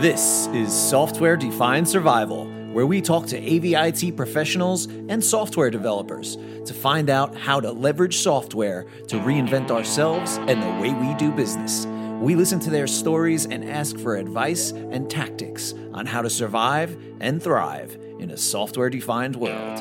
This 0.00 0.46
is 0.48 0.74
Software 0.74 1.38
Defined 1.38 1.88
Survival, 1.88 2.44
where 2.70 2.84
we 2.84 3.00
talk 3.00 3.24
to 3.28 3.40
AVIT 3.40 4.14
professionals 4.14 4.84
and 4.84 5.24
software 5.24 5.70
developers 5.70 6.36
to 6.66 6.74
find 6.74 7.08
out 7.08 7.34
how 7.34 7.60
to 7.60 7.72
leverage 7.72 8.18
software 8.18 8.84
to 9.08 9.16
reinvent 9.16 9.70
ourselves 9.70 10.36
and 10.36 10.62
the 10.62 10.82
way 10.82 10.92
we 10.92 11.14
do 11.14 11.32
business. 11.32 11.86
We 12.20 12.34
listen 12.34 12.60
to 12.60 12.70
their 12.70 12.86
stories 12.86 13.46
and 13.46 13.64
ask 13.64 13.98
for 13.98 14.16
advice 14.16 14.72
and 14.72 15.08
tactics 15.08 15.72
on 15.94 16.04
how 16.04 16.20
to 16.20 16.28
survive 16.28 16.94
and 17.22 17.42
thrive 17.42 17.96
in 18.20 18.32
a 18.32 18.36
software 18.36 18.90
defined 18.90 19.36
world. 19.36 19.78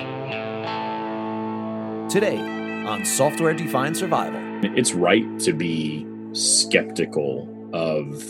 Today 2.10 2.38
on 2.40 3.04
Software 3.04 3.54
Defined 3.54 3.98
Survival. 3.98 4.40
It's 4.78 4.94
right 4.94 5.38
to 5.42 5.52
be 5.52 6.08
skeptical 6.32 7.50
of 7.74 8.24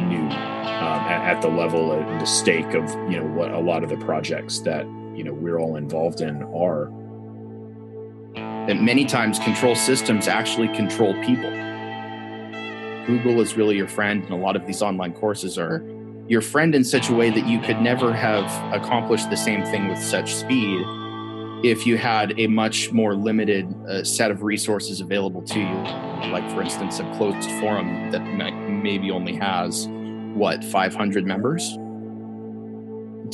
new 0.00 0.24
um, 0.24 1.00
at, 1.06 1.36
at, 1.36 1.42
the 1.42 1.48
level 1.48 1.92
and 1.92 2.20
the 2.20 2.26
stake 2.26 2.74
of 2.74 2.90
you 3.10 3.18
know 3.18 3.26
what 3.26 3.52
a 3.52 3.58
lot 3.58 3.82
of 3.84 3.90
the 3.90 3.96
projects 3.96 4.60
that 4.60 4.84
you 5.14 5.22
know 5.24 5.32
we're 5.32 5.58
all 5.58 5.76
involved 5.76 6.20
in 6.20 6.42
are. 6.44 6.90
That 8.66 8.80
many 8.80 9.04
times 9.04 9.40
control 9.40 9.74
systems 9.74 10.28
actually 10.28 10.68
control 10.68 11.14
people. 11.24 11.50
Google 13.06 13.40
is 13.40 13.56
really 13.56 13.76
your 13.76 13.88
friend, 13.88 14.22
and 14.22 14.32
a 14.32 14.36
lot 14.36 14.54
of 14.54 14.66
these 14.66 14.82
online 14.82 15.12
courses 15.12 15.58
are 15.58 15.84
your 16.28 16.40
friend 16.40 16.74
in 16.74 16.84
such 16.84 17.08
a 17.08 17.14
way 17.14 17.30
that 17.30 17.46
you 17.46 17.58
could 17.60 17.80
never 17.80 18.12
have 18.12 18.46
accomplished 18.72 19.28
the 19.30 19.36
same 19.36 19.64
thing 19.64 19.88
with 19.88 19.98
such 19.98 20.34
speed 20.34 20.86
if 21.62 21.86
you 21.86 21.96
had 21.96 22.38
a 22.38 22.46
much 22.48 22.90
more 22.92 23.14
limited 23.14 23.72
uh, 23.88 24.02
set 24.02 24.30
of 24.30 24.42
resources 24.42 25.00
available 25.00 25.42
to 25.42 25.60
you, 25.60 25.74
like 26.32 26.48
for 26.50 26.62
instance, 26.62 26.98
a 26.98 27.14
closed 27.14 27.48
forum 27.60 28.10
that 28.10 28.20
maybe 28.82 29.10
only 29.10 29.34
has 29.36 29.86
what 30.34 30.64
500 30.64 31.26
members. 31.26 31.72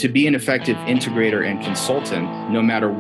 To 0.01 0.09
be 0.09 0.27
an 0.27 0.35
effective 0.35 0.77
integrator 0.79 1.45
and 1.49 1.61
consultant, 1.63 2.51
no 2.51 2.63
matter 2.63 2.91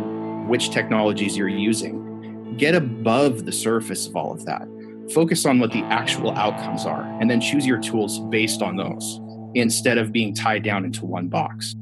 which 0.49 0.71
technologies 0.71 1.37
you're 1.37 1.49
using, 1.49 2.57
get 2.57 2.75
above 2.75 3.45
the 3.45 3.53
surface 3.53 4.07
of 4.07 4.17
all 4.17 4.33
of 4.33 4.45
that. 4.47 4.67
Focus 5.13 5.47
on 5.47 5.59
what 5.59 5.73
the 5.73 5.83
actual 5.85 6.33
outcomes 6.33 6.85
are, 6.85 7.03
and 7.21 7.31
then 7.31 7.41
choose 7.41 7.67
your 7.67 7.79
tools 7.79 8.19
based 8.31 8.63
on 8.63 8.77
those 8.77 9.21
instead 9.55 9.97
of 9.97 10.13
being 10.13 10.35
tied 10.35 10.63
down 10.63 10.85
into 10.85 11.07
one 11.07 11.29
box. 11.29 11.75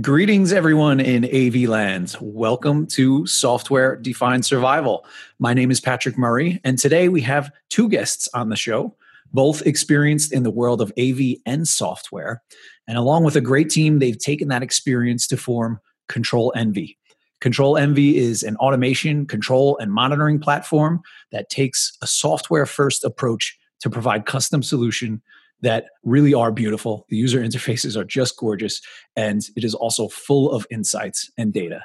Greetings, 0.00 0.52
everyone 0.52 1.00
in 1.00 1.24
AV 1.24 1.68
lands. 1.68 2.16
Welcome 2.20 2.86
to 2.88 3.26
Software 3.26 3.96
Defined 3.96 4.46
Survival. 4.46 5.04
My 5.40 5.54
name 5.54 5.70
is 5.70 5.80
Patrick 5.80 6.16
Murray, 6.16 6.60
and 6.62 6.78
today 6.78 7.08
we 7.08 7.20
have 7.22 7.50
two 7.68 7.88
guests 7.88 8.28
on 8.32 8.48
the 8.48 8.54
show, 8.54 8.94
both 9.32 9.66
experienced 9.66 10.32
in 10.32 10.42
the 10.42 10.50
world 10.50 10.80
of 10.80 10.92
AV 10.98 11.36
and 11.46 11.66
software. 11.66 12.42
And 12.86 12.96
along 12.96 13.24
with 13.24 13.36
a 13.36 13.40
great 13.40 13.70
team, 13.70 13.98
they've 13.98 14.18
taken 14.18 14.48
that 14.48 14.62
experience 14.62 15.26
to 15.28 15.36
form 15.36 15.80
Control 16.08 16.52
Envy. 16.56 16.98
Control 17.40 17.76
Envy 17.76 18.16
is 18.16 18.42
an 18.42 18.56
automation, 18.56 19.24
control, 19.26 19.78
and 19.78 19.92
monitoring 19.92 20.40
platform 20.40 21.00
that 21.30 21.50
takes 21.50 21.96
a 22.02 22.06
software 22.06 22.66
first 22.66 23.04
approach 23.04 23.56
to 23.80 23.88
provide 23.88 24.26
custom 24.26 24.62
solution 24.62 25.22
that 25.60 25.86
really 26.02 26.34
are 26.34 26.50
beautiful. 26.50 27.04
The 27.08 27.16
user 27.16 27.40
interfaces 27.40 27.96
are 27.96 28.04
just 28.04 28.36
gorgeous, 28.36 28.80
and 29.14 29.42
it 29.56 29.64
is 29.64 29.74
also 29.74 30.08
full 30.08 30.50
of 30.50 30.66
insights 30.70 31.30
and 31.36 31.52
data. 31.52 31.84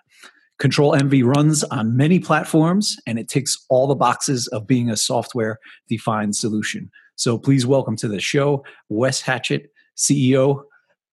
Control 0.60 0.96
Envy 0.96 1.24
runs 1.24 1.64
on 1.66 1.98
many 1.98 2.20
platforms, 2.20 2.98
and 3.06 3.20
it 3.20 3.28
ticks 3.28 3.66
all 3.70 3.88
the 3.88 3.96
boxes 3.96 4.48
of 4.48 4.68
being 4.68 4.90
a 4.90 4.98
software 4.98 5.60
defined 5.90 6.36
solution. 6.36 6.90
So 7.16 7.38
please 7.38 7.66
welcome 7.66 7.96
to 7.98 8.08
the 8.08 8.20
show 8.20 8.64
Wes 8.90 9.22
Hatchett, 9.22 9.72
CEO, 9.96 10.64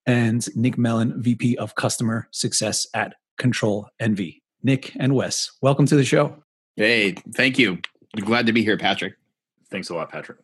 and 0.07 0.47
Nick 0.57 0.79
Mellon, 0.79 1.23
VP 1.23 1.57
of 1.59 1.75
Customer 1.75 2.27
Success 2.31 2.87
at 2.95 3.15
Control 3.39 3.87
Envy. 4.01 4.43
Nick 4.63 4.93
and 4.99 5.15
Wes, 5.15 5.51
welcome 5.63 5.87
to 5.87 5.97
the 5.97 6.05
show. 6.05 6.37
Hey, 6.77 7.13
thank 7.35 7.59
you. 7.59 7.79
glad 8.17 8.47
to 8.47 8.53
be 8.53 8.63
here, 8.63 8.79
Patrick. 8.79 9.15
Thanks 9.71 9.91
a 9.91 9.95
lot, 9.95 10.11
Patrick. 10.11 10.39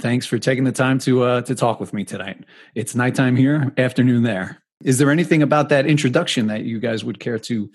Thanks 0.00 0.26
for 0.26 0.38
taking 0.38 0.64
the 0.64 0.72
time 0.72 0.98
to 1.00 1.22
uh, 1.24 1.42
to 1.42 1.54
talk 1.54 1.80
with 1.80 1.92
me 1.92 2.04
tonight. 2.04 2.44
It's 2.74 2.94
nighttime 2.94 3.36
here, 3.36 3.72
afternoon 3.76 4.22
there. 4.22 4.62
Is 4.82 4.98
there 4.98 5.10
anything 5.10 5.42
about 5.42 5.68
that 5.68 5.86
introduction 5.86 6.46
that 6.46 6.62
you 6.64 6.80
guys 6.80 7.04
would 7.04 7.20
care 7.20 7.38
to 7.40 7.70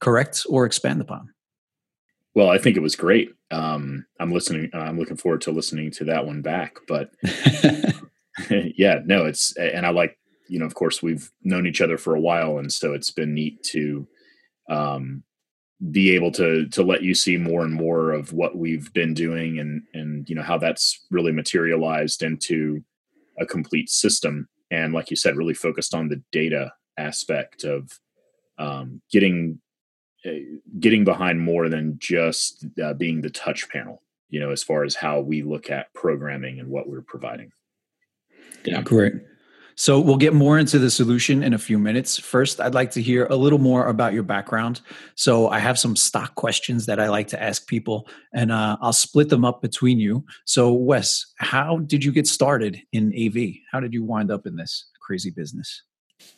correct 0.00 0.46
or 0.48 0.64
expand 0.64 1.00
upon? 1.00 1.28
Well, 2.38 2.50
I 2.50 2.58
think 2.58 2.76
it 2.76 2.82
was 2.82 2.94
great. 2.94 3.34
Um, 3.50 4.06
I'm 4.20 4.30
listening. 4.30 4.70
I'm 4.72 4.96
looking 4.96 5.16
forward 5.16 5.40
to 5.40 5.50
listening 5.50 5.90
to 5.90 6.04
that 6.04 6.24
one 6.24 6.40
back. 6.40 6.78
But 6.86 7.10
yeah, 8.48 9.00
no, 9.04 9.26
it's 9.26 9.56
and 9.56 9.84
I 9.84 9.90
like 9.90 10.16
you 10.46 10.60
know, 10.60 10.64
of 10.64 10.76
course, 10.76 11.02
we've 11.02 11.32
known 11.42 11.66
each 11.66 11.80
other 11.80 11.98
for 11.98 12.14
a 12.14 12.20
while, 12.20 12.58
and 12.58 12.72
so 12.72 12.92
it's 12.92 13.10
been 13.10 13.34
neat 13.34 13.60
to 13.72 14.06
um, 14.70 15.24
be 15.90 16.14
able 16.14 16.30
to 16.30 16.68
to 16.68 16.84
let 16.84 17.02
you 17.02 17.12
see 17.12 17.36
more 17.36 17.64
and 17.64 17.74
more 17.74 18.12
of 18.12 18.32
what 18.32 18.56
we've 18.56 18.92
been 18.92 19.14
doing 19.14 19.58
and 19.58 19.82
and 19.92 20.28
you 20.28 20.36
know 20.36 20.42
how 20.44 20.58
that's 20.58 21.06
really 21.10 21.32
materialized 21.32 22.22
into 22.22 22.84
a 23.40 23.46
complete 23.46 23.90
system 23.90 24.48
and 24.70 24.92
like 24.92 25.10
you 25.10 25.16
said 25.16 25.36
really 25.36 25.54
focused 25.54 25.92
on 25.92 26.08
the 26.08 26.22
data 26.30 26.72
aspect 26.98 27.64
of 27.64 27.98
um, 28.58 29.02
getting 29.10 29.60
getting 30.80 31.04
behind 31.04 31.40
more 31.40 31.68
than 31.68 31.96
just 31.98 32.66
uh, 32.82 32.92
being 32.94 33.20
the 33.20 33.30
touch 33.30 33.68
panel 33.68 34.02
you 34.28 34.40
know 34.40 34.50
as 34.50 34.62
far 34.62 34.84
as 34.84 34.94
how 34.94 35.20
we 35.20 35.42
look 35.42 35.70
at 35.70 35.92
programming 35.94 36.58
and 36.58 36.68
what 36.68 36.88
we're 36.88 37.02
providing 37.02 37.52
yeah 38.64 38.82
great 38.82 39.14
so 39.78 40.00
we'll 40.00 40.16
get 40.16 40.34
more 40.34 40.58
into 40.58 40.80
the 40.80 40.90
solution 40.90 41.44
in 41.44 41.54
a 41.54 41.58
few 41.58 41.78
minutes. 41.78 42.18
First, 42.18 42.60
I'd 42.60 42.74
like 42.74 42.90
to 42.90 43.00
hear 43.00 43.26
a 43.26 43.36
little 43.36 43.60
more 43.60 43.86
about 43.86 44.12
your 44.12 44.24
background. 44.24 44.80
So 45.14 45.50
I 45.50 45.60
have 45.60 45.78
some 45.78 45.94
stock 45.94 46.34
questions 46.34 46.86
that 46.86 46.98
I 46.98 47.08
like 47.08 47.28
to 47.28 47.40
ask 47.40 47.64
people, 47.68 48.08
and 48.34 48.50
uh, 48.50 48.76
I'll 48.80 48.92
split 48.92 49.28
them 49.28 49.44
up 49.44 49.62
between 49.62 50.00
you. 50.00 50.24
So 50.46 50.72
Wes, 50.72 51.26
how 51.36 51.78
did 51.78 52.04
you 52.04 52.10
get 52.10 52.26
started 52.26 52.82
in 52.92 53.14
AV? 53.16 53.52
How 53.70 53.78
did 53.78 53.94
you 53.94 54.02
wind 54.02 54.32
up 54.32 54.48
in 54.48 54.56
this 54.56 54.84
crazy 55.00 55.30
business? 55.30 55.84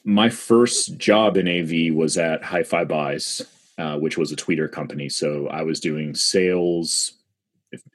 My 0.04 0.28
first 0.28 0.98
job 0.98 1.38
in 1.38 1.48
AV 1.48 1.96
was 1.96 2.18
at 2.18 2.44
Hi-Fi 2.44 2.84
Buys, 2.84 3.40
uh, 3.80 3.96
which 3.98 4.18
was 4.18 4.30
a 4.30 4.36
tweeter 4.36 4.70
company. 4.70 5.08
So 5.08 5.48
I 5.48 5.62
was 5.62 5.80
doing 5.80 6.14
sales, 6.14 7.14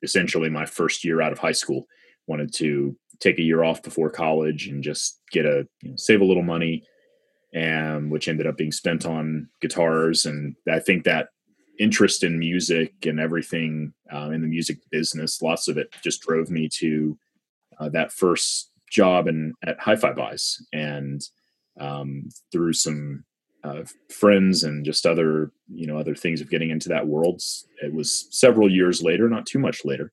essentially 0.02 0.50
my 0.50 0.66
first 0.66 1.06
year 1.06 1.22
out 1.22 1.32
of 1.32 1.38
high 1.38 1.52
school. 1.52 1.88
Wanted 2.26 2.52
to 2.56 2.98
take 3.20 3.38
a 3.38 3.44
year 3.44 3.64
off 3.64 3.84
before 3.84 4.10
college 4.10 4.68
and 4.68 4.84
just 4.84 5.22
get 5.32 5.46
a 5.46 5.68
you 5.82 5.92
know, 5.92 5.96
save 5.96 6.22
a 6.22 6.26
little 6.26 6.44
money 6.44 6.84
and 7.54 8.10
which 8.10 8.28
ended 8.28 8.48
up 8.48 8.58
being 8.58 8.72
spent 8.72 9.06
on 9.06 9.48
guitars 9.62 10.26
and 10.26 10.56
i 10.70 10.80
think 10.80 11.04
that 11.04 11.30
interest 11.80 12.24
in 12.24 12.38
music 12.38 12.94
and 13.06 13.20
everything 13.20 13.94
uh, 14.14 14.30
in 14.32 14.42
the 14.42 14.48
music 14.48 14.78
business 14.92 15.42
lots 15.42 15.68
of 15.68 15.78
it 15.78 15.88
just 16.04 16.22
drove 16.22 16.50
me 16.50 16.68
to 16.68 17.18
uh, 17.80 17.90
that 17.90 18.12
first 18.12 18.72
job 18.92 19.28
and 19.28 19.54
at 19.64 19.80
hi-fi 19.80 20.12
buys 20.12 20.62
and 20.74 21.22
um, 21.80 22.28
through 22.52 22.74
some 22.74 23.24
uh, 23.66 23.84
friends 24.10 24.64
and 24.64 24.86
just 24.86 25.06
other 25.06 25.52
you 25.74 25.88
know 25.88 25.98
other 25.98 26.16
things 26.16 26.42
of 26.42 26.50
getting 26.50 26.70
into 26.70 26.90
that 26.90 27.08
world 27.08 27.42
it 27.82 27.94
was 27.94 28.28
several 28.30 28.70
years 28.70 29.02
later 29.02 29.28
not 29.28 29.46
too 29.46 29.60
much 29.60 29.84
later 29.84 30.12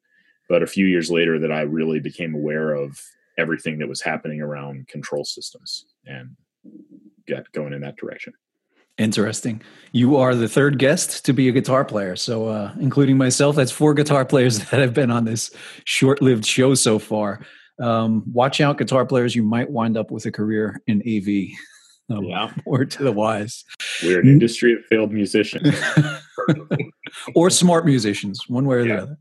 but 0.48 0.62
a 0.62 0.66
few 0.66 0.86
years 0.86 1.10
later 1.10 1.38
that 1.38 1.50
I 1.50 1.62
really 1.62 2.00
became 2.00 2.34
aware 2.34 2.74
of 2.74 3.00
everything 3.38 3.78
that 3.78 3.88
was 3.88 4.02
happening 4.02 4.42
around 4.42 4.86
control 4.88 5.24
systems 5.24 5.86
and 6.04 6.36
got 7.26 7.50
going 7.52 7.72
in 7.72 7.80
that 7.80 7.96
direction. 7.96 8.34
Interesting. 8.98 9.62
You 9.92 10.16
are 10.16 10.34
the 10.34 10.48
third 10.48 10.78
guest 10.78 11.24
to 11.24 11.32
be 11.32 11.48
a 11.48 11.52
guitar 11.52 11.84
player. 11.84 12.16
So, 12.16 12.48
uh, 12.48 12.74
including 12.78 13.16
myself, 13.16 13.56
that's 13.56 13.72
four 13.72 13.94
guitar 13.94 14.26
players 14.26 14.58
that 14.70 14.80
have 14.80 14.92
been 14.92 15.10
on 15.10 15.24
this 15.24 15.50
short 15.84 16.21
lived 16.21 16.44
show 16.44 16.74
so 16.74 16.98
far. 16.98 17.41
Um, 17.80 18.22
watch 18.30 18.60
out, 18.60 18.77
guitar 18.77 19.06
players. 19.06 19.34
You 19.34 19.42
might 19.42 19.71
wind 19.71 19.97
up 19.97 20.10
with 20.10 20.27
a 20.27 20.30
career 20.30 20.82
in 20.86 21.00
AV. 21.00 21.56
Um, 22.10 22.25
yeah. 22.25 22.53
Word 22.66 22.91
to 22.93 23.03
the 23.03 23.13
wise. 23.13 23.65
We're 24.03 24.21
an 24.21 24.28
industry 24.28 24.75
of 24.75 24.84
failed 24.87 25.13
musicians. 25.13 25.75
or 27.34 27.51
smart 27.51 27.87
musicians, 27.87 28.49
one 28.49 28.66
way 28.66 28.77
or 28.77 28.87
yeah. 28.87 28.97
the 28.97 29.03
other. 29.03 29.19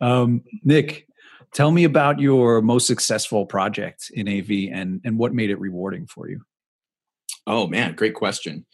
Um, 0.00 0.42
Nick, 0.62 1.06
tell 1.52 1.70
me 1.70 1.84
about 1.84 2.18
your 2.18 2.60
most 2.62 2.86
successful 2.86 3.46
project 3.46 4.10
in 4.12 4.28
AV 4.28 4.72
and 4.72 5.00
and 5.04 5.18
what 5.18 5.34
made 5.34 5.50
it 5.50 5.60
rewarding 5.60 6.06
for 6.06 6.28
you. 6.28 6.40
Oh 7.46 7.66
man, 7.66 7.94
great 7.94 8.14
question. 8.14 8.64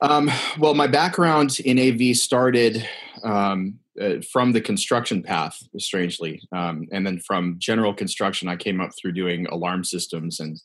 Um, 0.00 0.30
well, 0.58 0.74
my 0.74 0.86
background 0.86 1.58
in 1.60 1.78
AV 1.78 2.16
started 2.16 2.86
um, 3.24 3.78
uh, 4.00 4.16
from 4.30 4.52
the 4.52 4.60
construction 4.60 5.22
path, 5.22 5.58
strangely, 5.78 6.42
um, 6.52 6.86
and 6.92 7.06
then 7.06 7.18
from 7.18 7.56
general 7.58 7.94
construction, 7.94 8.48
I 8.48 8.56
came 8.56 8.80
up 8.80 8.90
through 8.94 9.12
doing 9.12 9.46
alarm 9.46 9.84
systems 9.84 10.38
and 10.38 10.60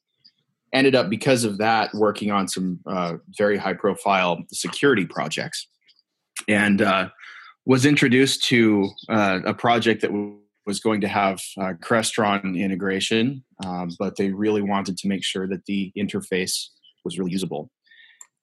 ended 0.73 0.95
up 0.95 1.09
because 1.09 1.43
of 1.43 1.57
that 1.57 1.93
working 1.93 2.31
on 2.31 2.47
some 2.47 2.79
uh, 2.85 3.15
very 3.37 3.57
high 3.57 3.73
profile 3.73 4.41
security 4.51 5.05
projects. 5.05 5.67
And 6.47 6.81
uh, 6.81 7.09
was 7.65 7.85
introduced 7.85 8.43
to 8.45 8.89
uh, 9.09 9.39
a 9.45 9.53
project 9.53 10.01
that 10.01 10.11
was 10.65 10.79
going 10.79 11.01
to 11.01 11.07
have 11.07 11.39
uh, 11.59 11.73
Crestron 11.83 12.57
integration, 12.57 13.43
um, 13.65 13.91
but 13.99 14.15
they 14.15 14.31
really 14.31 14.61
wanted 14.61 14.97
to 14.97 15.07
make 15.07 15.23
sure 15.23 15.47
that 15.47 15.65
the 15.65 15.91
interface 15.97 16.67
was 17.03 17.19
really 17.19 17.31
usable. 17.31 17.69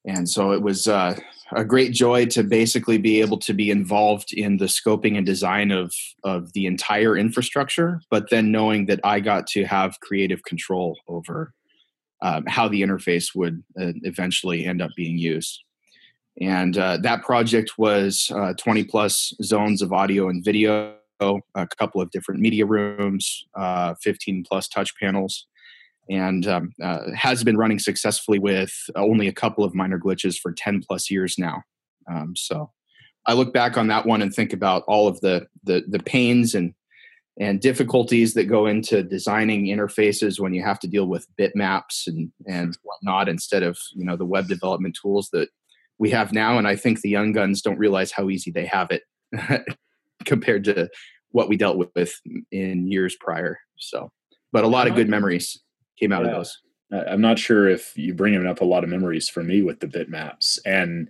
And 0.07 0.29
so 0.29 0.53
it 0.53 0.63
was 0.63 0.87
uh, 0.87 1.19
a 1.53 1.65
great 1.65 1.93
joy 1.93 2.27
to 2.27 2.43
basically 2.43 2.99
be 2.99 3.21
able 3.21 3.39
to 3.39 3.53
be 3.53 3.71
involved 3.71 4.33
in 4.33 4.57
the 4.57 4.67
scoping 4.67 5.17
and 5.17 5.27
design 5.27 5.71
of, 5.71 5.93
of 6.25 6.53
the 6.53 6.67
entire 6.67 7.17
infrastructure, 7.17 8.01
but 8.11 8.31
then 8.31 8.53
knowing 8.53 8.87
that 8.87 9.01
I 9.05 9.21
got 9.21 9.47
to 9.49 9.65
have 9.65 10.01
creative 10.01 10.43
control 10.45 10.97
over 11.09 11.53
um, 12.23 12.45
how 12.47 12.69
the 12.69 12.83
interface 12.83 13.35
would 13.35 13.63
uh, 13.81 13.93
eventually 14.03 14.67
end 14.67 14.83
up 14.83 14.91
being 14.97 15.19
used. 15.19 15.63
And 16.41 16.77
uh, 16.79 16.99
that 16.99 17.23
project 17.23 17.73
was 17.79 18.31
uh, 18.35 18.55
20 18.55 18.85
plus 18.85 19.33
zones 19.43 19.83
of 19.83 19.93
audio 19.93 20.29
and 20.29 20.45
video, 20.45 20.95
a 21.21 21.67
couple 21.79 22.01
of 22.01 22.11
different 22.11 22.41
media 22.41 22.65
rooms, 22.65 23.45
uh, 23.57 23.95
15 24.03 24.45
plus 24.49 24.69
touch 24.69 24.95
panels, 25.01 25.47
and 26.09 26.47
um, 26.47 26.73
uh, 26.83 27.11
has 27.15 27.43
been 27.43 27.57
running 27.57 27.79
successfully 27.79 28.39
with 28.39 28.73
only 28.95 29.27
a 29.27 29.33
couple 29.33 29.65
of 29.65 29.75
minor 29.75 29.99
glitches 29.99 30.39
for 30.39 30.53
10 30.53 30.83
plus 30.87 31.11
years 31.11 31.37
now. 31.39 31.63
Um, 32.11 32.35
so 32.37 32.71
I 33.27 33.33
look 33.33 33.53
back 33.53 33.77
on 33.77 33.89
that 33.89 34.07
one 34.07 34.23
and 34.23 34.33
think 34.33 34.53
about 34.53 34.85
all 34.87 35.09
of 35.09 35.21
the, 35.21 35.47
the, 35.65 35.85
the 35.89 35.99
pains 35.99 36.55
and 36.55 36.73
and 37.41 37.61
difficulties 37.61 38.35
that 38.35 38.45
go 38.45 38.67
into 38.67 39.03
designing 39.03 39.67
interfaces 39.67 40.41
when 40.41 40.53
you 40.53 40.63
have 40.63 40.81
to 40.81 40.89
deal 40.89 41.07
with 41.07 41.27
bitmaps 41.39 42.07
and 42.07 42.31
and 42.47 42.77
whatnot 42.83 43.29
instead 43.29 43.63
of 43.63 43.79
you 43.95 44.05
know 44.05 44.17
the 44.17 44.25
web 44.25 44.49
development 44.49 44.99
tools 45.01 45.29
that 45.33 45.49
we 45.99 46.11
have 46.11 46.33
now. 46.33 46.59
And 46.59 46.67
I 46.67 46.77
think 46.77 47.01
the 47.01 47.09
young 47.09 47.33
guns 47.33 47.61
don't 47.61 47.79
realize 47.79 48.13
how 48.13 48.31
easy 48.31 48.51
they 48.51 48.67
have 48.67 48.91
it 48.91 49.03
compared 50.25 50.65
to 50.65 50.89
what 51.31 51.49
we 51.49 51.57
dealt 51.57 51.77
with 51.77 52.21
in 52.51 52.91
years 52.91 53.17
prior. 53.21 53.59
So, 53.79 54.11
but 54.53 54.65
a 54.65 54.69
lot 54.69 54.87
of 54.87 54.95
good 54.95 55.09
memories 55.09 55.61
came 55.99 56.13
out 56.13 56.25
yeah. 56.25 56.31
of 56.31 56.37
those. 56.37 56.59
I'm 56.91 57.21
not 57.21 57.39
sure 57.39 57.69
if 57.69 57.93
you 57.97 58.15
bringing 58.15 58.47
up 58.47 58.63
a 58.63 58.65
lot 58.65 58.83
of 58.83 58.89
memories 58.89 59.29
for 59.29 59.43
me 59.43 59.61
with 59.61 59.81
the 59.81 59.87
bitmaps, 59.87 60.59
and 60.65 61.09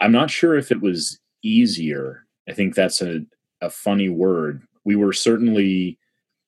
I'm 0.00 0.12
not 0.12 0.30
sure 0.30 0.56
if 0.56 0.70
it 0.70 0.80
was 0.80 1.18
easier. 1.42 2.24
I 2.48 2.52
think 2.52 2.76
that's 2.76 3.02
a, 3.02 3.22
a 3.60 3.68
funny 3.68 4.08
word. 4.08 4.62
We 4.88 4.96
were 4.96 5.12
certainly 5.12 5.98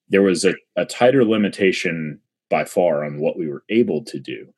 there 0.09 0.23
was 0.23 0.47
a, 0.47 0.55
a 0.77 0.87
tighter 0.87 1.25
limitation 1.25 2.19
by 2.49 2.65
far 2.65 3.05
on 3.05 3.21
what 3.21 3.37
we 3.39 3.47
were 3.47 3.65
able 3.69 4.03
to 4.05 4.19
do. 4.19 4.49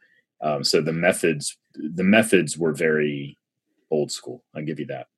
Um, 0.40 0.62
so 0.62 0.81
the 0.81 0.93
methods 0.93 1.58
the 1.75 2.05
methods 2.05 2.56
were 2.56 2.73
very 2.73 3.37
old 3.90 4.12
school. 4.12 4.44
I'll 4.55 4.64
give 4.64 4.79
you 4.79 4.87
that. 4.87 5.08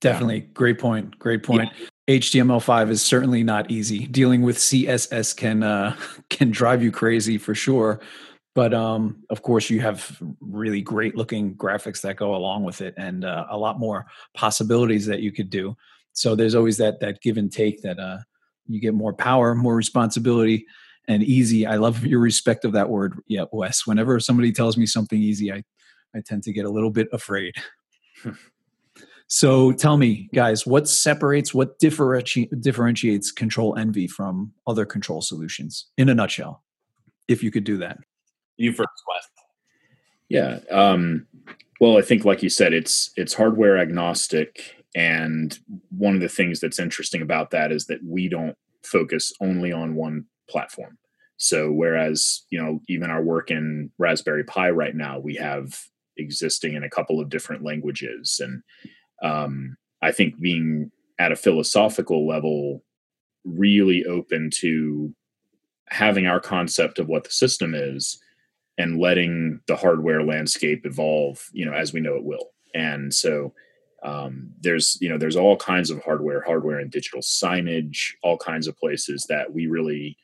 Definitely. 0.00 0.40
Great 0.40 0.80
point. 0.80 1.16
Great 1.20 1.44
point. 1.44 1.70
Yeah. 2.08 2.18
HTML5 2.18 2.90
is 2.90 3.02
certainly 3.02 3.44
not 3.44 3.70
easy. 3.70 4.06
Dealing 4.08 4.42
with 4.42 4.58
CSS 4.58 5.36
can 5.36 5.62
uh, 5.62 5.96
can 6.30 6.50
drive 6.50 6.82
you 6.82 6.90
crazy 6.90 7.38
for 7.38 7.54
sure. 7.54 8.00
But 8.56 8.72
um, 8.74 9.22
of 9.30 9.42
course, 9.42 9.70
you 9.70 9.80
have 9.80 10.20
really 10.40 10.80
great 10.80 11.14
looking 11.14 11.54
graphics 11.54 12.00
that 12.00 12.16
go 12.16 12.34
along 12.34 12.64
with 12.64 12.80
it, 12.80 12.94
and 12.96 13.22
uh, 13.22 13.46
a 13.50 13.56
lot 13.56 13.78
more 13.78 14.06
possibilities 14.34 15.06
that 15.06 15.20
you 15.20 15.30
could 15.30 15.50
do. 15.50 15.76
So 16.16 16.34
there's 16.34 16.54
always 16.54 16.78
that 16.78 17.00
that 17.00 17.20
give 17.20 17.36
and 17.36 17.52
take 17.52 17.82
that 17.82 17.98
uh, 17.98 18.18
you 18.66 18.80
get 18.80 18.94
more 18.94 19.12
power, 19.12 19.54
more 19.54 19.76
responsibility, 19.76 20.64
and 21.06 21.22
easy. 21.22 21.66
I 21.66 21.76
love 21.76 22.04
your 22.06 22.20
respect 22.20 22.64
of 22.64 22.72
that 22.72 22.88
word. 22.88 23.18
Yeah, 23.28 23.44
Wes. 23.52 23.86
Whenever 23.86 24.18
somebody 24.18 24.50
tells 24.50 24.78
me 24.78 24.86
something 24.86 25.22
easy, 25.22 25.52
I 25.52 25.62
I 26.14 26.20
tend 26.24 26.42
to 26.44 26.52
get 26.52 26.64
a 26.64 26.70
little 26.70 26.90
bit 26.90 27.08
afraid. 27.12 27.54
so 29.28 29.72
tell 29.72 29.98
me, 29.98 30.30
guys, 30.34 30.66
what 30.66 30.88
separates, 30.88 31.52
what 31.52 31.78
differenti- 31.78 32.48
differentiates 32.62 33.30
Control 33.30 33.76
Envy 33.76 34.06
from 34.06 34.52
other 34.66 34.86
control 34.86 35.20
solutions 35.20 35.86
in 35.98 36.08
a 36.08 36.14
nutshell? 36.14 36.62
If 37.28 37.42
you 37.42 37.50
could 37.50 37.64
do 37.64 37.76
that. 37.78 37.98
You 38.56 38.72
first, 38.72 38.88
Wes. 39.06 39.28
Yeah. 40.30 40.60
Um, 40.70 41.26
well, 41.78 41.98
I 41.98 42.00
think, 42.02 42.24
like 42.24 42.42
you 42.42 42.48
said, 42.48 42.72
it's 42.72 43.10
it's 43.16 43.34
hardware 43.34 43.76
agnostic, 43.76 44.75
and 44.94 45.58
one 45.90 46.14
of 46.14 46.20
the 46.20 46.28
things 46.28 46.60
that's 46.60 46.78
interesting 46.78 47.22
about 47.22 47.50
that 47.50 47.72
is 47.72 47.86
that 47.86 48.00
we 48.04 48.28
don't 48.28 48.56
focus 48.82 49.32
only 49.40 49.72
on 49.72 49.94
one 49.94 50.24
platform. 50.48 50.98
So 51.36 51.70
whereas, 51.70 52.44
you 52.50 52.62
know, 52.62 52.80
even 52.88 53.10
our 53.10 53.22
work 53.22 53.50
in 53.50 53.90
Raspberry 53.98 54.44
Pi 54.44 54.70
right 54.70 54.94
now, 54.94 55.18
we 55.18 55.34
have 55.34 55.78
existing 56.16 56.74
in 56.74 56.82
a 56.82 56.90
couple 56.90 57.20
of 57.20 57.28
different 57.28 57.62
languages. 57.62 58.40
And 58.42 58.62
um, 59.22 59.76
I 60.00 60.12
think 60.12 60.40
being 60.40 60.90
at 61.18 61.32
a 61.32 61.36
philosophical 61.36 62.26
level, 62.26 62.82
really 63.44 64.04
open 64.06 64.50
to 64.50 65.14
having 65.88 66.26
our 66.26 66.40
concept 66.40 66.98
of 66.98 67.06
what 67.06 67.24
the 67.24 67.30
system 67.30 67.74
is 67.74 68.18
and 68.78 68.98
letting 68.98 69.60
the 69.68 69.76
hardware 69.76 70.22
landscape 70.22 70.84
evolve, 70.84 71.48
you 71.52 71.64
know, 71.64 71.72
as 71.72 71.92
we 71.92 72.00
know 72.00 72.16
it 72.16 72.24
will. 72.24 72.50
And 72.74 73.12
so 73.12 73.54
um, 74.06 74.50
there's, 74.60 74.96
you 75.00 75.08
know, 75.08 75.18
there's 75.18 75.36
all 75.36 75.56
kinds 75.56 75.90
of 75.90 76.02
hardware, 76.02 76.40
hardware 76.42 76.78
and 76.78 76.90
digital 76.90 77.20
signage, 77.20 78.12
all 78.22 78.38
kinds 78.38 78.68
of 78.68 78.78
places 78.78 79.26
that 79.28 79.52
we 79.52 79.66
really 79.66 80.16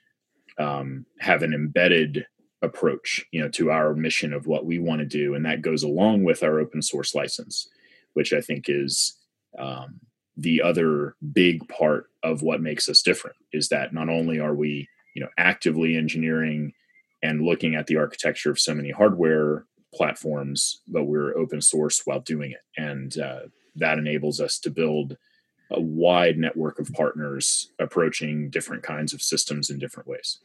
um, 0.59 1.05
have 1.19 1.43
an 1.43 1.53
embedded 1.53 2.27
approach 2.63 3.25
you 3.33 3.43
know 3.43 3.49
to 3.49 3.73
our 3.73 3.93
mission 3.93 4.33
of 4.33 4.47
what 4.47 4.65
we 4.65 4.79
want 4.79 5.01
to 5.01 5.05
do 5.05 5.35
and 5.35 5.45
that 5.45 5.63
goes 5.63 5.83
along 5.83 6.23
with 6.23 6.45
our 6.45 6.61
open 6.61 6.81
source 6.81 7.13
license 7.13 7.69
which 8.13 8.33
i 8.33 8.41
think 8.41 8.67
is 8.69 9.19
um, 9.59 9.99
the 10.37 10.63
other 10.63 11.17
big 11.33 11.67
part 11.69 12.07
of 12.23 12.43
what 12.43 12.61
makes 12.61 12.89
us 12.89 13.03
different 13.03 13.35
is 13.53 13.69
that 13.69 13.93
not 13.93 14.09
only 14.09 14.39
are 14.39 14.55
we 14.55 14.89
you 15.17 15.21
know 15.21 15.29
actively 15.39 15.97
engineering 15.97 16.73
and 17.23 17.43
looking 17.43 17.75
at 17.75 17.89
the 17.89 17.97
architecture 17.97 18.53
of 18.53 18.61
so 18.61 18.73
many 18.73 18.93
hardware 18.93 19.65
platforms 19.95 20.83
but 20.89 21.05
we're 21.05 21.37
open 21.37 21.61
source 21.61 22.03
while 22.05 22.21
doing 22.21 22.53
it. 22.53 22.61
And 22.77 23.19
uh, 23.19 23.41
that 23.77 23.99
enables 23.99 24.41
us 24.41 24.59
to 24.61 24.71
build 24.71 25.17
a 25.71 25.81
wide 25.81 26.39
network 26.39 26.79
of 26.79 26.93
partners 26.93 27.73
approaching 27.79 28.51
different 28.51 28.83
kinds 28.83 29.13
of 29.13 29.23
systems 29.23 29.71
in 29.71 29.79
different 29.79 30.09
ways. 30.09 30.39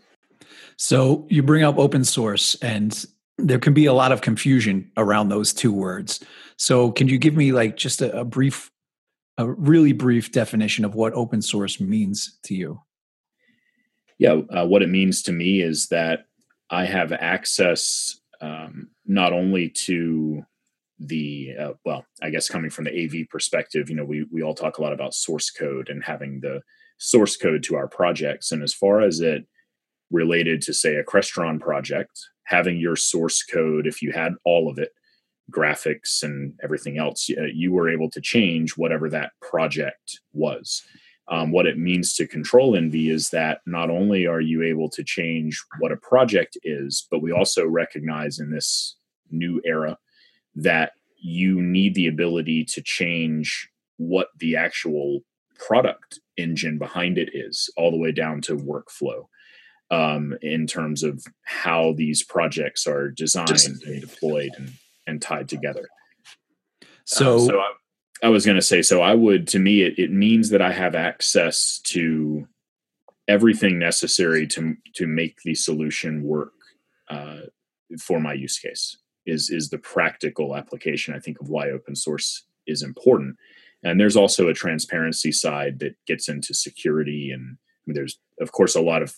So 0.77 1.27
you 1.29 1.43
bring 1.43 1.63
up 1.63 1.77
open 1.77 2.03
source, 2.03 2.55
and 2.55 3.05
there 3.37 3.59
can 3.59 3.73
be 3.73 3.85
a 3.85 3.93
lot 3.93 4.11
of 4.11 4.21
confusion 4.21 4.91
around 4.97 5.29
those 5.29 5.53
two 5.53 5.71
words. 5.71 6.23
So 6.57 6.91
can 6.91 7.07
you 7.07 7.17
give 7.17 7.35
me 7.35 7.51
like 7.51 7.77
just 7.77 8.01
a, 8.01 8.19
a 8.19 8.25
brief, 8.25 8.71
a 9.37 9.49
really 9.49 9.93
brief 9.93 10.31
definition 10.31 10.85
of 10.85 10.95
what 10.95 11.13
open 11.13 11.41
source 11.41 11.79
means 11.79 12.37
to 12.43 12.55
you? 12.55 12.81
Yeah, 14.17 14.41
uh, 14.49 14.65
what 14.65 14.81
it 14.81 14.89
means 14.89 15.21
to 15.23 15.31
me 15.31 15.61
is 15.61 15.87
that 15.89 16.25
I 16.69 16.85
have 16.85 17.11
access 17.11 18.19
um, 18.41 18.89
not 19.05 19.33
only 19.33 19.69
to 19.69 20.45
the 20.99 21.51
uh, 21.59 21.73
well 21.85 22.03
i 22.23 22.29
guess 22.31 22.49
coming 22.49 22.71
from 22.71 22.83
the 22.83 23.05
av 23.05 23.29
perspective 23.29 23.87
you 23.87 23.95
know 23.95 24.03
we 24.03 24.25
we 24.31 24.41
all 24.41 24.55
talk 24.55 24.79
a 24.79 24.81
lot 24.81 24.93
about 24.93 25.13
source 25.13 25.51
code 25.51 25.89
and 25.89 26.03
having 26.03 26.39
the 26.39 26.59
source 26.97 27.37
code 27.37 27.63
to 27.63 27.75
our 27.75 27.87
projects. 27.87 28.51
And 28.51 28.63
as 28.63 28.73
far 28.73 29.01
as 29.01 29.19
it 29.19 29.45
related 30.11 30.61
to 30.63 30.73
say 30.73 30.95
a 30.95 31.03
crestron 31.03 31.59
project 31.59 32.17
having 32.45 32.77
your 32.77 32.95
source 32.95 33.43
code 33.43 33.85
if 33.85 34.01
you 34.01 34.13
had 34.13 34.33
all 34.45 34.69
of 34.69 34.77
it 34.77 34.91
graphics 35.51 36.23
and 36.23 36.53
everything 36.63 36.97
else 36.97 37.27
you 37.27 37.73
were 37.73 37.89
able 37.89 38.09
to 38.09 38.21
change 38.21 38.77
whatever 38.77 39.09
that 39.09 39.31
project 39.41 40.19
was. 40.31 40.81
Um, 41.29 41.51
what 41.51 41.65
it 41.65 41.77
means 41.77 42.13
to 42.13 42.25
control 42.25 42.77
envy 42.77 43.09
is 43.09 43.31
that 43.31 43.59
not 43.65 43.89
only 43.89 44.27
are 44.27 44.39
you 44.39 44.63
able 44.63 44.89
to 44.91 45.03
change 45.03 45.61
what 45.79 45.91
a 45.91 45.97
project 45.97 46.57
is 46.63 47.05
but 47.11 47.21
we 47.21 47.33
also 47.33 47.67
recognize 47.67 48.39
in 48.39 48.49
this 48.49 48.95
new 49.29 49.61
era 49.65 49.97
that 50.57 50.93
you 51.19 51.61
need 51.61 51.95
the 51.95 52.07
ability 52.07 52.65
to 52.65 52.81
change 52.81 53.69
what 53.97 54.27
the 54.39 54.55
actual 54.55 55.21
product 55.55 56.19
engine 56.35 56.77
behind 56.77 57.17
it 57.17 57.29
is, 57.33 57.69
all 57.77 57.91
the 57.91 57.97
way 57.97 58.11
down 58.11 58.41
to 58.41 58.55
workflow 58.55 59.27
um, 59.89 60.35
in 60.41 60.67
terms 60.67 61.03
of 61.03 61.23
how 61.43 61.93
these 61.93 62.23
projects 62.23 62.85
are 62.85 63.09
designed 63.09 63.49
and 63.85 64.01
deployed 64.01 64.51
and, 64.57 64.73
and 65.05 65.21
tied 65.21 65.47
together. 65.47 65.87
So, 67.05 67.35
uh, 67.35 67.39
so 67.39 67.59
I, 67.59 67.73
I 68.23 68.29
was 68.29 68.45
going 68.45 68.57
to 68.57 68.61
say, 68.61 68.81
so 68.81 69.01
I 69.01 69.13
would, 69.13 69.47
to 69.49 69.59
me, 69.59 69.81
it, 69.83 69.97
it 69.97 70.11
means 70.11 70.49
that 70.49 70.61
I 70.61 70.71
have 70.71 70.95
access 70.95 71.79
to 71.85 72.47
everything 73.27 73.77
necessary 73.77 74.47
to 74.47 74.75
to 74.95 75.05
make 75.05 75.37
the 75.43 75.53
solution 75.53 76.23
work 76.23 76.53
uh, 77.09 77.41
for 77.99 78.21
my 78.21 78.33
use 78.33 78.57
case 78.57 78.97
is 79.27 79.49
is 79.49 79.69
the 79.69 79.77
practical 79.77 80.55
application 80.55 81.13
i 81.13 81.19
think 81.19 81.39
of 81.39 81.49
why 81.49 81.69
open 81.69 81.95
source 81.95 82.43
is 82.65 82.81
important 82.81 83.35
and 83.83 83.99
there's 83.99 84.17
also 84.17 84.47
a 84.47 84.53
transparency 84.53 85.31
side 85.31 85.79
that 85.79 85.95
gets 86.07 86.27
into 86.27 86.53
security 86.53 87.31
and 87.31 87.57
I 87.59 87.81
mean, 87.85 87.95
there's 87.95 88.19
of 88.41 88.51
course 88.51 88.75
a 88.75 88.81
lot 88.81 89.01
of 89.01 89.15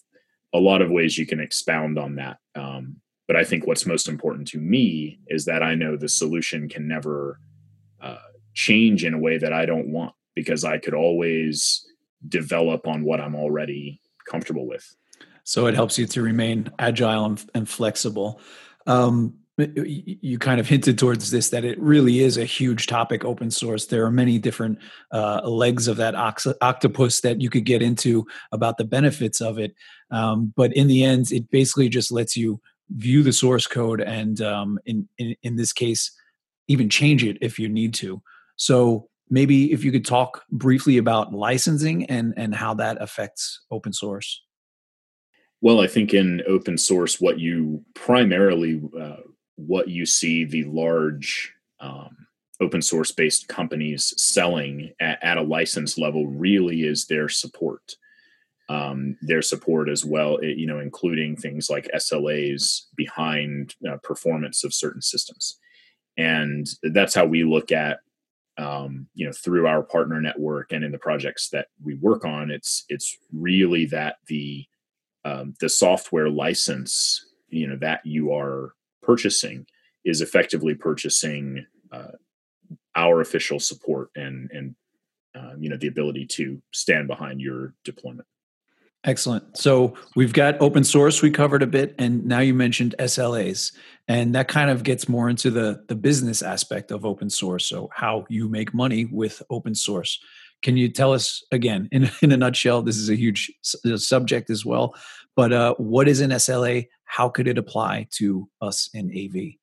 a 0.54 0.60
lot 0.60 0.82
of 0.82 0.92
ways 0.92 1.18
you 1.18 1.26
can 1.26 1.40
expound 1.40 1.98
on 1.98 2.16
that 2.16 2.38
um, 2.56 2.98
but 3.28 3.36
i 3.36 3.44
think 3.44 3.66
what's 3.66 3.86
most 3.86 4.10
important 4.10 4.48
to 4.50 4.60
me 4.60 5.20
is 5.28 5.46
that 5.46 5.64
i 5.64 5.76
know 5.76 5.96
the 5.96 6.10
solution 6.10 6.68
can 6.68 6.88
never 6.88 7.40
uh, 8.02 8.18
change 8.54 9.06
in 9.06 9.14
a 9.14 9.20
way 9.20 9.38
that 9.38 9.54
i 9.54 9.66
don't 9.66 9.92
want 9.92 10.14
because 10.36 10.64
i 10.64 10.78
could 10.78 10.94
always 10.94 11.86
develop 12.28 12.88
on 12.88 13.04
what 13.04 13.22
I'm 13.22 13.36
already 13.36 14.02
comfortable 14.28 14.68
with. 14.68 14.96
So 15.44 15.68
it 15.68 15.74
helps 15.74 15.98
you 15.98 16.06
to 16.08 16.22
remain 16.22 16.70
agile 16.78 17.26
and, 17.26 17.50
and 17.56 17.70
flexible. 17.70 18.42
Um, 18.86 19.36
you 19.60 20.40
kind 20.40 20.60
of 20.60 20.68
hinted 20.68 20.98
towards 20.98 21.32
this 21.32 21.50
that 21.50 21.66
it 21.66 21.80
really 21.80 22.20
is 22.20 22.38
a 22.38 22.46
huge 22.46 22.88
topic 22.88 23.26
open 23.26 23.52
source. 23.52 23.86
There 23.86 24.06
are 24.06 24.12
many 24.12 24.40
different 24.40 24.80
uh, 25.12 25.42
legs 25.48 25.88
of 25.88 25.98
that 25.98 26.16
ox- 26.16 26.48
octopus 26.62 27.22
that 27.22 27.42
you 27.42 27.50
could 27.50 27.66
get 27.66 27.82
into 27.82 28.26
about 28.52 28.78
the 28.78 28.86
benefits 28.86 29.42
of 29.42 29.58
it. 29.58 29.74
Um, 30.12 30.54
but 30.56 30.74
in 30.74 30.88
the 30.88 31.04
end 31.04 31.32
it 31.32 31.50
basically 31.50 31.90
just 31.90 32.12
lets 32.12 32.38
you 32.38 32.62
view 32.90 33.22
the 33.22 33.34
source 33.34 33.68
code 33.68 34.02
and 34.02 34.42
um, 34.42 34.80
in, 34.86 35.08
in, 35.18 35.36
in 35.44 35.56
this 35.56 35.74
case 35.74 36.12
even 36.68 36.90
change 36.90 37.24
it 37.24 37.38
if 37.42 37.60
you 37.60 37.68
need 37.68 37.94
to. 37.96 38.22
So 38.56 39.10
maybe 39.30 39.72
if 39.72 39.84
you 39.84 39.92
could 39.92 40.06
talk 40.06 40.44
briefly 40.52 40.98
about 40.98 41.34
licensing 41.34 42.06
and 42.06 42.34
and 42.38 42.56
how 42.56 42.74
that 42.76 43.02
affects 43.02 43.62
open 43.72 43.94
source. 43.94 44.42
Well, 45.62 45.82
I 45.82 45.88
think 45.88 46.14
in 46.14 46.42
open 46.48 46.78
source, 46.78 47.20
what 47.20 47.40
you 47.40 47.84
primarily 47.94 48.82
uh, 49.00 49.18
what 49.68 49.90
you 49.90 50.06
see 50.06 50.46
the 50.46 50.64
large 50.66 51.54
um, 51.80 52.16
open 52.62 52.82
source 52.82 53.12
based 53.12 53.48
companies 53.48 54.14
selling 54.18 54.92
at, 55.00 55.20
at, 55.24 55.38
a 55.38 55.42
license 55.42 55.98
level 55.98 56.28
really 56.28 56.84
is 56.84 57.06
their 57.06 57.30
support. 57.30 57.96
Um, 58.68 59.18
their 59.22 59.42
support 59.42 59.90
as 59.90 60.06
well, 60.06 60.38
eh, 60.44 60.54
you 60.56 60.68
know, 60.68 60.80
including 60.80 61.36
things 61.36 61.70
like 61.70 61.90
SLAs 61.96 62.84
behind 62.96 63.76
uh, 63.90 63.98
performance 64.04 64.64
of 64.64 64.76
certain 64.76 65.02
systems, 65.02 65.58
and 66.18 66.68
that's 66.84 67.16
how 67.16 67.26
we 67.26 67.44
look 67.44 67.72
at, 67.72 68.00
um, 68.60 69.08
you 69.16 69.26
know, 69.26 69.32
through 69.32 69.66
our 69.66 69.82
partner 69.82 70.22
network 70.22 70.72
and 70.72 70.84
in 70.84 70.92
the 70.92 71.00
projects 71.00 71.50
that 71.50 71.68
we 71.84 71.96
work 71.96 72.26
on. 72.26 72.52
It's 72.52 72.86
it's 72.90 73.18
really 73.34 73.86
that 73.88 74.18
the 74.28 74.66
um, 75.26 75.56
the 75.60 75.70
software 75.70 76.30
license, 76.30 77.26
you 77.50 77.68
know, 77.68 77.78
that 77.78 78.06
you 78.06 78.34
are 78.34 78.76
purchasing 79.10 79.66
is 80.06 80.22
effectively 80.22 80.76
purchasing 80.76 81.66
uh, 81.92 82.12
our 82.96 83.22
official 83.22 83.60
support 83.60 84.10
and 84.16 84.52
and 84.52 84.76
uh, 85.36 85.54
you 85.58 85.68
know 85.68 85.78
the 85.78 85.88
ability 85.88 86.28
to 86.28 86.62
stand 86.72 87.08
behind 87.08 87.42
your 87.42 87.74
deployment. 87.84 88.28
Excellent. 89.06 89.58
So 89.58 89.96
we've 90.16 90.34
got 90.34 90.62
open 90.62 90.84
source 90.84 91.24
we 91.24 91.32
covered 91.32 91.64
a 91.64 91.68
bit, 91.68 91.96
and 91.98 92.24
now 92.26 92.40
you 92.40 92.54
mentioned 92.54 92.94
SLAs, 93.00 93.72
and 94.08 94.36
that 94.36 94.48
kind 94.48 94.70
of 94.70 94.84
gets 94.84 95.10
more 95.10 95.28
into 95.28 95.50
the 95.50 95.84
the 95.88 95.96
business 95.96 96.44
aspect 96.44 96.92
of 96.92 97.04
open 97.04 97.32
source. 97.32 97.66
So 97.66 97.90
how 97.92 98.26
you 98.30 98.48
make 98.48 98.76
money 98.76 99.06
with 99.06 99.42
open 99.50 99.74
source. 99.74 100.20
Can 100.62 100.76
you 100.78 100.90
tell 100.90 101.14
us 101.14 101.44
again, 101.52 101.90
in 101.92 102.12
in 102.22 102.32
a 102.32 102.38
nutshell? 102.38 102.84
This 102.84 102.98
is 102.98 103.10
a 103.10 103.16
huge 103.16 103.52
subject 103.64 104.52
as 104.52 104.64
well, 104.66 104.94
but 105.40 105.54
uh, 105.54 105.74
what 105.76 106.10
is 106.10 106.20
an 106.20 106.32
SLA? 106.32 106.88
how 107.10 107.28
could 107.28 107.48
it 107.48 107.58
apply 107.58 108.08
to 108.12 108.48
us 108.62 108.90
in 108.94 109.10
AV? 109.10 109.56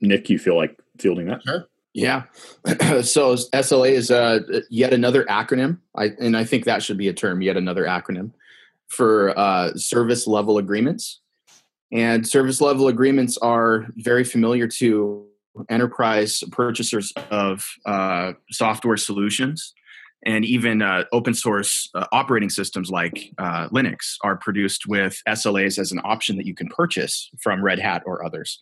Nick, 0.00 0.30
you 0.30 0.38
feel 0.38 0.56
like 0.56 0.80
fielding 0.98 1.26
that? 1.26 1.42
Sure. 1.42 1.66
Yeah. 1.92 2.22
so 3.02 3.34
SLA 3.34 3.90
is 3.90 4.10
uh, 4.10 4.40
yet 4.70 4.94
another 4.94 5.24
acronym, 5.24 5.78
I, 5.94 6.12
and 6.18 6.36
I 6.36 6.44
think 6.44 6.64
that 6.64 6.82
should 6.82 6.96
be 6.96 7.08
a 7.08 7.12
term, 7.12 7.42
yet 7.42 7.56
another 7.56 7.84
acronym 7.84 8.32
for 8.88 9.38
uh, 9.38 9.74
service 9.74 10.26
level 10.26 10.56
agreements. 10.56 11.20
And 11.92 12.26
service 12.26 12.60
level 12.60 12.88
agreements 12.88 13.36
are 13.38 13.86
very 13.96 14.24
familiar 14.24 14.68
to 14.78 15.26
enterprise 15.68 16.42
purchasers 16.50 17.12
of 17.30 17.64
uh, 17.84 18.32
software 18.50 18.96
solutions 18.96 19.74
and 20.24 20.44
even 20.44 20.82
uh, 20.82 21.04
open 21.12 21.34
source 21.34 21.88
uh, 21.94 22.06
operating 22.12 22.50
systems 22.50 22.90
like 22.90 23.32
uh, 23.38 23.68
Linux 23.68 24.16
are 24.22 24.36
produced 24.36 24.86
with 24.86 25.20
SLAs 25.28 25.78
as 25.78 25.92
an 25.92 26.00
option 26.04 26.36
that 26.36 26.46
you 26.46 26.54
can 26.54 26.68
purchase 26.68 27.30
from 27.40 27.62
Red 27.62 27.78
Hat 27.78 28.02
or 28.06 28.24
others. 28.24 28.60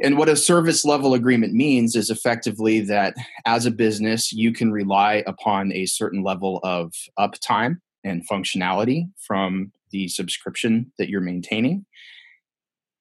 And 0.00 0.16
what 0.16 0.28
a 0.28 0.36
service 0.36 0.84
level 0.84 1.14
agreement 1.14 1.54
means 1.54 1.96
is 1.96 2.08
effectively 2.08 2.80
that 2.82 3.14
as 3.44 3.66
a 3.66 3.70
business, 3.70 4.32
you 4.32 4.52
can 4.52 4.70
rely 4.70 5.24
upon 5.26 5.72
a 5.72 5.86
certain 5.86 6.22
level 6.22 6.60
of 6.62 6.92
uptime 7.18 7.80
and 8.04 8.26
functionality 8.28 9.10
from 9.26 9.72
the 9.90 10.06
subscription 10.06 10.92
that 10.98 11.08
you're 11.08 11.20
maintaining. 11.20 11.84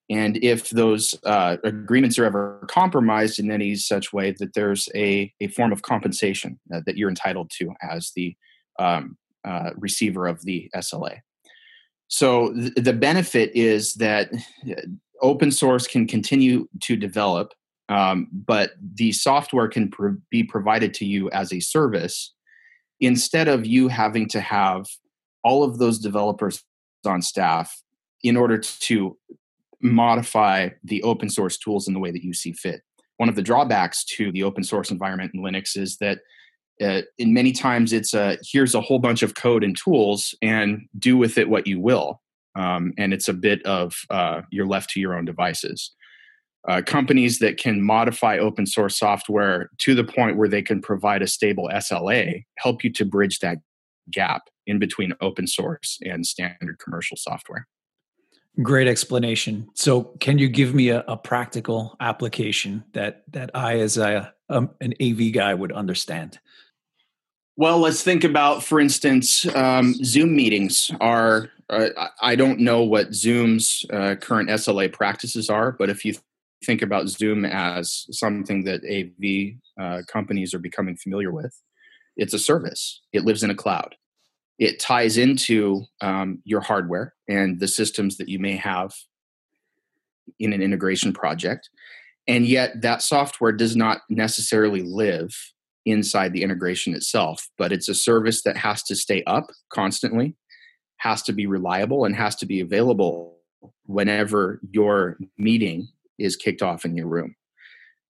And 0.09 0.37
if 0.41 0.69
those 0.69 1.15
uh, 1.25 1.57
agreements 1.63 2.17
are 2.17 2.25
ever 2.25 2.65
compromised 2.69 3.39
in 3.39 3.51
any 3.51 3.75
such 3.75 4.13
way, 4.13 4.31
that 4.39 4.53
there's 4.53 4.87
a, 4.95 5.33
a 5.41 5.47
form 5.47 5.73
of 5.73 5.81
compensation 5.81 6.59
uh, 6.73 6.81
that 6.85 6.95
you're 6.95 7.09
entitled 7.09 7.51
to 7.57 7.73
as 7.81 8.11
the 8.15 8.35
um, 8.79 9.17
uh, 9.43 9.71
receiver 9.75 10.27
of 10.27 10.43
the 10.43 10.69
SLA. 10.75 11.17
So 12.07 12.53
th- 12.53 12.73
the 12.75 12.93
benefit 12.93 13.51
is 13.53 13.95
that 13.95 14.29
uh, 14.33 14.81
open 15.21 15.51
source 15.51 15.87
can 15.87 16.07
continue 16.07 16.67
to 16.83 16.95
develop, 16.95 17.53
um, 17.89 18.29
but 18.31 18.71
the 18.95 19.11
software 19.11 19.67
can 19.67 19.89
pr- 19.89 20.19
be 20.29 20.43
provided 20.43 20.93
to 20.95 21.05
you 21.05 21.29
as 21.31 21.51
a 21.51 21.59
service 21.59 22.33
instead 22.99 23.47
of 23.47 23.65
you 23.65 23.89
having 23.89 24.27
to 24.29 24.39
have 24.39 24.85
all 25.43 25.63
of 25.63 25.79
those 25.79 25.99
developers 25.99 26.63
on 27.05 27.21
staff 27.21 27.81
in 28.23 28.35
order 28.35 28.57
to 28.57 29.17
modify 29.81 30.69
the 30.83 31.03
open 31.03 31.29
source 31.29 31.57
tools 31.57 31.87
in 31.87 31.93
the 31.93 31.99
way 31.99 32.11
that 32.11 32.23
you 32.23 32.33
see 32.33 32.51
fit. 32.51 32.81
One 33.17 33.29
of 33.29 33.35
the 33.35 33.41
drawbacks 33.41 34.03
to 34.15 34.31
the 34.31 34.43
open 34.43 34.63
source 34.63 34.91
environment 34.91 35.31
in 35.33 35.41
Linux 35.41 35.77
is 35.77 35.97
that 35.97 36.19
uh, 36.81 37.01
in 37.17 37.33
many 37.33 37.51
times 37.51 37.91
it's 37.91 38.13
a 38.13 38.37
here's 38.43 38.75
a 38.75 38.81
whole 38.81 38.99
bunch 38.99 39.23
of 39.23 39.35
code 39.35 39.63
and 39.63 39.75
tools 39.75 40.35
and 40.41 40.81
do 40.97 41.17
with 41.17 41.37
it 41.37 41.49
what 41.49 41.65
you 41.65 41.79
will 41.79 42.21
um, 42.55 42.93
and 42.97 43.13
it's 43.13 43.27
a 43.27 43.33
bit 43.33 43.65
of 43.65 43.95
uh, 44.09 44.41
you're 44.51 44.67
left 44.67 44.89
to 44.91 44.99
your 44.99 45.15
own 45.15 45.25
devices 45.25 45.93
uh, 46.67 46.81
companies 46.85 47.39
that 47.39 47.57
can 47.57 47.81
modify 47.81 48.37
open 48.37 48.65
source 48.65 48.97
software 48.97 49.69
to 49.79 49.95
the 49.95 50.03
point 50.03 50.37
where 50.37 50.49
they 50.49 50.61
can 50.61 50.81
provide 50.81 51.23
a 51.23 51.27
stable 51.27 51.69
sla 51.73 52.43
help 52.59 52.83
you 52.83 52.91
to 52.91 53.05
bridge 53.05 53.39
that 53.39 53.57
gap 54.11 54.43
in 54.67 54.77
between 54.77 55.13
open 55.19 55.47
source 55.47 55.97
and 56.03 56.27
standard 56.27 56.77
commercial 56.77 57.17
software 57.17 57.67
Great 58.61 58.87
explanation. 58.87 59.69
So, 59.75 60.03
can 60.19 60.39
you 60.39 60.49
give 60.49 60.73
me 60.73 60.89
a, 60.89 61.03
a 61.07 61.15
practical 61.15 61.95
application 61.99 62.83
that 62.93 63.23
that 63.31 63.51
I, 63.53 63.79
as 63.79 63.97
a 63.97 64.33
um, 64.49 64.71
an 64.81 64.95
AV 65.01 65.31
guy, 65.31 65.53
would 65.53 65.71
understand? 65.71 66.39
Well, 67.55 67.79
let's 67.79 68.03
think 68.03 68.23
about, 68.23 68.63
for 68.63 68.79
instance, 68.79 69.45
um, 69.55 69.93
Zoom 70.03 70.35
meetings 70.35 70.91
are. 70.99 71.51
Uh, 71.69 71.89
I 72.21 72.35
don't 72.35 72.59
know 72.59 72.81
what 72.81 73.13
Zoom's 73.13 73.85
uh, 73.91 74.15
current 74.15 74.49
SLA 74.49 74.91
practices 74.91 75.49
are, 75.49 75.73
but 75.73 75.89
if 75.89 76.05
you 76.05 76.15
think 76.65 76.81
about 76.81 77.09
Zoom 77.09 77.45
as 77.45 78.07
something 78.09 78.63
that 78.63 78.81
AV 78.85 79.59
uh, 79.79 80.01
companies 80.07 80.53
are 80.53 80.59
becoming 80.59 80.95
familiar 80.95 81.31
with, 81.31 81.53
it's 82.15 82.33
a 82.33 82.39
service. 82.39 83.01
It 83.11 83.25
lives 83.25 83.43
in 83.43 83.51
a 83.51 83.55
cloud 83.55 83.95
it 84.59 84.79
ties 84.79 85.17
into 85.17 85.83
um, 86.01 86.39
your 86.43 86.61
hardware 86.61 87.13
and 87.27 87.59
the 87.59 87.67
systems 87.67 88.17
that 88.17 88.29
you 88.29 88.39
may 88.39 88.55
have 88.55 88.93
in 90.39 90.53
an 90.53 90.61
integration 90.61 91.13
project. 91.13 91.69
And 92.27 92.45
yet 92.45 92.81
that 92.81 93.01
software 93.01 93.51
does 93.51 93.75
not 93.75 94.01
necessarily 94.09 94.81
live 94.81 95.33
inside 95.87 96.33
the 96.33 96.43
integration 96.43 96.93
itself 96.93 97.47
but 97.57 97.71
it's 97.71 97.87
a 97.87 97.95
service 97.95 98.43
that 98.43 98.57
has 98.57 98.83
to 98.83 98.93
stay 98.93 99.23
up 99.23 99.45
constantly 99.69 100.35
has 100.97 101.23
to 101.23 101.31
be 101.31 101.47
reliable 101.47 102.03
and 102.03 102.13
has 102.13 102.35
to 102.35 102.45
be 102.45 102.59
available 102.59 103.37
whenever 103.85 104.59
your 104.71 105.17
meeting 105.37 105.87
is 106.19 106.35
kicked 106.35 106.61
off 106.61 106.83
in 106.83 106.97
your 106.97 107.07
room 107.07 107.33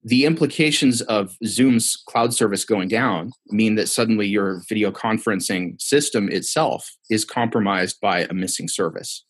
the 0.03 0.25
implications 0.25 1.01
of 1.01 1.35
Zoom's 1.45 1.95
cloud 2.07 2.33
service 2.33 2.63
going 2.63 2.87
down 2.87 3.31
mean 3.47 3.75
that 3.75 3.89
suddenly 3.89 4.27
your 4.27 4.61
video 4.69 4.91
conferencing 4.91 5.79
system 5.81 6.29
itself 6.29 6.89
is 7.09 7.25
compromised 7.25 7.99
by 7.99 8.21
a 8.21 8.33
missing 8.33 8.67
service. 8.67 9.23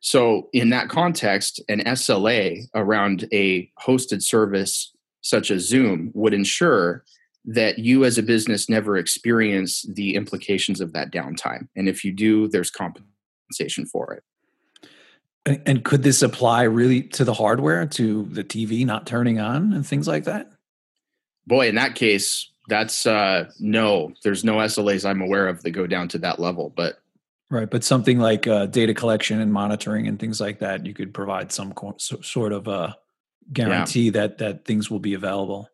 So, 0.00 0.48
in 0.54 0.70
that 0.70 0.88
context, 0.88 1.62
an 1.68 1.80
SLA 1.80 2.62
around 2.74 3.28
a 3.32 3.70
hosted 3.84 4.22
service 4.22 4.92
such 5.20 5.50
as 5.50 5.68
Zoom 5.68 6.10
would 6.14 6.32
ensure 6.32 7.04
that 7.44 7.78
you 7.78 8.04
as 8.04 8.16
a 8.16 8.22
business 8.22 8.68
never 8.68 8.96
experience 8.96 9.84
the 9.94 10.14
implications 10.14 10.80
of 10.80 10.92
that 10.92 11.12
downtime. 11.12 11.68
And 11.76 11.88
if 11.88 12.04
you 12.04 12.12
do, 12.12 12.48
there's 12.48 12.70
compensation 12.70 13.86
for 13.86 14.14
it. 14.14 14.22
And, 15.50 15.62
and 15.66 15.84
could 15.84 16.04
this 16.04 16.22
apply 16.22 16.62
really 16.62 17.02
to 17.02 17.24
the 17.24 17.34
hardware, 17.34 17.84
to 17.84 18.24
the 18.26 18.44
TV 18.44 18.86
not 18.86 19.04
turning 19.04 19.40
on 19.40 19.72
and 19.72 19.84
things 19.84 20.06
like 20.06 20.24
that? 20.24 20.52
Boy, 21.44 21.68
in 21.68 21.74
that 21.74 21.96
case, 21.96 22.48
that's 22.68 23.04
uh, 23.04 23.50
no. 23.58 24.12
There's 24.22 24.44
no 24.44 24.54
SLAs 24.58 25.08
I'm 25.08 25.20
aware 25.20 25.48
of 25.48 25.62
that 25.62 25.72
go 25.72 25.88
down 25.88 26.06
to 26.08 26.18
that 26.18 26.38
level. 26.38 26.72
But 26.76 27.00
right, 27.50 27.68
but 27.68 27.82
something 27.82 28.20
like 28.20 28.46
uh, 28.46 28.66
data 28.66 28.94
collection 28.94 29.40
and 29.40 29.52
monitoring 29.52 30.06
and 30.06 30.20
things 30.20 30.40
like 30.40 30.60
that, 30.60 30.86
you 30.86 30.94
could 30.94 31.12
provide 31.12 31.50
some 31.50 31.72
co- 31.72 31.96
so, 31.98 32.20
sort 32.20 32.52
of 32.52 32.68
a 32.68 32.70
uh, 32.70 32.92
guarantee 33.52 34.04
yeah. 34.04 34.12
that 34.12 34.38
that 34.38 34.64
things 34.64 34.88
will 34.88 35.00
be 35.00 35.14
available. 35.14 35.68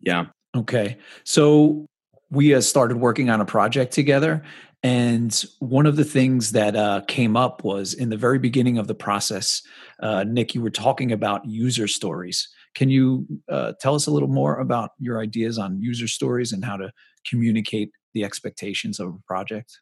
Yeah. 0.00 0.26
Okay. 0.54 0.98
So 1.24 1.86
we 2.30 2.54
uh, 2.54 2.60
started 2.60 2.98
working 2.98 3.28
on 3.28 3.40
a 3.40 3.44
project 3.44 3.92
together, 3.92 4.44
And 4.86 5.44
one 5.58 5.84
of 5.84 5.96
the 5.96 6.04
things 6.04 6.52
that 6.52 6.76
uh, 6.76 7.00
came 7.08 7.36
up 7.36 7.64
was 7.64 7.92
in 7.92 8.08
the 8.08 8.16
very 8.16 8.38
beginning 8.38 8.78
of 8.78 8.86
the 8.86 8.94
process, 8.94 9.60
uh, 10.00 10.22
Nick, 10.22 10.54
you 10.54 10.62
were 10.62 10.70
talking 10.70 11.10
about 11.10 11.44
user 11.44 11.88
stories. 11.88 12.48
Can 12.76 12.88
you 12.88 13.26
uh, 13.50 13.72
tell 13.80 13.96
us 13.96 14.06
a 14.06 14.12
little 14.12 14.28
more 14.28 14.60
about 14.60 14.90
your 15.00 15.20
ideas 15.20 15.58
on 15.58 15.80
user 15.80 16.06
stories 16.06 16.52
and 16.52 16.64
how 16.64 16.76
to 16.76 16.92
communicate 17.28 17.90
the 18.14 18.22
expectations 18.22 19.00
of 19.00 19.08
a 19.08 19.18
project? 19.26 19.76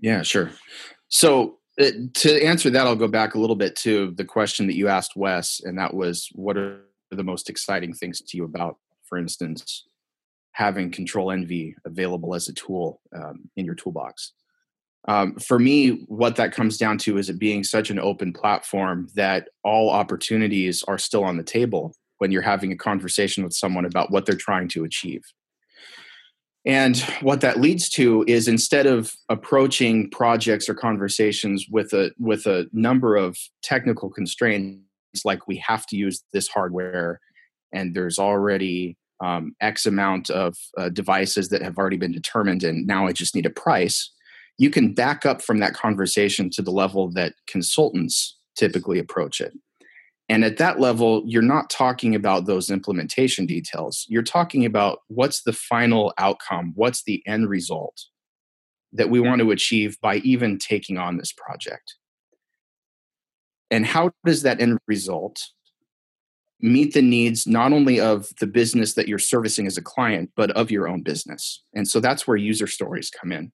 Yeah, 0.00 0.22
sure. 0.22 0.50
So 1.06 1.58
uh, 1.80 1.92
to 2.14 2.44
answer 2.44 2.70
that, 2.70 2.88
I'll 2.88 2.96
go 2.96 3.06
back 3.06 3.36
a 3.36 3.38
little 3.38 3.54
bit 3.54 3.76
to 3.76 4.10
the 4.16 4.24
question 4.24 4.66
that 4.66 4.74
you 4.74 4.88
asked 4.88 5.14
Wes, 5.14 5.60
and 5.62 5.78
that 5.78 5.94
was, 5.94 6.28
what 6.32 6.56
are 6.56 6.80
the 7.12 7.22
most 7.22 7.48
exciting 7.48 7.94
things 7.94 8.20
to 8.20 8.36
you 8.36 8.42
about, 8.42 8.78
for 9.04 9.16
instance, 9.16 9.86
having 10.54 10.90
Control 10.90 11.30
Envy 11.30 11.76
available 11.84 12.34
as 12.34 12.48
a 12.48 12.52
tool 12.52 13.00
um, 13.14 13.48
in 13.56 13.64
your 13.64 13.76
toolbox? 13.76 14.32
Um, 15.08 15.36
for 15.36 15.58
me, 15.58 16.04
what 16.08 16.36
that 16.36 16.52
comes 16.52 16.76
down 16.76 16.98
to 16.98 17.16
is 17.16 17.30
it 17.30 17.38
being 17.38 17.64
such 17.64 17.90
an 17.90 17.98
open 17.98 18.32
platform 18.32 19.08
that 19.14 19.48
all 19.64 19.90
opportunities 19.90 20.82
are 20.84 20.98
still 20.98 21.24
on 21.24 21.36
the 21.36 21.42
table 21.42 21.94
when 22.18 22.30
you're 22.30 22.42
having 22.42 22.70
a 22.70 22.76
conversation 22.76 23.42
with 23.42 23.54
someone 23.54 23.86
about 23.86 24.10
what 24.10 24.26
they're 24.26 24.34
trying 24.34 24.68
to 24.68 24.84
achieve. 24.84 25.22
And 26.66 26.98
what 27.22 27.40
that 27.40 27.58
leads 27.58 27.88
to 27.90 28.22
is 28.28 28.46
instead 28.46 28.86
of 28.86 29.14
approaching 29.30 30.10
projects 30.10 30.68
or 30.68 30.74
conversations 30.74 31.66
with 31.70 31.94
a 31.94 32.10
with 32.18 32.46
a 32.46 32.66
number 32.72 33.16
of 33.16 33.38
technical 33.62 34.10
constraints, 34.10 34.84
like 35.24 35.48
we 35.48 35.56
have 35.56 35.86
to 35.86 35.96
use 35.96 36.22
this 36.34 36.48
hardware, 36.48 37.20
and 37.72 37.94
there's 37.94 38.18
already 38.18 38.98
um, 39.24 39.54
X 39.62 39.86
amount 39.86 40.28
of 40.28 40.54
uh, 40.76 40.90
devices 40.90 41.48
that 41.48 41.62
have 41.62 41.78
already 41.78 41.96
been 41.96 42.12
determined, 42.12 42.62
and 42.62 42.86
now 42.86 43.06
I 43.06 43.12
just 43.12 43.34
need 43.34 43.46
a 43.46 43.50
price. 43.50 44.12
You 44.60 44.68
can 44.68 44.92
back 44.92 45.24
up 45.24 45.40
from 45.40 45.58
that 45.60 45.72
conversation 45.72 46.50
to 46.50 46.60
the 46.60 46.70
level 46.70 47.10
that 47.12 47.32
consultants 47.46 48.36
typically 48.56 48.98
approach 48.98 49.40
it. 49.40 49.54
And 50.28 50.44
at 50.44 50.58
that 50.58 50.78
level, 50.78 51.22
you're 51.24 51.40
not 51.40 51.70
talking 51.70 52.14
about 52.14 52.44
those 52.44 52.70
implementation 52.70 53.46
details. 53.46 54.04
You're 54.06 54.22
talking 54.22 54.66
about 54.66 54.98
what's 55.08 55.44
the 55.44 55.54
final 55.54 56.12
outcome, 56.18 56.72
what's 56.74 57.04
the 57.04 57.22
end 57.26 57.48
result 57.48 58.04
that 58.92 59.08
we 59.08 59.18
want 59.18 59.40
to 59.40 59.50
achieve 59.50 59.98
by 60.02 60.16
even 60.16 60.58
taking 60.58 60.98
on 60.98 61.16
this 61.16 61.32
project. 61.32 61.94
And 63.70 63.86
how 63.86 64.10
does 64.26 64.42
that 64.42 64.60
end 64.60 64.78
result 64.86 65.40
meet 66.60 66.92
the 66.92 67.00
needs 67.00 67.46
not 67.46 67.72
only 67.72 67.98
of 67.98 68.28
the 68.40 68.46
business 68.46 68.92
that 68.92 69.08
you're 69.08 69.18
servicing 69.18 69.66
as 69.66 69.78
a 69.78 69.82
client, 69.82 70.32
but 70.36 70.50
of 70.50 70.70
your 70.70 70.86
own 70.86 71.02
business? 71.02 71.62
And 71.72 71.88
so 71.88 71.98
that's 71.98 72.26
where 72.26 72.36
user 72.36 72.66
stories 72.66 73.08
come 73.10 73.32
in. 73.32 73.52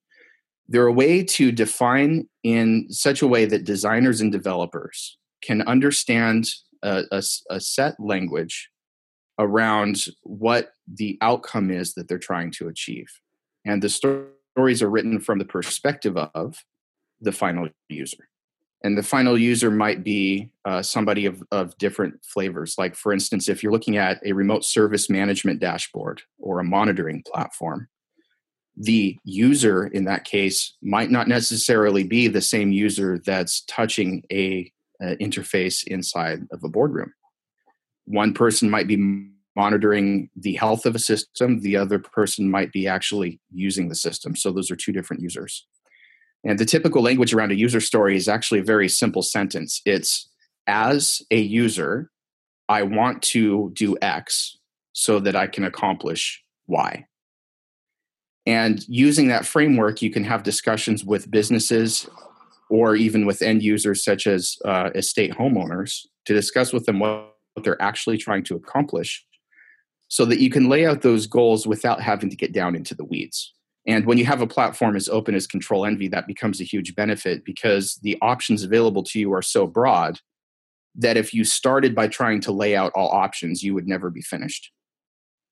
They're 0.69 0.87
a 0.87 0.93
way 0.93 1.23
to 1.23 1.51
define 1.51 2.27
in 2.43 2.87
such 2.89 3.21
a 3.21 3.27
way 3.27 3.45
that 3.45 3.63
designers 3.63 4.21
and 4.21 4.31
developers 4.31 5.17
can 5.41 5.61
understand 5.61 6.49
a, 6.83 7.03
a, 7.11 7.23
a 7.49 7.59
set 7.59 7.95
language 7.99 8.69
around 9.39 10.05
what 10.23 10.71
the 10.87 11.17
outcome 11.21 11.69
is 11.71 11.93
that 11.93 12.07
they're 12.07 12.17
trying 12.17 12.51
to 12.51 12.67
achieve. 12.67 13.07
And 13.65 13.81
the 13.81 13.89
stories 13.89 14.81
are 14.81 14.89
written 14.89 15.19
from 15.19 15.39
the 15.39 15.45
perspective 15.45 16.17
of 16.17 16.57
the 17.21 17.31
final 17.31 17.69
user. 17.89 18.29
And 18.83 18.97
the 18.97 19.03
final 19.03 19.37
user 19.37 19.71
might 19.71 20.03
be 20.03 20.49
uh, 20.65 20.81
somebody 20.81 21.25
of, 21.25 21.43
of 21.51 21.77
different 21.77 22.23
flavors. 22.23 22.75
Like, 22.77 22.95
for 22.95 23.11
instance, 23.11 23.49
if 23.49 23.63
you're 23.63 23.71
looking 23.71 23.97
at 23.97 24.19
a 24.25 24.33
remote 24.33 24.63
service 24.63 25.09
management 25.09 25.59
dashboard 25.59 26.21
or 26.37 26.59
a 26.59 26.63
monitoring 26.63 27.23
platform, 27.25 27.87
the 28.77 29.17
user 29.23 29.87
in 29.87 30.05
that 30.05 30.23
case 30.23 30.75
might 30.81 31.09
not 31.09 31.27
necessarily 31.27 32.03
be 32.03 32.27
the 32.27 32.41
same 32.41 32.71
user 32.71 33.19
that's 33.25 33.61
touching 33.61 34.23
a 34.31 34.71
uh, 35.01 35.15
interface 35.19 35.85
inside 35.85 36.43
of 36.51 36.63
a 36.63 36.69
boardroom. 36.69 37.11
One 38.05 38.33
person 38.33 38.69
might 38.69 38.87
be 38.87 39.31
monitoring 39.55 40.29
the 40.35 40.53
health 40.55 40.85
of 40.85 40.93
a 40.93 40.99
system, 40.99 41.61
the 41.61 41.75
other 41.75 41.97
person 41.97 42.49
might 42.49 42.71
be 42.71 42.87
actually 42.87 43.39
using 43.51 43.89
the 43.89 43.95
system. 43.95 44.35
So 44.35 44.51
those 44.51 44.69
are 44.69 44.75
two 44.75 44.91
different 44.91 45.23
users. 45.23 45.65
And 46.43 46.59
the 46.59 46.65
typical 46.65 47.01
language 47.01 47.33
around 47.33 47.51
a 47.51 47.55
user 47.55 47.79
story 47.79 48.15
is 48.15 48.27
actually 48.27 48.59
a 48.59 48.63
very 48.63 48.87
simple 48.87 49.23
sentence. 49.23 49.81
It's 49.85 50.29
as 50.67 51.21
a 51.31 51.39
user, 51.39 52.11
I 52.69 52.83
want 52.83 53.23
to 53.23 53.71
do 53.73 53.97
X 54.01 54.57
so 54.93 55.19
that 55.19 55.35
I 55.35 55.47
can 55.47 55.63
accomplish 55.63 56.43
Y. 56.67 57.07
And 58.47 58.83
using 58.87 59.27
that 59.27 59.45
framework, 59.45 60.01
you 60.01 60.09
can 60.09 60.23
have 60.23 60.41
discussions 60.41 61.03
with 61.03 61.29
businesses 61.29 62.09
or 62.69 62.95
even 62.95 63.25
with 63.25 63.41
end 63.41 63.61
users 63.61 64.03
such 64.03 64.25
as 64.25 64.55
uh, 64.63 64.89
estate 64.95 65.33
homeowners 65.33 66.05
to 66.25 66.33
discuss 66.33 66.71
with 66.73 66.85
them 66.85 66.99
what, 66.99 67.33
they're 67.63 67.81
actually 67.81 68.19
trying 68.19 68.43
to 68.43 68.55
accomplish 68.55 69.25
so 70.09 70.25
that 70.25 70.39
you 70.39 70.47
can 70.47 70.69
lay 70.69 70.85
out 70.85 71.01
those 71.01 71.25
goals 71.25 71.65
without 71.65 71.99
having 71.99 72.29
to 72.29 72.35
get 72.35 72.53
down 72.53 72.75
into 72.75 72.93
the 72.93 73.03
weeds. 73.03 73.51
And 73.87 74.05
when 74.05 74.19
you 74.19 74.25
have 74.25 74.41
a 74.41 74.47
platform 74.47 74.95
as 74.95 75.09
open 75.09 75.33
as 75.33 75.47
Control 75.47 75.83
Envy, 75.83 76.07
that 76.09 76.27
becomes 76.27 76.61
a 76.61 76.65
huge 76.65 76.93
benefit 76.93 77.43
because 77.43 77.99
the 78.03 78.15
options 78.21 78.61
available 78.61 79.01
to 79.05 79.19
you 79.19 79.33
are 79.33 79.41
so 79.41 79.65
broad 79.65 80.19
that 80.93 81.17
if 81.17 81.33
you 81.33 81.43
started 81.43 81.95
by 81.95 82.07
trying 82.07 82.41
to 82.41 82.51
lay 82.51 82.75
out 82.75 82.91
all 82.93 83.09
options, 83.09 83.63
you 83.63 83.73
would 83.73 83.87
never 83.87 84.11
be 84.11 84.21
finished. 84.21 84.71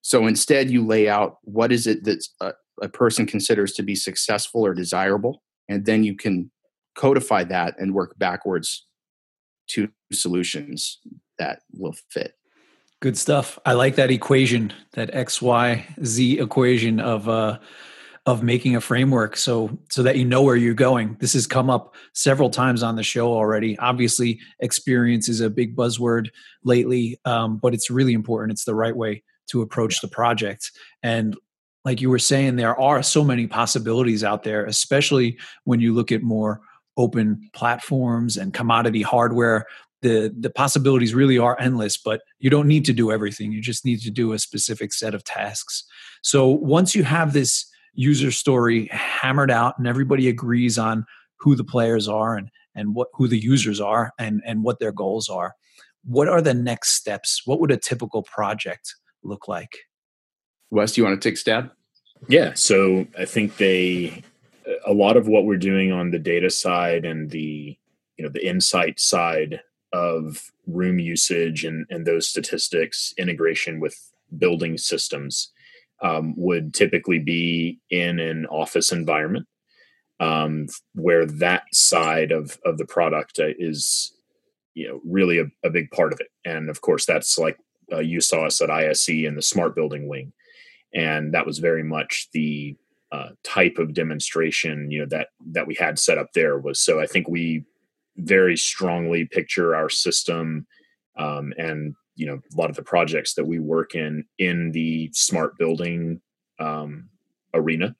So 0.02 0.28
instead, 0.28 0.70
you 0.70 0.86
lay 0.86 1.10
out 1.10 1.38
what 1.42 1.72
is 1.72 1.88
it 1.88 2.04
that 2.04 2.24
a, 2.40 2.52
a 2.82 2.90
person 2.90 3.26
considers 3.26 3.74
to 3.74 3.84
be 3.84 3.96
successful 3.96 4.66
or 4.66 4.74
desirable, 4.74 5.44
and 5.70 5.86
then 5.86 6.04
you 6.04 6.16
can 6.16 6.52
codify 6.96 7.44
that 7.44 7.76
and 7.78 7.94
work 7.94 8.18
backwards 8.18 8.86
to 9.68 9.90
solutions 10.12 11.00
that 11.38 11.60
will 11.74 11.96
fit. 12.10 12.34
Good 13.02 13.18
stuff. 13.18 13.60
I 13.66 13.74
like 13.74 13.96
that 13.96 14.12
equation, 14.12 14.74
that 14.94 15.14
X 15.14 15.42
Y 15.42 15.86
Z 16.04 16.40
equation 16.40 17.00
of 17.00 17.28
uh, 17.28 17.60
of 18.26 18.42
making 18.42 18.76
a 18.76 18.82
framework, 18.82 19.38
so 19.38 19.78
so 19.90 20.02
that 20.04 20.18
you 20.18 20.26
know 20.26 20.42
where 20.42 20.56
you're 20.56 20.74
going. 20.74 21.18
This 21.20 21.34
has 21.34 21.46
come 21.46 21.70
up 21.70 21.94
several 22.14 22.50
times 22.50 22.82
on 22.82 22.96
the 22.96 23.04
show 23.04 23.32
already. 23.32 23.78
Obviously, 23.80 24.40
experience 24.60 25.30
is 25.30 25.42
a 25.42 25.50
big 25.50 25.76
buzzword 25.76 26.30
lately, 26.64 27.20
um, 27.26 27.58
but 27.58 27.74
it's 27.74 27.90
really 27.90 28.14
important. 28.14 28.52
It's 28.52 28.66
the 28.66 28.76
right 28.76 28.96
way 28.96 29.24
to 29.50 29.62
approach 29.62 30.02
the 30.02 30.08
project. 30.08 30.72
And 31.04 31.38
like 31.86 32.02
you 32.02 32.10
were 32.10 32.20
saying, 32.20 32.56
there 32.56 32.80
are 32.80 33.02
so 33.04 33.24
many 33.24 33.48
possibilities 33.48 34.24
out 34.24 34.44
there, 34.44 34.66
especially 34.66 35.38
when 35.64 35.80
you 35.80 35.94
look 35.94 36.12
at 36.12 36.24
more 36.24 36.62
open 36.98 37.50
platforms 37.54 38.38
and 38.38 38.54
commodity 38.54 39.02
hardware. 39.02 39.66
The 40.02 40.34
the 40.38 40.50
possibilities 40.50 41.16
really 41.16 41.38
are 41.40 41.60
endless 41.60 41.98
but 41.98 42.22
you 42.40 42.50
don't 42.50 42.68
need 42.68 42.86
to 42.86 42.94
do 42.94 43.12
everything. 43.12 43.52
You 43.52 43.62
just 43.62 43.86
need 43.86 44.02
to 44.02 44.12
do 44.12 44.34
a 44.34 44.40
specific 44.40 44.94
set 44.94 45.16
of 45.16 45.24
tasks. 45.24 45.84
So 46.22 46.50
once 46.50 46.94
you 46.94 47.04
have 47.04 47.34
this 47.34 47.66
user 47.94 48.32
story 48.32 48.88
hammered 48.92 49.50
out 49.50 49.78
and 49.78 49.88
everybody 49.88 50.28
agrees 50.28 50.78
on 50.78 51.06
who 51.40 51.56
the 51.56 51.64
players 51.64 52.08
are 52.08 52.36
and 52.36 52.50
and 52.76 52.94
what 52.94 53.08
who 53.14 53.28
the 53.28 53.40
users 53.40 53.80
are 53.80 54.12
and 54.20 54.42
and 54.46 54.64
what 54.64 54.80
their 54.80 54.92
goals 54.92 55.30
are 55.30 55.56
what 56.06 56.28
are 56.28 56.42
the 56.42 56.54
next 56.54 56.92
steps? 56.92 57.42
What 57.46 57.60
would 57.60 57.72
a 57.72 57.78
typical 57.78 58.22
project 58.24 58.96
look 59.24 59.48
like 59.48 59.76
wes 60.72 60.94
do 60.94 61.02
you 61.02 61.06
want 61.06 61.20
to 61.20 61.30
take 61.30 61.38
stab? 61.38 61.72
Yeah 62.28 62.54
so 62.56 63.06
i 63.18 63.26
think 63.26 63.58
they 63.58 64.24
a 64.86 64.94
lot 64.94 65.18
of 65.18 65.28
what 65.28 65.46
we're 65.46 65.58
doing 65.58 65.92
on 65.92 66.12
the 66.12 66.20
data 66.20 66.50
side 66.50 67.06
and 67.06 67.30
the 67.30 67.78
you 68.18 68.24
know 68.24 68.30
the 68.30 68.48
insight 68.48 69.00
side 69.00 69.62
of 69.94 70.52
room 70.68 71.00
usage 71.00 71.66
and 71.66 71.86
and 71.90 72.06
those 72.06 72.28
statistics 72.28 73.14
integration 73.18 73.80
with 73.80 73.96
building 74.38 74.78
systems 74.78 75.52
um, 76.02 76.34
would 76.36 76.74
typically 76.74 77.20
be 77.20 77.80
in 77.90 78.20
an 78.20 78.46
office 78.48 78.92
environment 78.92 79.48
um, 80.20 80.68
where 80.94 81.26
that 81.26 81.64
side 81.74 82.32
of 82.32 82.58
of 82.66 82.78
the 82.78 82.86
product 82.86 83.40
uh, 83.40 83.48
is 83.58 84.14
you 84.74 84.88
know 84.88 85.02
really 85.06 85.40
a, 85.40 85.46
a, 85.64 85.70
big 85.70 85.90
part 85.92 86.14
of 86.14 86.20
it. 86.20 86.28
And 86.44 86.70
of 86.70 86.82
course 86.82 87.06
that's 87.06 87.38
like 87.38 87.58
uh, 87.92 88.00
you 88.00 88.22
saw 88.22 88.46
us 88.46 88.62
at 88.62 88.70
ISE 88.70 89.10
in 89.10 89.36
the 89.36 89.42
smart 89.42 89.76
building 89.76 90.08
wing 90.08 90.34
and 90.96 91.34
that 91.34 91.46
was 91.46 91.60
very 91.60 91.84
much 91.84 92.30
the 92.34 92.76
uh, 93.12 93.30
type 93.44 93.78
of 93.78 93.94
demonstration 93.94 94.90
you 94.90 95.00
know 95.00 95.06
that 95.06 95.28
that 95.52 95.68
we 95.68 95.76
had 95.76 96.00
set 96.00 96.18
up 96.18 96.34
there 96.34 96.58
was 96.58 96.80
so 96.80 97.00
i 97.00 97.06
think 97.06 97.28
we 97.28 97.64
very 98.18 98.58
strongly 98.58 99.26
picture 99.26 99.76
our 99.76 99.90
system 99.90 100.66
um, 101.18 101.54
and 101.58 101.94
you 102.16 102.26
know 102.26 102.36
a 102.36 102.58
lot 102.58 102.70
of 102.70 102.76
the 102.76 102.84
projects 102.84 103.34
that 103.34 103.46
we 103.46 103.60
work 103.60 103.96
in 103.96 104.26
in 104.40 104.72
the 104.72 105.10
smart 105.14 105.58
building 105.58 106.22
um, 106.60 107.10
arena. 107.54 107.96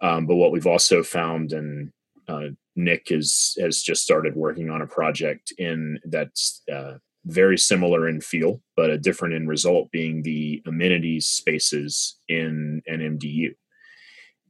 Um, 0.00 0.26
but 0.26 0.36
what 0.36 0.52
we've 0.52 0.66
also 0.66 1.02
found 1.02 1.52
and 1.52 1.92
uh, 2.28 2.48
nick 2.76 3.10
is 3.10 3.56
has 3.60 3.82
just 3.82 4.02
started 4.02 4.34
working 4.34 4.70
on 4.70 4.82
a 4.82 4.86
project 4.86 5.52
in 5.58 5.98
that's 6.04 6.62
uh, 6.72 6.94
very 7.26 7.58
similar 7.58 8.08
in 8.08 8.20
feel 8.20 8.60
but 8.76 8.90
a 8.90 8.98
different 8.98 9.34
in 9.34 9.46
result 9.46 9.90
being 9.90 10.22
the 10.22 10.62
amenities 10.66 11.26
spaces 11.26 12.16
in 12.28 12.82
an 12.86 13.18
mdu 13.18 13.50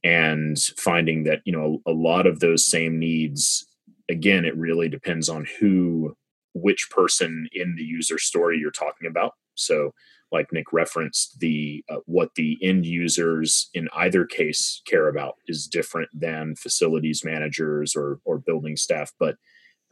and 0.04 0.58
finding 0.76 1.24
that 1.24 1.40
you 1.44 1.52
know 1.52 1.80
a 1.86 1.92
lot 1.92 2.26
of 2.26 2.40
those 2.40 2.66
same 2.66 2.98
needs 2.98 3.66
again 4.08 4.44
it 4.44 4.56
really 4.56 4.88
depends 4.88 5.28
on 5.28 5.46
who 5.58 6.16
which 6.54 6.88
person 6.90 7.48
in 7.52 7.74
the 7.76 7.84
user 7.84 8.18
story 8.18 8.58
you're 8.58 8.70
talking 8.70 9.06
about. 9.08 9.34
So 9.54 9.94
like 10.32 10.52
nick 10.52 10.72
referenced 10.72 11.40
the 11.40 11.84
uh, 11.88 11.96
what 12.06 12.34
the 12.36 12.56
end 12.62 12.86
users 12.86 13.68
in 13.74 13.88
either 13.96 14.24
case 14.24 14.80
care 14.86 15.08
about 15.08 15.34
is 15.48 15.66
different 15.66 16.08
than 16.14 16.54
facilities 16.54 17.24
managers 17.24 17.96
or 17.96 18.20
or 18.24 18.38
building 18.38 18.76
staff 18.76 19.10
but 19.18 19.34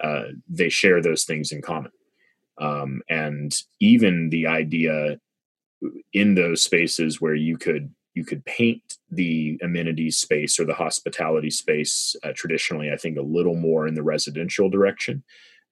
uh, 0.01 0.27
they 0.49 0.69
share 0.69 1.03
those 1.03 1.25
things 1.25 1.51
in 1.51 1.61
common 1.61 1.91
um, 2.61 3.03
and 3.09 3.55
even 3.81 4.31
the 4.31 4.47
idea 4.47 5.19
in 6.13 6.35
those 6.35 6.63
spaces 6.63 7.21
where 7.21 7.35
you 7.35 7.57
could 7.57 7.93
you 8.15 8.25
could 8.25 8.45
paint 8.45 8.99
the 9.13 9.59
amenities 9.63 10.17
space 10.17 10.59
or 10.59 10.65
the 10.65 10.75
hospitality 10.75 11.51
space 11.51 12.17
uh, 12.25 12.33
traditionally 12.35 12.91
i 12.91 12.97
think 12.97 13.17
a 13.17 13.23
little 13.23 13.55
more 13.55 13.87
in 13.87 13.95
the 13.95 14.03
residential 14.03 14.69
direction 14.69 15.23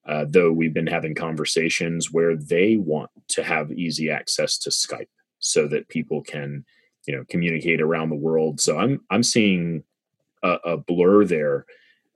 uh, 0.06 0.24
though 0.28 0.52
we've 0.52 0.74
been 0.74 0.86
having 0.86 1.14
conversations 1.14 2.12
where 2.12 2.36
they 2.36 2.76
want 2.76 3.10
to 3.28 3.42
have 3.42 3.72
easy 3.72 4.10
access 4.10 4.56
to 4.56 4.70
skype 4.70 5.08
so 5.40 5.66
that 5.66 5.88
people 5.88 6.22
can 6.22 6.64
you 7.06 7.16
know 7.16 7.24
communicate 7.28 7.80
around 7.80 8.10
the 8.10 8.16
world. 8.16 8.60
So 8.60 8.78
i'm 8.78 9.00
i'm 9.10 9.22
seeing 9.22 9.84
a, 10.42 10.56
a 10.64 10.76
blur 10.76 11.24
there 11.24 11.66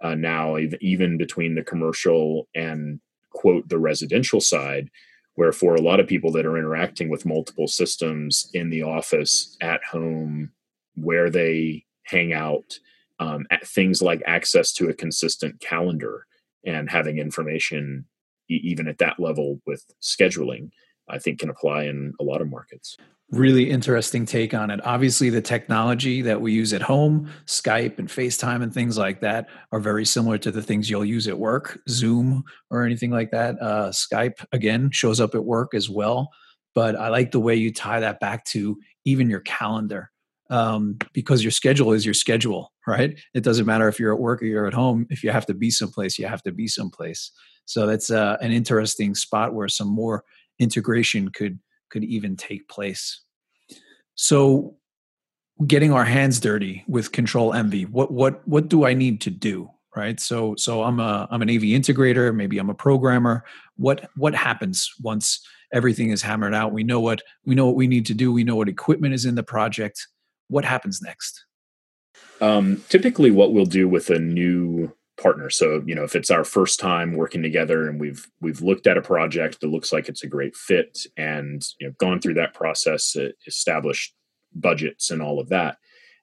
uh, 0.02 0.14
now 0.14 0.56
even 0.80 1.18
between 1.18 1.54
the 1.54 1.62
commercial 1.62 2.48
and 2.54 3.00
quote 3.30 3.68
the 3.68 3.78
residential 3.78 4.40
side 4.40 4.90
where 5.34 5.52
for 5.52 5.74
a 5.74 5.80
lot 5.80 6.00
of 6.00 6.06
people 6.06 6.32
that 6.32 6.44
are 6.44 6.58
interacting 6.58 7.08
with 7.08 7.24
multiple 7.24 7.66
systems 7.66 8.50
in 8.52 8.68
the 8.68 8.82
office 8.82 9.56
at 9.60 9.82
home 9.84 10.50
where 10.96 11.30
they 11.30 11.84
hang 12.04 12.32
out 12.32 12.78
um, 13.20 13.46
things 13.64 14.02
like 14.02 14.22
access 14.26 14.72
to 14.72 14.88
a 14.88 14.94
consistent 14.94 15.60
calendar 15.60 16.26
and 16.66 16.90
having 16.90 17.18
information 17.18 18.04
even 18.48 18.88
at 18.88 18.98
that 18.98 19.20
level 19.20 19.60
with 19.66 19.84
scheduling 20.02 20.70
i 21.08 21.18
think 21.18 21.38
can 21.38 21.50
apply 21.50 21.84
in 21.84 22.12
a 22.20 22.24
lot 22.24 22.40
of 22.40 22.50
markets 22.50 22.96
really 23.30 23.70
interesting 23.70 24.26
take 24.26 24.54
on 24.54 24.70
it. 24.70 24.80
Obviously, 24.84 25.30
the 25.30 25.40
technology 25.40 26.22
that 26.22 26.40
we 26.40 26.52
use 26.52 26.72
at 26.72 26.82
home, 26.82 27.30
Skype 27.46 27.98
and 27.98 28.08
FaceTime 28.08 28.62
and 28.62 28.72
things 28.72 28.98
like 28.98 29.20
that, 29.20 29.48
are 29.72 29.80
very 29.80 30.04
similar 30.04 30.38
to 30.38 30.50
the 30.50 30.62
things 30.62 30.90
you'll 30.90 31.04
use 31.04 31.28
at 31.28 31.38
work, 31.38 31.80
Zoom 31.88 32.44
or 32.70 32.84
anything 32.84 33.10
like 33.10 33.30
that. 33.30 33.56
Uh, 33.60 33.90
Skype, 33.90 34.44
again, 34.52 34.90
shows 34.92 35.20
up 35.20 35.34
at 35.34 35.44
work 35.44 35.74
as 35.74 35.88
well. 35.88 36.30
But 36.74 36.96
I 36.96 37.08
like 37.08 37.32
the 37.32 37.40
way 37.40 37.54
you 37.54 37.72
tie 37.72 38.00
that 38.00 38.20
back 38.20 38.44
to 38.46 38.78
even 39.04 39.30
your 39.30 39.40
calendar. 39.40 40.10
Um, 40.50 40.98
because 41.12 41.44
your 41.44 41.52
schedule 41.52 41.92
is 41.92 42.04
your 42.04 42.14
schedule, 42.14 42.72
right? 42.84 43.16
It 43.34 43.44
doesn't 43.44 43.66
matter 43.66 43.86
if 43.86 44.00
you're 44.00 44.12
at 44.12 44.18
work 44.18 44.42
or 44.42 44.46
you're 44.46 44.66
at 44.66 44.74
home. 44.74 45.06
If 45.08 45.22
you 45.22 45.30
have 45.30 45.46
to 45.46 45.54
be 45.54 45.70
someplace, 45.70 46.18
you 46.18 46.26
have 46.26 46.42
to 46.42 46.50
be 46.50 46.66
someplace. 46.66 47.30
So 47.66 47.86
that's 47.86 48.10
uh, 48.10 48.36
an 48.40 48.50
interesting 48.50 49.14
spot 49.14 49.54
where 49.54 49.68
some 49.68 49.86
more 49.86 50.24
integration 50.58 51.28
could 51.28 51.60
could 51.90 52.04
even 52.04 52.36
take 52.36 52.68
place. 52.68 53.20
So 54.14 54.76
getting 55.66 55.92
our 55.92 56.04
hands 56.04 56.40
dirty 56.40 56.84
with 56.88 57.12
Control 57.12 57.52
Envy. 57.52 57.84
what 57.84 58.10
what 58.10 58.46
what 58.48 58.68
do 58.68 58.86
i 58.86 58.94
need 58.94 59.20
to 59.20 59.30
do 59.30 59.70
right? 59.96 60.20
So 60.20 60.54
so 60.56 60.82
i'm 60.82 61.00
a 61.00 61.26
i'm 61.30 61.42
an 61.42 61.50
av 61.50 61.62
integrator 61.62 62.34
maybe 62.34 62.58
i'm 62.58 62.70
a 62.70 62.74
programmer. 62.74 63.44
What 63.76 64.08
what 64.16 64.34
happens 64.34 64.90
once 65.02 65.40
everything 65.72 66.10
is 66.10 66.22
hammered 66.22 66.54
out? 66.54 66.72
We 66.72 66.84
know 66.84 67.00
what 67.00 67.22
we 67.44 67.54
know 67.54 67.66
what 67.66 67.76
we 67.76 67.86
need 67.86 68.06
to 68.06 68.14
do. 68.14 68.32
We 68.32 68.44
know 68.44 68.56
what 68.56 68.68
equipment 68.68 69.14
is 69.14 69.24
in 69.24 69.34
the 69.34 69.42
project. 69.42 70.06
What 70.48 70.64
happens 70.64 71.00
next? 71.02 71.44
Um, 72.40 72.82
typically 72.88 73.30
what 73.30 73.52
we'll 73.52 73.66
do 73.66 73.88
with 73.88 74.10
a 74.10 74.18
new 74.18 74.92
partner. 75.20 75.50
So, 75.50 75.82
you 75.86 75.94
know, 75.94 76.04
if 76.04 76.16
it's 76.16 76.30
our 76.30 76.44
first 76.44 76.80
time 76.80 77.14
working 77.14 77.42
together 77.42 77.88
and 77.88 78.00
we've 78.00 78.28
we've 78.40 78.62
looked 78.62 78.86
at 78.86 78.98
a 78.98 79.02
project 79.02 79.60
that 79.60 79.68
looks 79.68 79.92
like 79.92 80.08
it's 80.08 80.24
a 80.24 80.28
great 80.28 80.56
fit 80.56 81.06
and 81.16 81.64
you 81.78 81.86
know 81.86 81.94
gone 81.98 82.20
through 82.20 82.34
that 82.34 82.54
process, 82.54 83.16
established 83.46 84.14
budgets 84.54 85.10
and 85.10 85.22
all 85.22 85.38
of 85.38 85.48
that. 85.50 85.76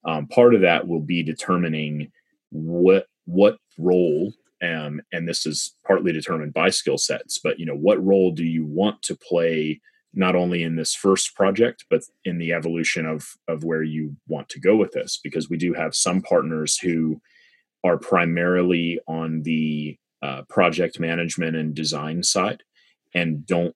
Um, 0.05 0.27
part 0.27 0.55
of 0.55 0.61
that 0.61 0.87
will 0.87 1.01
be 1.01 1.23
determining 1.23 2.11
what 2.51 3.07
what 3.25 3.57
role 3.77 4.33
um, 4.63 5.01
and 5.11 5.27
this 5.27 5.45
is 5.45 5.75
partly 5.85 6.11
determined 6.11 6.53
by 6.53 6.69
skill 6.69 6.97
sets 6.97 7.39
but 7.39 7.59
you 7.59 7.65
know 7.65 7.75
what 7.75 8.03
role 8.03 8.31
do 8.31 8.43
you 8.43 8.65
want 8.65 9.01
to 9.03 9.15
play 9.15 9.79
not 10.13 10.35
only 10.35 10.63
in 10.63 10.75
this 10.75 10.95
first 10.95 11.35
project 11.35 11.85
but 11.89 12.01
in 12.25 12.37
the 12.37 12.53
evolution 12.53 13.05
of 13.05 13.35
of 13.47 13.63
where 13.63 13.83
you 13.83 14.15
want 14.27 14.47
to 14.49 14.59
go 14.59 14.75
with 14.75 14.91
this 14.93 15.19
because 15.21 15.49
we 15.49 15.57
do 15.57 15.73
have 15.73 15.93
some 15.93 16.21
partners 16.21 16.77
who 16.77 17.21
are 17.87 17.97
primarily 17.97 18.99
on 19.07 19.43
the 19.43 19.97
uh, 20.21 20.41
project 20.49 20.99
management 20.99 21.55
and 21.55 21.73
design 21.73 22.21
side 22.21 22.61
and 23.13 23.45
don't 23.45 23.75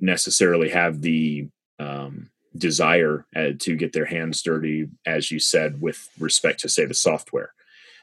necessarily 0.00 0.68
have 0.68 1.00
the 1.00 1.48
um, 1.78 2.28
desire 2.56 3.24
uh, 3.36 3.50
to 3.60 3.76
get 3.76 3.92
their 3.92 4.04
hands 4.04 4.42
dirty, 4.42 4.88
as 5.06 5.30
you 5.30 5.38
said, 5.38 5.80
with 5.80 6.08
respect 6.18 6.60
to, 6.60 6.68
say, 6.68 6.84
the 6.86 6.94
software. 6.94 7.52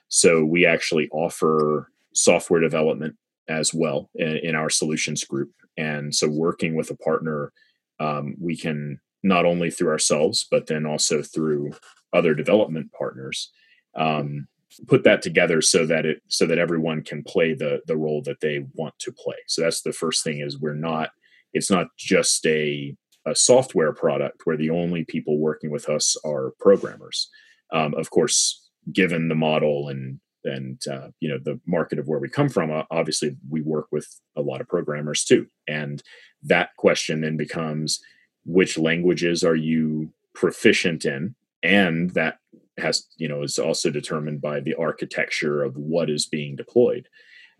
So 0.07 0.45
we 0.45 0.65
actually 0.65 1.09
offer 1.11 1.91
software 2.13 2.61
development 2.61 3.17
as 3.49 3.73
well 3.73 4.09
in, 4.15 4.37
in 4.37 4.55
our 4.55 4.69
solutions 4.69 5.25
group. 5.25 5.51
And 5.77 6.15
so 6.15 6.29
working 6.29 6.75
with 6.75 6.89
a 6.89 6.97
partner, 6.97 7.51
um, 7.99 8.35
we 8.39 8.55
can 8.55 9.01
not 9.23 9.45
only 9.45 9.69
through 9.69 9.89
ourselves, 9.89 10.47
but 10.49 10.67
then 10.67 10.85
also 10.85 11.21
through 11.21 11.73
other 12.13 12.33
development 12.33 12.91
partners, 12.93 13.51
um, 13.95 14.47
put 14.87 15.03
that 15.03 15.21
together 15.21 15.61
so 15.61 15.85
that 15.85 16.05
it 16.05 16.21
so 16.27 16.45
that 16.45 16.57
everyone 16.57 17.03
can 17.03 17.23
play 17.23 17.53
the 17.53 17.81
the 17.87 17.97
role 17.97 18.21
that 18.23 18.41
they 18.41 18.65
want 18.73 18.97
to 18.99 19.11
play. 19.11 19.35
So 19.47 19.61
that's 19.61 19.81
the 19.81 19.93
first 19.93 20.23
thing 20.23 20.39
is 20.39 20.59
we're 20.59 20.73
not 20.73 21.11
it's 21.53 21.71
not 21.71 21.87
just 21.97 22.45
a 22.45 22.95
a 23.25 23.35
software 23.35 23.93
product 23.93 24.41
where 24.45 24.57
the 24.57 24.69
only 24.69 25.03
people 25.03 25.37
working 25.37 25.71
with 25.71 25.89
us 25.89 26.15
are 26.25 26.53
programmers. 26.59 27.29
Um, 27.71 27.93
of 27.95 28.09
course 28.09 28.69
given 28.91 29.27
the 29.27 29.35
model 29.35 29.89
and 29.89 30.19
and 30.45 30.81
uh, 30.87 31.09
you 31.19 31.29
know 31.29 31.37
the 31.37 31.59
market 31.67 31.99
of 31.99 32.07
where 32.07 32.19
we 32.19 32.29
come 32.29 32.49
from 32.49 32.71
obviously 32.91 33.35
we 33.49 33.61
work 33.61 33.87
with 33.91 34.07
a 34.35 34.41
lot 34.41 34.61
of 34.61 34.67
programmers 34.67 35.25
too. 35.25 35.47
And 35.67 36.01
that 36.43 36.69
question 36.77 37.21
then 37.21 37.37
becomes 37.37 37.99
which 38.45 38.77
languages 38.77 39.43
are 39.43 39.55
you 39.55 40.13
proficient 40.33 41.05
in? 41.05 41.35
And 41.61 42.11
that 42.11 42.38
has 42.79 43.07
you 43.17 43.27
know 43.27 43.43
is 43.43 43.59
also 43.59 43.89
determined 43.89 44.41
by 44.41 44.59
the 44.59 44.75
architecture 44.75 45.63
of 45.63 45.75
what 45.75 46.09
is 46.09 46.25
being 46.25 46.55
deployed. 46.55 47.07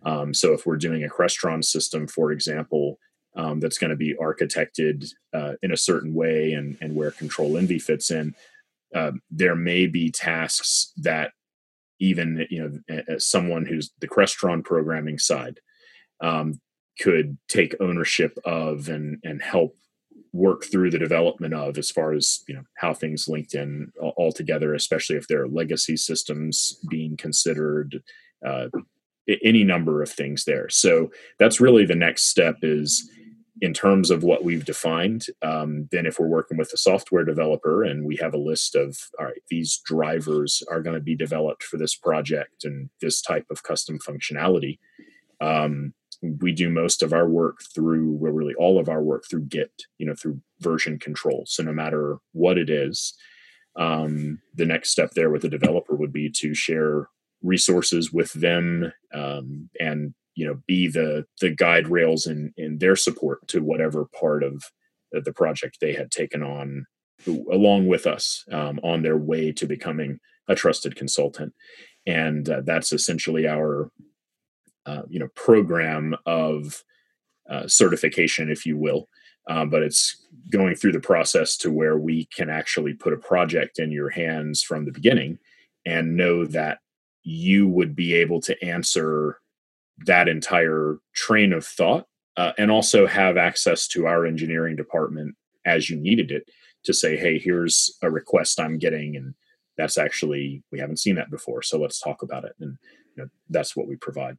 Um, 0.03 0.33
so 0.33 0.53
if 0.53 0.65
we're 0.65 0.77
doing 0.77 1.03
a 1.03 1.09
Crestron 1.09 1.63
system, 1.63 2.07
for 2.07 2.31
example, 2.31 2.97
um, 3.35 3.59
that's 3.59 3.77
going 3.77 3.89
to 3.89 3.95
be 3.95 4.15
architected 4.15 5.11
uh, 5.33 5.53
in 5.61 5.71
a 5.71 5.77
certain 5.77 6.13
way 6.13 6.53
and 6.53 6.77
and 6.81 6.95
where 6.95 7.11
Control 7.11 7.57
Envy 7.57 7.79
fits 7.79 8.11
in, 8.11 8.33
uh, 8.95 9.11
there 9.29 9.55
may 9.55 9.87
be 9.87 10.11
tasks 10.11 10.93
that 10.97 11.31
even 11.99 12.45
you 12.49 12.81
know 12.97 13.17
someone 13.17 13.65
who's 13.65 13.91
the 13.99 14.07
Crestron 14.07 14.63
programming 14.63 15.19
side 15.19 15.59
um, 16.21 16.59
could 16.99 17.37
take 17.47 17.75
ownership 17.79 18.37
of 18.45 18.89
and 18.89 19.19
and 19.23 19.41
help 19.41 19.75
work 20.33 20.65
through 20.65 20.91
the 20.91 20.99
development 20.99 21.53
of 21.53 21.77
as 21.77 21.89
far 21.89 22.13
as 22.13 22.43
you 22.47 22.53
know 22.53 22.63
how 22.75 22.93
things 22.93 23.27
linked 23.27 23.55
in 23.55 23.91
all 23.99 24.31
together 24.31 24.75
especially 24.75 25.15
if 25.15 25.27
there 25.27 25.41
are 25.41 25.47
legacy 25.47 25.97
systems 25.97 26.79
being 26.89 27.17
considered 27.17 28.01
uh, 28.45 28.67
any 29.43 29.63
number 29.63 30.01
of 30.01 30.09
things 30.09 30.45
there. 30.45 30.69
So 30.69 31.11
that's 31.37 31.61
really 31.61 31.85
the 31.85 31.95
next 31.95 32.23
step 32.23 32.57
is 32.61 33.09
in 33.61 33.73
terms 33.73 34.09
of 34.09 34.23
what 34.23 34.43
we've 34.45 34.63
defined 34.63 35.25
um, 35.41 35.89
then 35.91 36.05
if 36.05 36.17
we're 36.17 36.27
working 36.27 36.57
with 36.57 36.71
a 36.71 36.77
software 36.77 37.25
developer 37.25 37.83
and 37.83 38.05
we 38.05 38.15
have 38.15 38.33
a 38.33 38.37
list 38.37 38.73
of 38.73 38.97
all 39.19 39.25
right 39.25 39.41
these 39.49 39.81
drivers 39.83 40.63
are 40.71 40.81
going 40.81 40.93
to 40.93 41.01
be 41.01 41.15
developed 41.15 41.63
for 41.63 41.75
this 41.75 41.93
project 41.93 42.63
and 42.63 42.89
this 43.01 43.21
type 43.21 43.45
of 43.51 43.61
custom 43.61 43.99
functionality 43.99 44.79
um, 45.41 45.93
we 46.21 46.51
do 46.51 46.69
most 46.69 47.01
of 47.01 47.13
our 47.13 47.27
work 47.27 47.59
through 47.73 48.11
well, 48.13 48.31
really 48.31 48.53
all 48.55 48.79
of 48.79 48.89
our 48.89 49.01
work 49.01 49.23
through 49.29 49.45
git 49.45 49.71
you 49.97 50.05
know 50.05 50.15
through 50.15 50.39
version 50.59 50.99
control. 50.99 51.43
So 51.47 51.63
no 51.63 51.73
matter 51.73 52.17
what 52.33 52.57
it 52.57 52.69
is 52.69 53.13
um, 53.75 54.41
the 54.55 54.65
next 54.65 54.91
step 54.91 55.11
there 55.11 55.29
with 55.29 55.43
the 55.43 55.49
developer 55.49 55.95
would 55.95 56.11
be 56.11 56.29
to 56.29 56.53
share 56.53 57.07
resources 57.41 58.11
with 58.11 58.33
them 58.33 58.91
um, 59.13 59.69
and 59.79 60.13
you 60.35 60.45
know 60.45 60.61
be 60.67 60.87
the 60.87 61.25
the 61.41 61.49
guide 61.49 61.87
rails 61.87 62.27
in 62.27 62.53
in 62.57 62.77
their 62.79 62.95
support 62.95 63.47
to 63.47 63.61
whatever 63.61 64.05
part 64.19 64.43
of 64.43 64.63
the 65.11 65.33
project 65.33 65.77
they 65.79 65.93
had 65.93 66.11
taken 66.11 66.43
on 66.43 66.85
along 67.51 67.87
with 67.87 68.07
us 68.07 68.45
um, 68.51 68.79
on 68.83 69.01
their 69.01 69.17
way 69.17 69.51
to 69.51 69.65
becoming 69.65 70.19
a 70.47 70.55
trusted 70.55 70.95
consultant. 70.95 71.53
And 72.05 72.49
uh, 72.49 72.61
that's 72.63 72.93
essentially 72.93 73.47
our 73.47 73.91
uh, 74.85 75.03
you 75.09 75.19
know 75.19 75.27
program 75.35 76.15
of 76.25 76.83
uh, 77.49 77.67
certification, 77.67 78.49
if 78.49 78.65
you 78.65 78.77
will. 78.77 79.07
Um, 79.49 79.69
but 79.69 79.81
it's 79.81 80.27
going 80.51 80.75
through 80.75 80.91
the 80.91 80.99
process 80.99 81.57
to 81.57 81.71
where 81.71 81.97
we 81.97 82.25
can 82.25 82.49
actually 82.49 82.93
put 82.93 83.13
a 83.13 83.17
project 83.17 83.79
in 83.79 83.91
your 83.91 84.09
hands 84.09 84.61
from 84.61 84.85
the 84.85 84.91
beginning 84.91 85.39
and 85.85 86.15
know 86.15 86.45
that 86.45 86.79
you 87.23 87.67
would 87.67 87.95
be 87.95 88.13
able 88.13 88.41
to 88.41 88.63
answer 88.63 89.39
that 90.05 90.27
entire 90.27 90.97
train 91.13 91.51
of 91.53 91.65
thought 91.65 92.05
uh, 92.37 92.53
and 92.57 92.71
also 92.71 93.05
have 93.07 93.37
access 93.37 93.87
to 93.87 94.05
our 94.05 94.25
engineering 94.25 94.75
department 94.75 95.35
as 95.65 95.89
you 95.89 95.97
needed 95.97 96.31
it 96.31 96.47
to 96.83 96.93
say 96.93 97.17
hey 97.17 97.37
here's 97.37 97.97
a 98.01 98.09
request 98.09 98.59
i'm 98.59 98.77
getting 98.77 99.15
and 99.17 99.33
that's 99.77 99.97
actually 99.97 100.63
we 100.71 100.79
haven't 100.79 100.99
seen 100.99 101.15
that 101.15 101.29
before 101.29 101.61
so 101.61 101.77
let's 101.77 101.99
talk 101.99 102.21
about 102.21 102.45
it 102.45 102.53
and 102.61 102.77
you 103.15 103.23
know, 103.23 103.29
that's 103.49 103.75
what 103.75 103.87
we 103.87 103.97
provide 103.97 104.37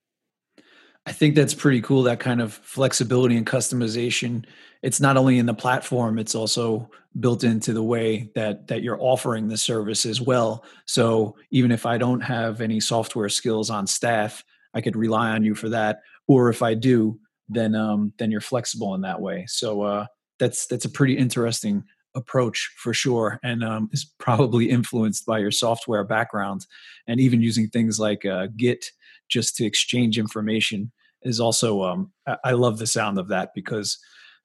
I 1.06 1.12
think 1.12 1.34
that's 1.34 1.54
pretty 1.54 1.80
cool. 1.80 2.02
That 2.02 2.20
kind 2.20 2.40
of 2.40 2.52
flexibility 2.52 3.36
and 3.36 3.46
customization. 3.46 4.44
It's 4.82 5.00
not 5.00 5.16
only 5.16 5.38
in 5.38 5.46
the 5.46 5.54
platform; 5.54 6.18
it's 6.18 6.34
also 6.34 6.90
built 7.18 7.42
into 7.42 7.72
the 7.72 7.82
way 7.82 8.30
that 8.34 8.68
that 8.68 8.82
you're 8.82 9.00
offering 9.00 9.48
the 9.48 9.56
service 9.56 10.06
as 10.06 10.20
well. 10.20 10.64
So 10.86 11.36
even 11.50 11.72
if 11.72 11.86
I 11.86 11.98
don't 11.98 12.20
have 12.20 12.60
any 12.60 12.80
software 12.80 13.28
skills 13.28 13.70
on 13.70 13.86
staff, 13.86 14.44
I 14.74 14.80
could 14.80 14.96
rely 14.96 15.30
on 15.30 15.42
you 15.42 15.54
for 15.54 15.68
that. 15.70 16.00
Or 16.28 16.48
if 16.48 16.62
I 16.62 16.74
do, 16.74 17.18
then 17.48 17.74
um, 17.74 18.12
then 18.18 18.30
you're 18.30 18.40
flexible 18.40 18.94
in 18.94 19.00
that 19.00 19.20
way. 19.20 19.44
So 19.48 19.82
uh, 19.82 20.06
that's 20.38 20.66
that's 20.66 20.84
a 20.84 20.90
pretty 20.90 21.16
interesting 21.16 21.84
approach 22.14 22.72
for 22.76 22.92
sure 22.92 23.38
and 23.42 23.62
um, 23.62 23.88
is 23.92 24.04
probably 24.18 24.68
influenced 24.70 25.26
by 25.26 25.38
your 25.38 25.50
software 25.50 26.04
background 26.04 26.66
and 27.06 27.20
even 27.20 27.40
using 27.40 27.68
things 27.68 28.00
like 28.00 28.24
uh, 28.24 28.48
git 28.56 28.86
just 29.30 29.56
to 29.56 29.64
exchange 29.64 30.18
information 30.18 30.92
is 31.22 31.40
also 31.40 31.82
um, 31.82 32.12
I 32.44 32.52
love 32.52 32.78
the 32.78 32.86
sound 32.86 33.18
of 33.18 33.28
that 33.28 33.50
because 33.54 33.98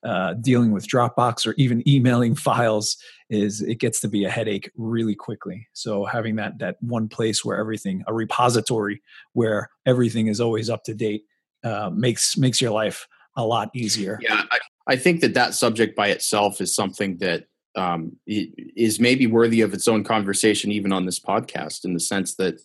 uh, 0.04 0.34
dealing 0.36 0.72
with 0.72 0.88
Dropbox 0.88 1.48
or 1.48 1.54
even 1.58 1.88
emailing 1.90 2.36
files 2.48 2.98
is 3.30 3.62
it 3.62 3.80
gets 3.80 4.00
to 4.02 4.08
be 4.08 4.24
a 4.24 4.30
headache 4.30 4.70
really 4.78 5.16
quickly. 5.16 5.68
So 5.74 6.06
having 6.06 6.36
that 6.36 6.60
that 6.60 6.78
one 6.82 7.08
place 7.08 7.44
where 7.44 7.58
everything 7.58 8.04
a 8.08 8.14
repository 8.14 9.02
where 9.34 9.70
everything 9.86 10.28
is 10.28 10.40
always 10.40 10.70
up 10.70 10.84
to 10.86 10.94
date 10.94 11.24
uh, 11.64 11.90
makes 11.92 12.38
makes 12.38 12.62
your 12.62 12.72
life 12.72 13.08
a 13.36 13.46
lot 13.46 13.70
easier. 13.74 14.20
Yeah, 14.22 14.44
I, 14.52 14.60
I 14.88 14.96
think 14.96 15.22
that 15.22 15.34
that 15.34 15.56
subject 15.56 15.96
by 15.96 16.10
itself 16.10 16.62
is 16.62 16.74
something 16.74 17.18
that 17.18 17.48
um, 17.76 18.16
is 18.28 19.00
maybe 19.00 19.28
worthy 19.28 19.62
of 19.62 19.74
its 19.74 19.88
own 19.88 20.04
conversation, 20.04 20.72
even 20.72 20.94
on 20.94 21.06
this 21.06 21.20
podcast, 21.20 21.84
in 21.84 21.94
the 21.94 22.00
sense 22.00 22.36
that 22.36 22.62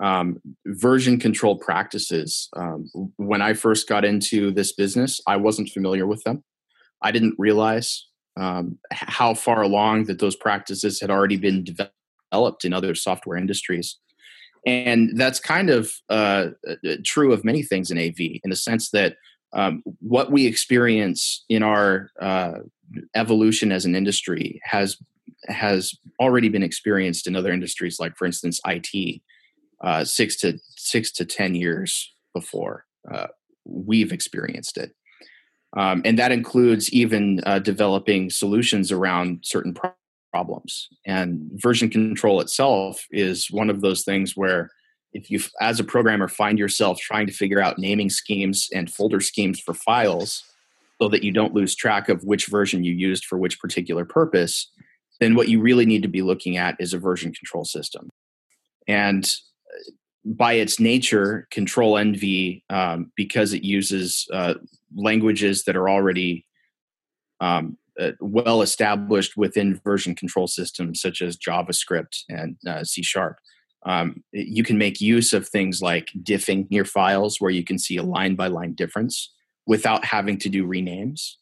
um, 0.00 0.40
version 0.66 1.18
control 1.18 1.56
practices. 1.56 2.48
Um, 2.56 2.90
when 3.16 3.42
I 3.42 3.54
first 3.54 3.88
got 3.88 4.04
into 4.04 4.50
this 4.50 4.72
business, 4.72 5.20
I 5.26 5.36
wasn't 5.36 5.70
familiar 5.70 6.06
with 6.06 6.22
them. 6.24 6.44
I 7.02 7.10
didn't 7.10 7.34
realize 7.38 8.06
um, 8.38 8.78
how 8.92 9.34
far 9.34 9.62
along 9.62 10.04
that 10.04 10.20
those 10.20 10.36
practices 10.36 11.00
had 11.00 11.10
already 11.10 11.36
been 11.36 11.64
developed 11.64 12.64
in 12.64 12.72
other 12.72 12.94
software 12.94 13.36
industries. 13.36 13.98
And 14.66 15.16
that's 15.18 15.40
kind 15.40 15.70
of 15.70 15.92
uh, 16.08 16.48
uh 16.68 16.96
true 17.04 17.32
of 17.32 17.44
many 17.44 17.62
things 17.62 17.90
in 17.90 17.98
AV, 17.98 18.18
in 18.18 18.50
the 18.50 18.56
sense 18.56 18.90
that 18.90 19.16
um, 19.52 19.82
what 20.00 20.30
we 20.30 20.46
experience 20.46 21.44
in 21.48 21.62
our 21.62 22.10
uh, 22.20 22.58
evolution 23.14 23.72
as 23.72 23.84
an 23.84 23.94
industry 23.94 24.60
has 24.64 24.96
has 25.46 25.94
already 26.20 26.48
been 26.48 26.62
experienced 26.62 27.26
in 27.26 27.36
other 27.36 27.52
industries, 27.52 28.00
like 28.00 28.16
for 28.16 28.26
instance 28.26 28.60
IT 28.66 29.20
uh, 29.82 30.04
six 30.04 30.36
to 30.36 30.58
six 30.76 31.12
to 31.12 31.24
ten 31.24 31.54
years 31.54 32.14
before 32.34 32.84
uh, 33.12 33.28
we've 33.64 34.12
experienced 34.12 34.76
it, 34.78 34.94
um, 35.76 36.02
and 36.04 36.18
that 36.18 36.32
includes 36.32 36.92
even 36.92 37.40
uh, 37.46 37.58
developing 37.58 38.30
solutions 38.30 38.90
around 38.92 39.40
certain 39.42 39.74
pro- 39.74 39.92
problems. 40.32 40.88
And 41.06 41.50
version 41.54 41.88
control 41.88 42.40
itself 42.40 43.06
is 43.10 43.50
one 43.50 43.70
of 43.70 43.80
those 43.80 44.04
things 44.04 44.36
where 44.36 44.70
if 45.12 45.30
you, 45.30 45.40
as 45.60 45.80
a 45.80 45.84
programmer, 45.84 46.28
find 46.28 46.58
yourself 46.58 46.98
trying 46.98 47.26
to 47.26 47.32
figure 47.32 47.62
out 47.62 47.78
naming 47.78 48.10
schemes 48.10 48.68
and 48.74 48.92
folder 48.92 49.20
schemes 49.20 49.58
for 49.58 49.74
files 49.74 50.44
so 51.00 51.08
that 51.08 51.22
you 51.22 51.32
don't 51.32 51.54
lose 51.54 51.74
track 51.74 52.08
of 52.08 52.24
which 52.24 52.46
version 52.46 52.84
you 52.84 52.92
used 52.92 53.24
for 53.24 53.38
which 53.38 53.60
particular 53.60 54.04
purpose, 54.04 54.70
then 55.20 55.34
what 55.34 55.48
you 55.48 55.60
really 55.60 55.86
need 55.86 56.02
to 56.02 56.08
be 56.08 56.22
looking 56.22 56.56
at 56.56 56.76
is 56.78 56.92
a 56.92 56.98
version 56.98 57.32
control 57.32 57.64
system. 57.64 58.10
And 58.86 59.30
by 60.36 60.54
its 60.54 60.78
nature, 60.78 61.48
Control 61.50 61.96
Envy, 61.96 62.62
um, 62.68 63.10
because 63.16 63.52
it 63.52 63.64
uses 63.64 64.26
uh, 64.32 64.54
languages 64.94 65.64
that 65.64 65.76
are 65.76 65.88
already 65.88 66.44
um, 67.40 67.78
uh, 67.98 68.12
well 68.20 68.62
established 68.62 69.36
within 69.36 69.80
version 69.84 70.14
control 70.14 70.46
systems 70.46 71.00
such 71.00 71.22
as 71.22 71.36
JavaScript 71.36 72.24
and 72.28 72.56
uh, 72.66 72.84
C 72.84 73.02
Sharp, 73.02 73.38
um, 73.86 74.22
you 74.32 74.62
can 74.62 74.76
make 74.76 75.00
use 75.00 75.32
of 75.32 75.48
things 75.48 75.80
like 75.80 76.10
diffing 76.22 76.66
your 76.68 76.84
files 76.84 77.40
where 77.40 77.50
you 77.50 77.64
can 77.64 77.78
see 77.78 77.96
a 77.96 78.02
line 78.02 78.34
by 78.34 78.48
line 78.48 78.74
difference 78.74 79.32
without 79.66 80.04
having 80.04 80.38
to 80.38 80.48
do 80.48 80.66
renames 80.66 81.34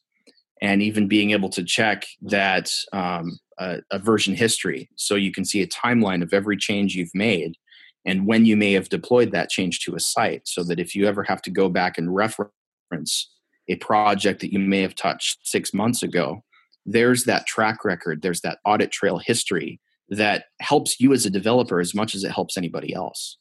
and 0.63 0.83
even 0.83 1.09
being 1.09 1.33
able 1.33 1.49
to 1.49 1.65
check 1.65 2.07
that 2.23 2.71
um, 2.93 3.39
a, 3.59 3.79
a 3.91 3.99
version 3.99 4.35
history. 4.35 4.89
So 4.97 5.15
you 5.15 5.33
can 5.33 5.45
see 5.45 5.61
a 5.63 5.67
timeline 5.67 6.23
of 6.23 6.33
every 6.33 6.57
change 6.57 6.95
you've 6.95 7.15
made 7.15 7.57
and 8.07 8.27
when 8.27 8.47
you 8.47 8.57
may 8.57 8.73
have 8.73 8.89
deployed 8.89 9.33
that 9.33 9.51
change 9.51 9.81
to 9.81 9.95
a 9.95 10.01
site 10.01 10.47
so 10.47 10.63
that 10.63 10.81
if 10.81 10.95
you 10.95 11.07
ever 11.07 11.23
have 11.25 11.43
to 11.43 11.51
go 11.51 11.69
back 11.69 11.99
and 11.99 12.15
reference 12.15 13.31
a 13.69 13.77
project 13.77 14.41
that 14.41 14.53
you 14.53 14.59
may 14.59 14.81
have 14.81 14.95
touched 14.95 15.39
six 15.43 15.75
months 15.75 16.03
ago 16.03 16.43
there's 16.87 17.25
that 17.25 17.47
track 17.47 17.85
record 17.85 18.23
there's 18.23 18.41
that 18.41 18.59
audit 18.65 18.93
trail 18.93 19.19
history 19.19 19.81
that 20.09 20.45
helps 20.61 21.01
you 21.01 21.13
as 21.13 21.27
a 21.27 21.31
developer 21.31 21.81
as 21.81 21.95
much 21.95 22.15
as 22.15 22.25
it 22.25 22.31
helps 22.31 22.57
anybody 22.57 22.95
else. 22.95 23.39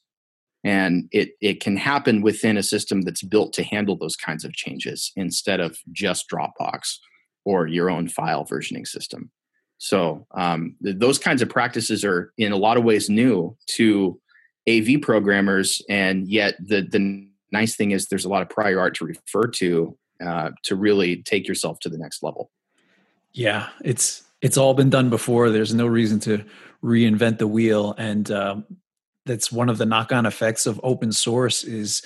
And 0.63 1.07
it, 1.11 1.31
it 1.41 1.61
can 1.61 1.77
happen 1.77 2.21
within 2.21 2.57
a 2.57 2.63
system 2.63 3.01
that's 3.01 3.21
built 3.21 3.53
to 3.53 3.63
handle 3.63 3.95
those 3.95 4.15
kinds 4.15 4.43
of 4.43 4.53
changes 4.53 5.11
instead 5.15 5.59
of 5.59 5.77
just 5.91 6.25
dropbox 6.29 6.97
or 7.45 7.67
your 7.67 7.89
own 7.89 8.07
file 8.07 8.45
versioning 8.45 8.87
system. 8.87 9.31
So 9.77 10.25
um, 10.35 10.75
th- 10.83 10.97
those 10.97 11.19
kinds 11.19 11.43
of 11.43 11.49
practices 11.49 12.03
are 12.03 12.33
in 12.39 12.51
a 12.51 12.57
lot 12.57 12.77
of 12.77 12.83
ways 12.83 13.09
new 13.09 13.55
to 13.71 14.19
AV 14.67 15.01
programmers, 15.01 15.81
and 15.89 16.27
yet 16.27 16.55
the 16.59 16.81
the 16.81 17.27
nice 17.51 17.75
thing 17.75 17.91
is 17.91 18.07
there's 18.07 18.25
a 18.25 18.29
lot 18.29 18.41
of 18.41 18.49
prior 18.49 18.79
art 18.79 18.95
to 18.95 19.05
refer 19.05 19.47
to 19.47 19.97
uh, 20.25 20.51
to 20.63 20.75
really 20.75 21.21
take 21.23 21.47
yourself 21.47 21.79
to 21.79 21.89
the 21.89 21.97
next 21.97 22.23
level. 22.23 22.51
Yeah, 23.33 23.69
it's 23.83 24.23
it's 24.41 24.57
all 24.57 24.73
been 24.73 24.89
done 24.89 25.09
before. 25.09 25.49
There's 25.49 25.73
no 25.73 25.87
reason 25.87 26.19
to 26.21 26.43
reinvent 26.83 27.37
the 27.37 27.47
wheel, 27.47 27.95
and 27.97 28.29
uh, 28.31 28.57
that's 29.25 29.51
one 29.51 29.69
of 29.69 29.77
the 29.77 29.85
knock-on 29.85 30.25
effects 30.25 30.65
of 30.65 30.79
open 30.83 31.11
source 31.11 31.63
is 31.63 32.01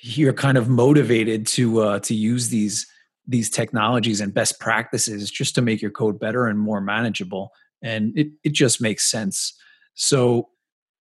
you're 0.00 0.32
kind 0.32 0.58
of 0.58 0.68
motivated 0.68 1.46
to 1.46 1.80
uh, 1.80 1.98
to 2.00 2.14
use 2.14 2.48
these 2.48 2.86
these 3.26 3.48
technologies 3.48 4.20
and 4.20 4.34
best 4.34 4.58
practices 4.58 5.30
just 5.30 5.54
to 5.54 5.62
make 5.62 5.80
your 5.80 5.92
code 5.92 6.18
better 6.18 6.46
and 6.46 6.58
more 6.58 6.80
manageable, 6.80 7.52
and 7.82 8.16
it 8.18 8.28
it 8.42 8.52
just 8.52 8.80
makes 8.80 9.08
sense. 9.10 9.54
So 9.94 10.48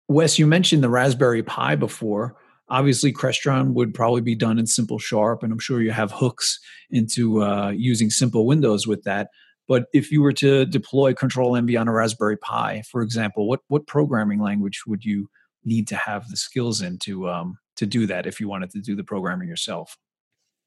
Wes, 0.10 0.40
you 0.40 0.48
mentioned 0.48 0.84
the 0.84 0.90
Raspberry 0.90 1.44
Pi 1.44 1.76
before. 1.76 2.36
Obviously, 2.68 3.14
Crestron 3.14 3.74
would 3.74 3.94
probably 3.94 4.22
be 4.22 4.36
done 4.36 4.58
in 4.58 4.66
SIMPL 4.66 5.00
Sharp, 5.00 5.44
and 5.44 5.54
I'm 5.54 5.60
sure 5.60 5.82
you 5.82 5.92
have 5.92 6.12
hooks 6.12 6.60
into 6.90 7.44
uh, 7.44 7.70
using 7.70 8.10
SIMPL 8.10 8.46
Windows 8.46 8.88
with 8.88 9.04
that. 9.04 9.30
But 9.68 9.86
if 9.94 10.12
you 10.12 10.24
were 10.24 10.34
to 10.34 10.66
deploy 10.66 11.14
Control 11.14 11.56
Envy 11.56 11.78
on 11.78 11.88
a 11.88 11.94
Raspberry 11.94 12.38
Pi, 12.38 12.82
for 12.90 13.04
example, 13.04 13.48
what 13.48 13.62
what 13.68 13.86
programming 13.86 14.40
language 14.40 14.82
would 14.88 15.06
you 15.06 15.30
need 15.64 15.88
to 15.90 15.96
have 15.96 16.28
the 16.30 16.38
skills 16.38 16.82
in 16.82 16.98
to 17.00 17.30
um, 17.30 17.60
to 17.76 17.86
do 17.86 18.08
that 18.08 18.26
if 18.26 18.40
you 18.40 18.48
wanted 18.50 18.72
to 18.72 18.80
do 18.80 18.96
the 18.96 19.04
programming 19.04 19.48
yourself? 19.48 19.96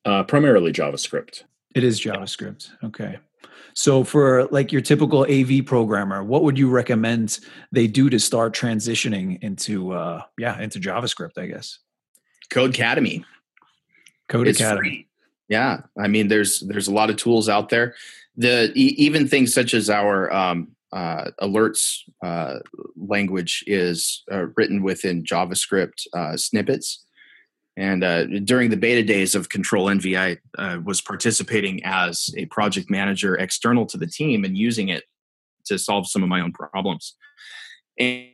Uh, 0.05 0.22
primarily 0.22 0.72
JavaScript. 0.72 1.42
It 1.75 1.85
is 1.85 2.01
JavaScript. 2.01 2.71
Okay. 2.85 3.19
So 3.75 4.05
for 4.05 4.45
like 4.47 4.73
your 4.73 4.83
typical 4.83 5.27
AV 5.31 5.65
programmer, 5.65 6.23
what 6.23 6.43
would 6.43 6.59
you 6.59 6.69
recommend 6.69 7.41
they 7.71 7.87
do 7.87 8.11
to 8.11 8.19
start 8.19 8.55
transitioning 8.55 9.43
into 9.43 9.93
uh 9.93 10.23
yeah, 10.39 10.61
into 10.61 10.79
JavaScript, 10.79 11.39
I 11.39 11.47
guess? 11.47 11.79
Codecademy. 12.51 13.25
Code 14.29 14.49
it's 14.49 14.61
Academy. 14.61 14.89
Free. 14.89 15.09
Yeah, 15.49 15.81
I 15.99 16.09
mean 16.09 16.29
there's 16.29 16.61
there's 16.61 16.89
a 16.89 16.93
lot 16.93 17.11
of 17.11 17.17
tools 17.17 17.49
out 17.49 17.71
there. 17.71 17.95
The 18.37 18.73
even 18.75 19.29
things 19.29 19.53
such 19.53 19.75
as 19.75 19.91
our 19.91 20.33
um, 20.33 20.69
uh, 20.93 21.31
alerts 21.41 22.01
uh, 22.25 22.59
language 22.97 23.65
is 23.67 24.23
uh, 24.31 24.47
written 24.57 24.83
within 24.83 25.25
JavaScript 25.25 26.07
uh, 26.15 26.37
snippets. 26.37 27.05
And 27.77 28.05
uh, 28.05 28.27
during 28.45 28.71
the 28.71 28.77
beta 28.77 29.03
days 29.03 29.35
of 29.35 29.49
Control 29.49 29.89
Envy, 29.89 30.17
I 30.17 30.37
uh, 30.59 30.79
was 30.85 31.01
participating 31.01 31.83
as 31.85 32.29
a 32.37 32.45
project 32.47 32.91
manager 32.91 33.35
external 33.37 33.87
to 33.87 33.97
the 33.97 34.07
team 34.07 34.45
and 34.45 34.57
using 34.57 34.89
it 34.89 35.05
to 35.67 35.79
solve 35.79 36.07
some 36.07 36.23
of 36.23 36.29
my 36.29 36.41
own 36.41 36.53
problems. 36.53 37.17
And, 37.99 38.29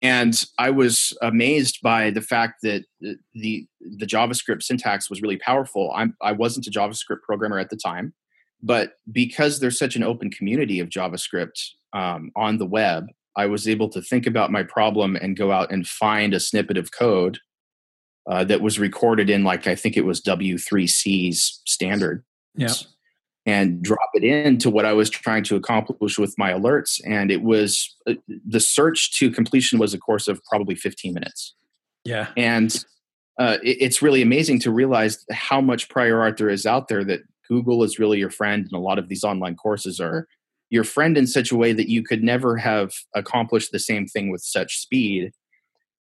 and 0.00 0.44
I 0.58 0.70
was 0.70 1.16
amazed 1.22 1.78
by 1.80 2.10
the 2.10 2.20
fact 2.20 2.56
that 2.62 2.84
the 3.00 3.66
the 3.80 4.06
JavaScript 4.06 4.64
syntax 4.64 5.08
was 5.08 5.22
really 5.22 5.36
powerful. 5.36 5.92
I'm, 5.94 6.16
I 6.20 6.32
wasn't 6.32 6.66
a 6.66 6.70
JavaScript 6.70 7.22
programmer 7.22 7.58
at 7.58 7.70
the 7.70 7.76
time, 7.76 8.12
but 8.60 8.94
because 9.12 9.60
there's 9.60 9.78
such 9.78 9.94
an 9.94 10.02
open 10.02 10.30
community 10.30 10.80
of 10.80 10.88
JavaScript 10.88 11.68
um, 11.92 12.32
on 12.34 12.58
the 12.58 12.66
web, 12.66 13.06
I 13.36 13.46
was 13.46 13.68
able 13.68 13.88
to 13.90 14.02
think 14.02 14.26
about 14.26 14.50
my 14.50 14.64
problem 14.64 15.14
and 15.14 15.36
go 15.36 15.52
out 15.52 15.70
and 15.70 15.86
find 15.86 16.34
a 16.34 16.40
snippet 16.40 16.76
of 16.76 16.90
code 16.90 17.38
uh, 18.28 18.44
that 18.44 18.60
was 18.60 18.78
recorded 18.78 19.28
in, 19.30 19.44
like, 19.44 19.66
I 19.66 19.74
think 19.74 19.96
it 19.96 20.04
was 20.04 20.20
W3C's 20.22 21.60
standard. 21.66 22.24
Yeah. 22.54 22.72
And 23.44 23.82
drop 23.82 24.10
it 24.14 24.22
into 24.22 24.70
what 24.70 24.84
I 24.84 24.92
was 24.92 25.10
trying 25.10 25.42
to 25.44 25.56
accomplish 25.56 26.16
with 26.16 26.38
my 26.38 26.52
alerts. 26.52 27.00
And 27.04 27.30
it 27.30 27.42
was 27.42 27.96
uh, 28.06 28.14
the 28.46 28.60
search 28.60 29.18
to 29.18 29.32
completion 29.32 29.80
was 29.80 29.94
a 29.94 29.98
course 29.98 30.28
of 30.28 30.40
probably 30.44 30.76
15 30.76 31.12
minutes. 31.12 31.54
Yeah. 32.04 32.28
And 32.36 32.72
uh, 33.40 33.58
it, 33.64 33.78
it's 33.80 34.02
really 34.02 34.22
amazing 34.22 34.60
to 34.60 34.70
realize 34.70 35.24
how 35.32 35.60
much 35.60 35.88
prior 35.88 36.20
art 36.20 36.36
there 36.36 36.50
is 36.50 36.66
out 36.66 36.86
there 36.86 37.02
that 37.04 37.22
Google 37.48 37.82
is 37.82 37.98
really 37.98 38.18
your 38.18 38.30
friend, 38.30 38.64
and 38.64 38.72
a 38.72 38.78
lot 38.78 38.98
of 38.98 39.08
these 39.08 39.24
online 39.24 39.56
courses 39.56 40.00
are 40.00 40.26
your 40.70 40.84
friend 40.84 41.18
in 41.18 41.26
such 41.26 41.52
a 41.52 41.56
way 41.56 41.72
that 41.72 41.90
you 41.90 42.02
could 42.02 42.22
never 42.22 42.56
have 42.56 42.92
accomplished 43.14 43.72
the 43.72 43.78
same 43.78 44.06
thing 44.06 44.30
with 44.30 44.40
such 44.40 44.78
speed 44.78 45.32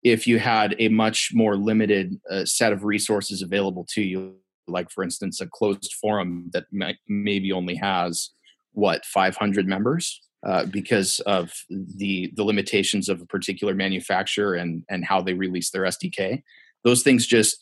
if 0.03 0.25
you 0.25 0.39
had 0.39 0.75
a 0.79 0.89
much 0.89 1.29
more 1.33 1.55
limited 1.55 2.19
uh, 2.29 2.45
set 2.45 2.73
of 2.73 2.83
resources 2.83 3.41
available 3.41 3.85
to 3.93 4.01
you 4.01 4.35
like 4.67 4.89
for 4.89 5.03
instance 5.03 5.41
a 5.41 5.47
closed 5.47 5.93
forum 5.99 6.49
that 6.53 6.65
may, 6.71 6.95
maybe 7.07 7.51
only 7.51 7.75
has 7.75 8.31
what 8.73 9.05
500 9.05 9.67
members 9.67 10.21
uh, 10.47 10.65
because 10.65 11.19
of 11.21 11.51
the 11.69 12.31
the 12.35 12.43
limitations 12.43 13.09
of 13.09 13.21
a 13.21 13.25
particular 13.25 13.75
manufacturer 13.75 14.55
and 14.55 14.83
and 14.89 15.05
how 15.05 15.21
they 15.21 15.33
release 15.33 15.71
their 15.71 15.83
sdk 15.83 16.41
those 16.83 17.03
things 17.03 17.25
just 17.25 17.57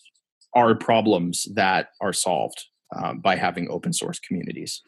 are 0.55 0.75
problems 0.75 1.47
that 1.53 1.89
are 2.01 2.13
solved 2.13 2.65
um, 2.95 3.19
by 3.19 3.35
having 3.35 3.69
open 3.69 3.93
source 3.93 4.19
communities 4.19 4.81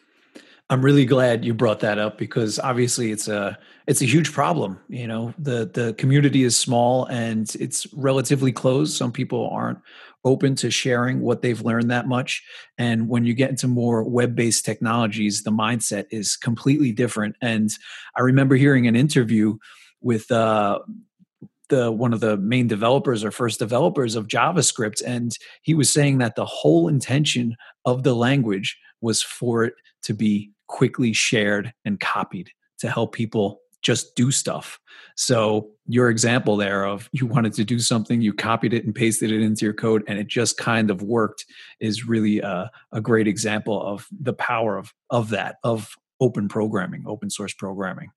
I'm 0.72 0.82
really 0.82 1.06
glad 1.06 1.44
you 1.44 1.54
brought 1.54 1.82
that 1.82 2.00
up 2.00 2.18
because 2.18 2.58
obviously 2.58 3.12
it's 3.12 3.28
a 3.28 3.60
it's 3.88 4.02
a 4.02 4.06
huge 4.06 4.32
problem. 4.32 4.80
You 4.88 5.06
know, 5.06 5.34
the 5.38 5.70
the 5.72 5.94
community 5.96 6.44
is 6.44 6.58
small 6.58 7.04
and 7.08 7.54
it's 7.60 7.94
relatively 7.94 8.54
closed. 8.54 8.96
Some 8.96 9.12
people 9.12 9.50
aren't 9.50 9.80
open 10.24 10.56
to 10.56 10.72
sharing 10.72 11.20
what 11.20 11.42
they've 11.42 11.60
learned 11.60 11.92
that 11.92 12.08
much. 12.08 12.42
And 12.78 13.10
when 13.10 13.26
you 13.26 13.34
get 13.34 13.50
into 13.50 13.68
more 13.68 14.02
web-based 14.04 14.64
technologies, 14.64 15.44
the 15.44 15.52
mindset 15.52 16.06
is 16.10 16.38
completely 16.38 16.94
different. 16.94 17.36
And 17.42 17.70
I 18.16 18.22
remember 18.22 18.56
hearing 18.56 18.88
an 18.88 18.96
interview 18.96 19.58
with 20.00 20.32
uh, 20.32 20.80
the 21.68 21.92
one 21.92 22.14
of 22.14 22.22
the 22.22 22.38
main 22.38 22.68
developers 22.68 23.26
or 23.26 23.32
first 23.32 23.60
developers 23.60 24.16
of 24.16 24.28
JavaScript, 24.28 25.02
and 25.06 25.38
he 25.64 25.74
was 25.74 25.90
saying 25.90 26.20
that 26.20 26.36
the 26.36 26.46
whole 26.46 26.88
intention 26.88 27.58
of 27.84 28.04
the 28.04 28.16
language 28.16 28.78
was 29.02 29.22
for 29.22 29.66
it 29.66 29.74
to 30.04 30.14
be 30.14 30.52
quickly 30.72 31.14
shared 31.14 31.74
and 31.86 32.00
copied 32.00 32.50
to 32.80 32.90
help 32.90 33.14
people 33.14 33.60
just 33.82 34.16
do 34.16 34.32
stuff. 34.32 34.80
So 35.16 35.70
your 35.86 36.10
example 36.10 36.56
there 36.56 36.86
of 36.86 37.10
you 37.12 37.26
wanted 37.26 37.54
to 37.54 37.64
do 37.64 37.80
something, 37.80 38.22
you 38.22 38.34
copied 38.34 38.74
it 38.74 38.86
and 38.86 38.96
pasted 38.96 39.32
it 39.32 39.42
into 39.42 39.66
your 39.66 39.74
code, 39.74 40.04
and 40.08 40.18
it 40.18 40.28
just 40.28 40.58
kind 40.58 40.90
of 40.90 41.02
worked 41.02 41.46
is 41.80 42.08
really 42.08 42.40
a, 42.40 42.72
a 42.92 43.02
great 43.02 43.28
example 43.28 43.82
of 43.82 44.08
the 44.12 44.34
power 44.34 44.78
of 44.78 44.94
of 45.10 45.30
that 45.30 45.58
of 45.64 45.90
open 46.20 46.48
programming, 46.48 47.04
open 47.08 47.30
source 47.30 47.54
programming. 47.54 48.12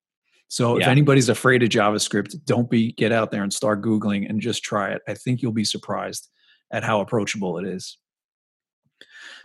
So 0.49 0.77
yeah. 0.77 0.85
if 0.85 0.89
anybody's 0.89 1.31
afraid 1.31 1.63
of 1.63 1.71
JavaScript, 1.71 2.45
don't 2.45 2.71
be 2.71 2.93
get 2.93 3.11
out 3.11 3.31
there 3.31 3.43
and 3.43 3.53
start 3.53 3.83
googling 3.83 4.29
and 4.29 4.41
just 4.41 4.63
try 4.63 4.93
it. 4.93 5.03
I 5.09 5.15
think 5.15 5.43
you'll 5.43 5.53
be 5.53 5.65
surprised 5.65 6.29
at 6.71 6.85
how 6.85 7.01
approachable 7.01 7.59
it 7.59 7.67
is. 7.67 7.99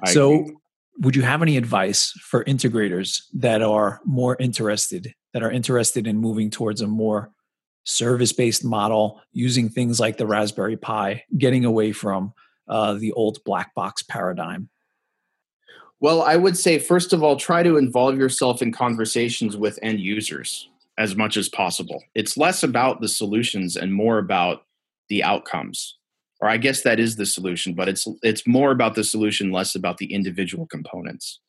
I 0.04 0.12
so 0.12 0.34
agree 0.41 0.56
would 1.00 1.16
you 1.16 1.22
have 1.22 1.42
any 1.42 1.58
advice 1.58 2.12
for 2.22 2.44
integrators 2.44 3.24
that 3.34 3.62
are 3.62 4.02
more 4.06 4.36
interested 4.40 5.14
that 5.34 5.44
are 5.44 5.52
interested 5.52 6.08
in 6.08 6.18
moving 6.18 6.50
towards 6.50 6.82
a 6.82 6.88
more 6.88 7.32
service 7.84 8.34
based 8.34 8.66
model 8.66 9.22
using 9.32 9.70
things 9.70 10.00
like 10.00 10.18
the 10.18 10.28
raspberry 10.28 10.78
pi 10.78 11.24
getting 11.38 11.66
away 11.66 11.92
from 11.92 12.34
uh, 12.68 12.94
the 12.94 13.12
old 13.14 13.44
black 13.44 13.74
box 13.74 14.04
paradigm? 14.04 14.70
Well 16.02 16.22
i 16.22 16.36
would 16.36 16.58
say 16.58 16.80
first 16.80 17.14
of 17.14 17.24
all 17.24 17.36
try 17.36 17.64
to 17.64 17.78
involve 17.78 18.18
yourself 18.18 18.62
in 18.62 18.72
conversations 18.72 19.58
with 19.58 19.80
end 19.82 20.00
users 20.00 20.70
as 21.00 21.16
much 21.16 21.38
as 21.38 21.48
possible. 21.48 22.04
It's 22.14 22.36
less 22.38 22.62
about 22.62 23.00
the 23.00 23.08
solutions 23.08 23.78
and 23.78 23.94
more 23.94 24.18
about 24.18 24.66
the 25.08 25.24
outcomes 25.24 25.96
or 26.41 26.49
I 26.49 26.58
guess 26.58 26.84
that 26.84 26.99
is 26.99 27.15
the 27.15 27.25
solution, 27.25 27.73
but 27.73 27.89
it's 27.89 28.08
it's 28.21 28.47
more 28.47 28.71
about 28.71 28.95
the 28.95 29.04
solution, 29.04 29.52
less 29.52 29.75
about 29.75 29.97
the 29.97 30.13
individual 30.13 30.65
components. 30.67 31.39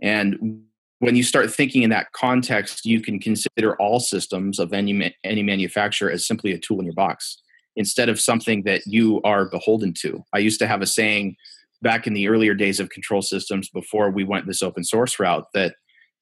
And 0.00 0.62
when 1.00 1.16
you 1.16 1.22
start 1.22 1.52
thinking 1.52 1.82
in 1.82 1.90
that 1.90 2.12
context, 2.12 2.84
you 2.84 3.00
can 3.00 3.18
consider 3.18 3.76
all 3.76 4.00
systems 4.00 4.58
of 4.58 4.72
any 4.72 5.14
any 5.24 5.42
manufacturer 5.42 6.10
as 6.10 6.26
simply 6.26 6.52
a 6.52 6.58
tool 6.58 6.78
in 6.78 6.86
your 6.86 6.94
box 6.94 7.38
instead 7.76 8.08
of 8.08 8.20
something 8.20 8.62
that 8.64 8.82
you 8.86 9.20
are 9.22 9.46
beholden 9.46 9.94
to. 9.94 10.22
I 10.32 10.38
used 10.38 10.58
to 10.60 10.66
have 10.66 10.82
a 10.82 10.86
saying 10.86 11.36
back 11.82 12.06
in 12.06 12.14
the 12.14 12.28
earlier 12.28 12.54
days 12.54 12.80
of 12.80 12.90
control 12.90 13.22
systems 13.22 13.68
before 13.68 14.10
we 14.10 14.24
went 14.24 14.46
this 14.46 14.62
open 14.62 14.84
source 14.84 15.18
route 15.18 15.46
that, 15.54 15.74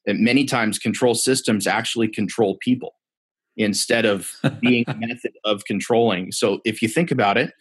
that 0.06 0.16
many 0.16 0.44
times 0.44 0.78
control 0.78 1.14
systems 1.14 1.66
actually 1.66 2.08
control 2.08 2.56
people 2.60 2.94
instead 3.56 4.06
of 4.06 4.30
being 4.60 4.84
a 4.88 4.94
method 4.98 5.32
of 5.44 5.64
controlling. 5.66 6.32
So 6.32 6.60
if 6.64 6.80
you 6.80 6.88
think 6.88 7.10
about 7.10 7.36
it, 7.36 7.52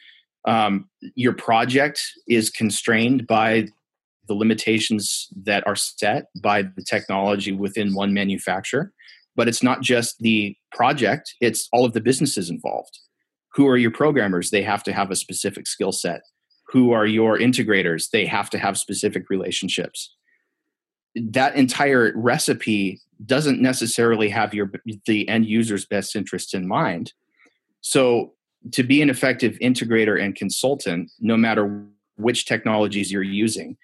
um, 0.49 0.89
your 1.15 1.33
project 1.33 2.01
is 2.27 2.49
constrained 2.49 3.27
by 3.27 3.67
the 4.27 4.33
limitations 4.33 5.27
that 5.43 5.65
are 5.65 5.75
set 5.75 6.25
by 6.41 6.61
the 6.61 6.83
technology 6.83 7.51
within 7.51 7.93
one 7.93 8.13
manufacturer 8.13 8.91
but 9.39 9.47
it's 9.47 9.63
not 9.63 9.81
just 9.81 10.19
the 10.19 10.53
project 10.73 11.33
it's 11.39 11.69
all 11.71 11.85
of 11.85 11.93
the 11.93 12.01
businesses 12.01 12.49
involved. 12.49 12.99
Who 13.53 13.67
are 13.67 13.77
your 13.77 13.91
programmers? 13.91 14.49
They 14.49 14.63
have 14.63 14.83
to 14.83 14.91
have 14.91 15.11
a 15.11 15.15
specific 15.15 15.65
skill 15.65 15.93
set. 15.93 16.21
Who 16.67 16.91
are 16.91 17.05
your 17.05 17.37
integrators? 17.37 18.09
They 18.11 18.25
have 18.25 18.49
to 18.49 18.59
have 18.59 18.77
specific 18.77 19.29
relationships. 19.29 20.13
That 21.15 21.55
entire 21.55 22.11
recipe 22.15 22.99
doesn't 23.25 23.61
necessarily 23.61 24.29
have 24.29 24.53
your 24.53 24.71
the 25.05 25.27
end 25.29 25.45
user's 25.45 25.85
best 25.85 26.17
interest 26.17 26.53
in 26.53 26.67
mind. 26.67 27.13
So 27.81 28.33
to 28.71 28.83
be 28.83 29.01
an 29.01 29.09
effective 29.09 29.57
integrator 29.61 30.21
and 30.21 30.35
consultant, 30.35 31.11
no 31.19 31.37
matter 31.37 31.85
which 32.17 32.45
technologies 32.45 33.11
you're 33.11 33.23
using, 33.23 33.77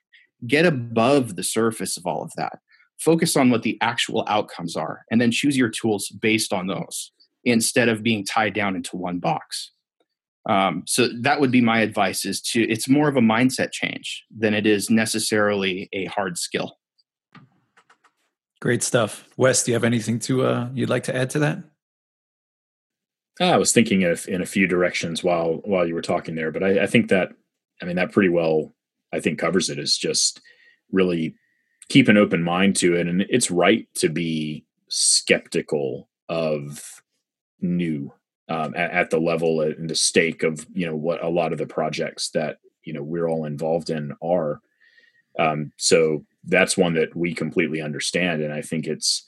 get 0.45 0.65
above 0.65 1.35
the 1.35 1.43
surface 1.43 1.97
of 1.97 2.05
all 2.05 2.21
of 2.21 2.31
that. 2.35 2.59
Focus 2.99 3.35
on 3.35 3.49
what 3.49 3.63
the 3.63 3.77
actual 3.81 4.23
outcomes 4.27 4.75
are, 4.75 5.05
and 5.11 5.19
then 5.19 5.31
choose 5.31 5.57
your 5.57 5.69
tools 5.69 6.09
based 6.09 6.53
on 6.53 6.67
those 6.67 7.11
instead 7.43 7.89
of 7.89 8.03
being 8.03 8.25
tied 8.25 8.53
down 8.53 8.75
into 8.75 8.95
one 8.95 9.19
box. 9.19 9.71
Um, 10.47 10.83
so 10.85 11.09
that 11.21 11.41
would 11.41 11.51
be 11.51 11.61
my 11.61 11.81
advice: 11.81 12.25
is 12.25 12.41
to 12.41 12.63
it's 12.69 12.88
more 12.88 13.09
of 13.09 13.17
a 13.17 13.21
mindset 13.21 13.71
change 13.71 14.23
than 14.35 14.53
it 14.53 14.65
is 14.65 14.89
necessarily 14.89 15.89
a 15.91 16.05
hard 16.05 16.38
skill. 16.38 16.77
Great 18.61 18.81
stuff, 18.81 19.27
Wes. 19.35 19.63
Do 19.63 19.71
you 19.71 19.75
have 19.75 19.83
anything 19.83 20.19
to 20.19 20.45
uh, 20.45 20.69
you'd 20.73 20.89
like 20.89 21.03
to 21.03 21.15
add 21.15 21.29
to 21.31 21.39
that? 21.39 21.63
I 23.39 23.58
was 23.58 23.74
thinking 23.74 24.04
of 24.06 24.28
in 24.28 24.41
a 24.41 24.45
few 24.45 24.67
directions 24.67 25.24
while 25.24 25.56
while 25.65 25.86
you 25.88 25.93
were 25.93 26.02
talking 26.02 26.36
there, 26.36 26.52
but 26.52 26.63
I, 26.63 26.84
I 26.84 26.88
think 26.88 27.10
that 27.10 27.34
I 27.82 27.86
mean 27.86 27.98
that 27.98 28.12
pretty 28.12 28.30
well 28.30 28.74
I 29.12 29.19
think 29.19 29.39
covers 29.39 29.69
it. 29.69 29.80
Is 29.80 29.98
just 29.98 30.41
really 30.91 31.36
keep 31.89 32.08
an 32.08 32.17
open 32.17 32.41
mind 32.41 32.76
to 32.78 32.95
it, 32.95 33.08
and 33.08 33.21
it's 33.30 33.52
right 33.52 33.88
to 33.95 34.10
be 34.10 34.65
skeptical 34.88 36.10
of 36.30 37.02
new 37.60 38.12
um, 38.48 38.74
at, 38.76 38.91
at, 38.91 39.10
the 39.10 39.19
level 39.19 39.62
and 39.62 39.89
the 39.89 39.95
stake 39.95 40.43
of 40.43 40.65
you 40.74 40.86
know 40.86 40.95
what 40.95 41.24
a 41.24 41.30
lot 41.30 41.52
of 41.52 41.58
the 41.58 41.67
projects 41.67 42.30
that 42.32 42.58
you 42.84 42.93
know 42.93 43.04
we're 43.04 43.28
all 43.28 43.45
involved 43.45 43.89
in 43.89 44.13
are. 44.21 44.62
Um, 45.38 45.74
so 45.76 46.26
that's 46.45 46.78
one 46.78 46.93
that 46.93 47.13
we 47.13 47.34
completely 47.34 47.82
understand, 47.82 48.41
and 48.41 48.54
I 48.54 48.62
think 48.62 48.88
it's 48.88 49.28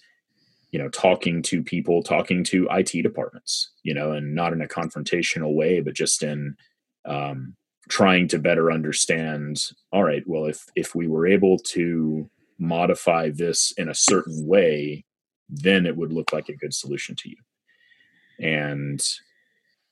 you 0.71 0.79
know 0.79 0.89
talking 0.89 1.41
to 1.41 1.63
people 1.63 2.03
talking 2.03 2.43
to 2.43 2.67
it 2.69 3.01
departments 3.01 3.71
you 3.83 3.93
know 3.93 4.11
and 4.11 4.35
not 4.35 4.53
in 4.53 4.61
a 4.61 4.67
confrontational 4.67 5.53
way 5.53 5.79
but 5.79 5.93
just 5.93 6.23
in 6.23 6.55
um, 7.05 7.55
trying 7.89 8.27
to 8.27 8.39
better 8.39 8.71
understand 8.71 9.61
all 9.91 10.03
right 10.03 10.23
well 10.27 10.45
if 10.45 10.65
if 10.75 10.93
we 10.93 11.07
were 11.07 11.25
able 11.25 11.57
to 11.57 12.29
modify 12.59 13.29
this 13.29 13.71
in 13.77 13.87
a 13.87 13.95
certain 13.95 14.45
way 14.47 15.05
then 15.49 15.85
it 15.85 15.95
would 15.95 16.13
look 16.13 16.33
like 16.33 16.49
a 16.49 16.55
good 16.55 16.73
solution 16.73 17.15
to 17.15 17.29
you. 17.29 17.37
And 18.39 19.01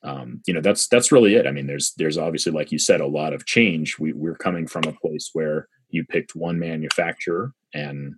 um, 0.02 0.42
you 0.46 0.54
know 0.54 0.60
that's 0.60 0.86
that's 0.88 1.10
really 1.10 1.34
it. 1.34 1.46
I 1.46 1.50
mean 1.50 1.66
there's 1.66 1.92
there's 1.96 2.18
obviously 2.18 2.52
like 2.52 2.70
you 2.70 2.78
said 2.78 3.00
a 3.00 3.06
lot 3.06 3.32
of 3.32 3.46
change. 3.46 3.98
We, 3.98 4.12
we're 4.12 4.36
coming 4.36 4.66
from 4.66 4.84
a 4.84 4.92
place 4.92 5.30
where 5.32 5.68
you 5.88 6.04
picked 6.04 6.36
one 6.36 6.58
manufacturer 6.58 7.52
and 7.74 8.14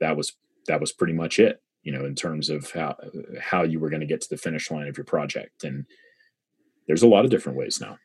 that 0.00 0.16
was 0.16 0.34
that 0.68 0.80
was 0.80 0.92
pretty 0.92 1.14
much 1.14 1.38
it 1.38 1.60
you 1.82 1.92
know 1.92 2.04
in 2.04 2.14
terms 2.14 2.48
of 2.48 2.70
how 2.70 2.96
how 3.40 3.62
you 3.62 3.80
were 3.80 3.90
going 3.90 4.00
to 4.00 4.06
get 4.06 4.20
to 4.20 4.28
the 4.28 4.36
finish 4.36 4.70
line 4.70 4.88
of 4.88 4.96
your 4.96 5.04
project. 5.04 5.64
And 5.64 5.86
there's 6.86 7.02
a 7.02 7.08
lot 7.08 7.24
of 7.24 7.30
different 7.30 7.58
ways 7.58 7.80
now. 7.80 7.98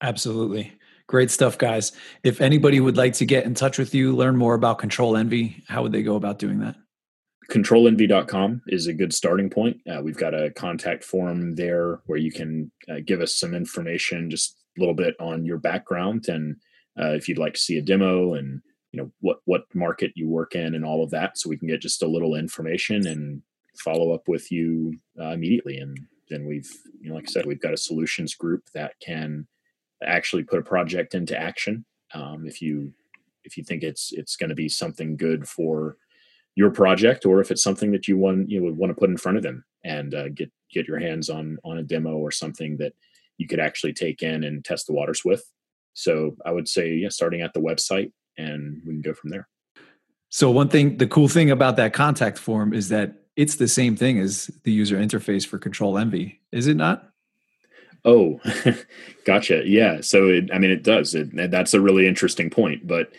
Absolutely. 0.00 0.72
Great 1.06 1.30
stuff 1.30 1.58
guys. 1.58 1.92
If 2.22 2.40
anybody 2.40 2.80
would 2.80 2.96
like 2.96 3.14
to 3.14 3.26
get 3.26 3.44
in 3.44 3.54
touch 3.54 3.78
with 3.78 3.94
you 3.94 4.14
learn 4.14 4.36
more 4.36 4.54
about 4.54 4.78
control 4.78 5.16
envy 5.16 5.62
how 5.68 5.82
would 5.82 5.92
they 5.92 6.02
go 6.02 6.16
about 6.16 6.38
doing 6.38 6.60
that? 6.60 6.76
ControlEnvy.com 7.50 8.62
is 8.68 8.86
a 8.86 8.94
good 8.94 9.12
starting 9.12 9.50
point. 9.50 9.76
Uh, 9.86 10.00
we've 10.02 10.16
got 10.16 10.32
a 10.32 10.50
contact 10.52 11.04
form 11.04 11.54
there 11.54 12.00
where 12.06 12.18
you 12.18 12.32
can 12.32 12.70
uh, 12.90 13.00
give 13.04 13.20
us 13.20 13.36
some 13.36 13.52
information, 13.52 14.30
just 14.30 14.56
a 14.76 14.80
little 14.80 14.94
bit 14.94 15.14
on 15.20 15.44
your 15.44 15.58
background, 15.58 16.28
and 16.28 16.56
uh, 16.98 17.10
if 17.10 17.28
you'd 17.28 17.38
like 17.38 17.54
to 17.54 17.60
see 17.60 17.78
a 17.78 17.82
demo, 17.82 18.34
and 18.34 18.62
you 18.92 19.00
know 19.00 19.10
what 19.20 19.38
what 19.46 19.64
market 19.74 20.12
you 20.14 20.28
work 20.28 20.54
in, 20.54 20.74
and 20.74 20.84
all 20.84 21.02
of 21.02 21.10
that, 21.10 21.38
so 21.38 21.48
we 21.48 21.56
can 21.56 21.68
get 21.68 21.80
just 21.80 22.02
a 22.02 22.08
little 22.08 22.34
information 22.34 23.06
and 23.06 23.42
follow 23.78 24.12
up 24.12 24.28
with 24.28 24.52
you 24.52 24.98
uh, 25.20 25.30
immediately. 25.30 25.78
And 25.78 25.98
then 26.28 26.46
we've, 26.46 26.70
you 27.00 27.08
know, 27.08 27.14
like 27.14 27.24
I 27.28 27.30
said, 27.30 27.46
we've 27.46 27.60
got 27.60 27.72
a 27.72 27.78
solutions 27.78 28.34
group 28.34 28.64
that 28.74 28.92
can 29.00 29.46
actually 30.04 30.44
put 30.44 30.58
a 30.58 30.62
project 30.62 31.14
into 31.14 31.38
action. 31.38 31.84
Um, 32.14 32.46
if 32.46 32.60
you 32.60 32.92
if 33.44 33.56
you 33.56 33.64
think 33.64 33.82
it's 33.82 34.12
it's 34.12 34.36
going 34.36 34.50
to 34.50 34.54
be 34.54 34.68
something 34.68 35.16
good 35.16 35.48
for 35.48 35.96
your 36.54 36.70
project, 36.70 37.24
or 37.24 37.40
if 37.40 37.50
it's 37.50 37.62
something 37.62 37.92
that 37.92 38.06
you 38.06 38.18
want 38.18 38.50
you 38.50 38.62
would 38.62 38.76
want 38.76 38.90
to 38.90 38.98
put 38.98 39.10
in 39.10 39.16
front 39.16 39.38
of 39.38 39.42
them 39.42 39.64
and 39.84 40.14
uh, 40.14 40.28
get 40.28 40.50
get 40.70 40.86
your 40.86 40.98
hands 40.98 41.30
on 41.30 41.58
on 41.64 41.78
a 41.78 41.82
demo 41.82 42.16
or 42.16 42.30
something 42.30 42.76
that 42.76 42.92
you 43.38 43.48
could 43.48 43.60
actually 43.60 43.94
take 43.94 44.22
in 44.22 44.44
and 44.44 44.64
test 44.64 44.86
the 44.86 44.92
waters 44.92 45.24
with. 45.24 45.42
So 45.94 46.36
I 46.44 46.52
would 46.52 46.68
say, 46.68 46.94
yeah, 46.94 47.08
starting 47.08 47.40
at 47.40 47.52
the 47.52 47.60
website, 47.60 48.12
and 48.42 48.82
we 48.84 48.94
can 48.94 49.02
go 49.02 49.14
from 49.14 49.30
there. 49.30 49.48
So 50.28 50.50
one 50.50 50.68
thing, 50.68 50.96
the 50.96 51.06
cool 51.06 51.28
thing 51.28 51.50
about 51.50 51.76
that 51.76 51.92
contact 51.92 52.38
form 52.38 52.72
is 52.72 52.88
that 52.88 53.14
it's 53.36 53.56
the 53.56 53.68
same 53.68 53.96
thing 53.96 54.18
as 54.18 54.50
the 54.64 54.72
user 54.72 54.96
interface 54.96 55.46
for 55.46 55.58
Control 55.58 55.98
Envy, 55.98 56.40
is 56.52 56.66
it 56.66 56.76
not? 56.76 57.08
Oh, 58.04 58.40
gotcha. 59.24 59.62
Yeah. 59.64 60.00
So, 60.00 60.28
it, 60.28 60.50
I 60.52 60.58
mean, 60.58 60.70
it 60.70 60.82
does. 60.82 61.14
It, 61.14 61.50
that's 61.50 61.74
a 61.74 61.80
really 61.80 62.06
interesting 62.06 62.50
point. 62.50 62.86
But 62.86 63.12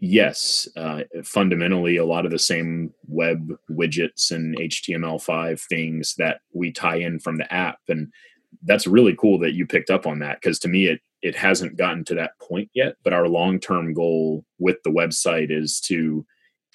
yes, 0.00 0.66
uh, 0.76 1.02
fundamentally, 1.22 1.96
a 1.96 2.04
lot 2.04 2.24
of 2.24 2.32
the 2.32 2.38
same 2.38 2.92
web 3.06 3.52
widgets 3.70 4.30
and 4.30 4.56
HTML5 4.58 5.60
things 5.60 6.14
that 6.16 6.40
we 6.52 6.72
tie 6.72 6.96
in 6.96 7.20
from 7.20 7.36
the 7.36 7.52
app. 7.52 7.78
And 7.88 8.12
that's 8.64 8.86
really 8.86 9.14
cool 9.14 9.38
that 9.40 9.52
you 9.52 9.66
picked 9.66 9.90
up 9.90 10.06
on 10.06 10.18
that 10.20 10.40
because 10.40 10.58
to 10.60 10.68
me, 10.68 10.86
it, 10.86 11.00
it 11.24 11.34
hasn't 11.34 11.78
gotten 11.78 12.04
to 12.04 12.14
that 12.14 12.38
point 12.38 12.68
yet. 12.74 12.96
But 13.02 13.14
our 13.14 13.26
long 13.26 13.58
term 13.58 13.94
goal 13.94 14.44
with 14.58 14.76
the 14.84 14.90
website 14.90 15.50
is 15.50 15.80
to 15.86 16.24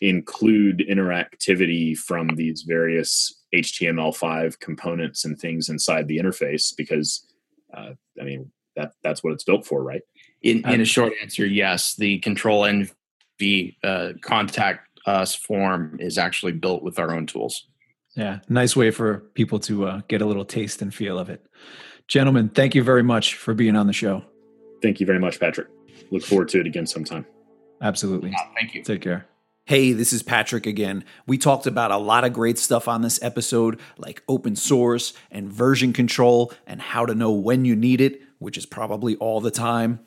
include 0.01 0.79
interactivity 0.89 1.95
from 1.95 2.29
these 2.29 2.63
various 2.63 3.43
HTML5 3.53 4.59
components 4.59 5.23
and 5.23 5.37
things 5.37 5.69
inside 5.69 6.07
the 6.07 6.17
interface 6.17 6.73
because 6.75 7.27
uh, 7.75 7.91
I 8.19 8.23
mean 8.23 8.51
that 8.75 8.93
that's 9.03 9.23
what 9.23 9.33
it's 9.33 9.43
built 9.43 9.67
for, 9.67 9.83
right? 9.83 10.01
In, 10.41 10.67
in 10.67 10.81
a 10.81 10.85
short 10.85 11.13
answer, 11.21 11.45
yes. 11.45 11.95
The 11.95 12.17
Control 12.19 12.65
Envy 12.65 13.77
uh, 13.83 14.13
contact 14.21 14.87
us 15.05 15.35
form 15.35 15.97
is 15.99 16.17
actually 16.17 16.53
built 16.53 16.81
with 16.81 16.97
our 16.97 17.13
own 17.13 17.27
tools. 17.27 17.67
Yeah, 18.15 18.39
nice 18.49 18.75
way 18.75 18.89
for 18.89 19.19
people 19.35 19.59
to 19.59 19.85
uh, 19.85 20.01
get 20.07 20.23
a 20.23 20.25
little 20.25 20.45
taste 20.45 20.81
and 20.81 20.93
feel 20.93 21.19
of 21.19 21.29
it. 21.29 21.45
Gentlemen, 22.07 22.49
thank 22.49 22.73
you 22.73 22.83
very 22.83 23.03
much 23.03 23.35
for 23.35 23.53
being 23.53 23.75
on 23.75 23.85
the 23.85 23.93
show. 23.93 24.23
Thank 24.81 24.99
you 24.99 25.05
very 25.05 25.19
much, 25.19 25.39
Patrick. 25.39 25.67
Look 26.11 26.23
forward 26.23 26.49
to 26.49 26.59
it 26.59 26.67
again 26.67 26.87
sometime. 26.87 27.25
Absolutely. 27.81 28.31
Yeah, 28.31 28.37
thank 28.59 28.73
you. 28.73 28.83
Take 28.83 29.01
care. 29.01 29.25
Hey, 29.65 29.91
this 29.91 30.13
is 30.13 30.23
Patrick 30.23 30.65
again. 30.65 31.03
We 31.27 31.37
talked 31.37 31.67
about 31.67 31.91
a 31.91 31.97
lot 31.97 32.23
of 32.23 32.33
great 32.33 32.57
stuff 32.57 32.87
on 32.87 33.03
this 33.03 33.21
episode, 33.21 33.79
like 33.97 34.23
open 34.27 34.55
source 34.55 35.13
and 35.29 35.51
version 35.51 35.93
control 35.93 36.51
and 36.65 36.81
how 36.81 37.05
to 37.05 37.13
know 37.13 37.31
when 37.31 37.65
you 37.65 37.75
need 37.75 38.01
it, 38.01 38.19
which 38.39 38.57
is 38.57 38.65
probably 38.65 39.15
all 39.17 39.41
the 39.41 39.51
time. 39.51 39.99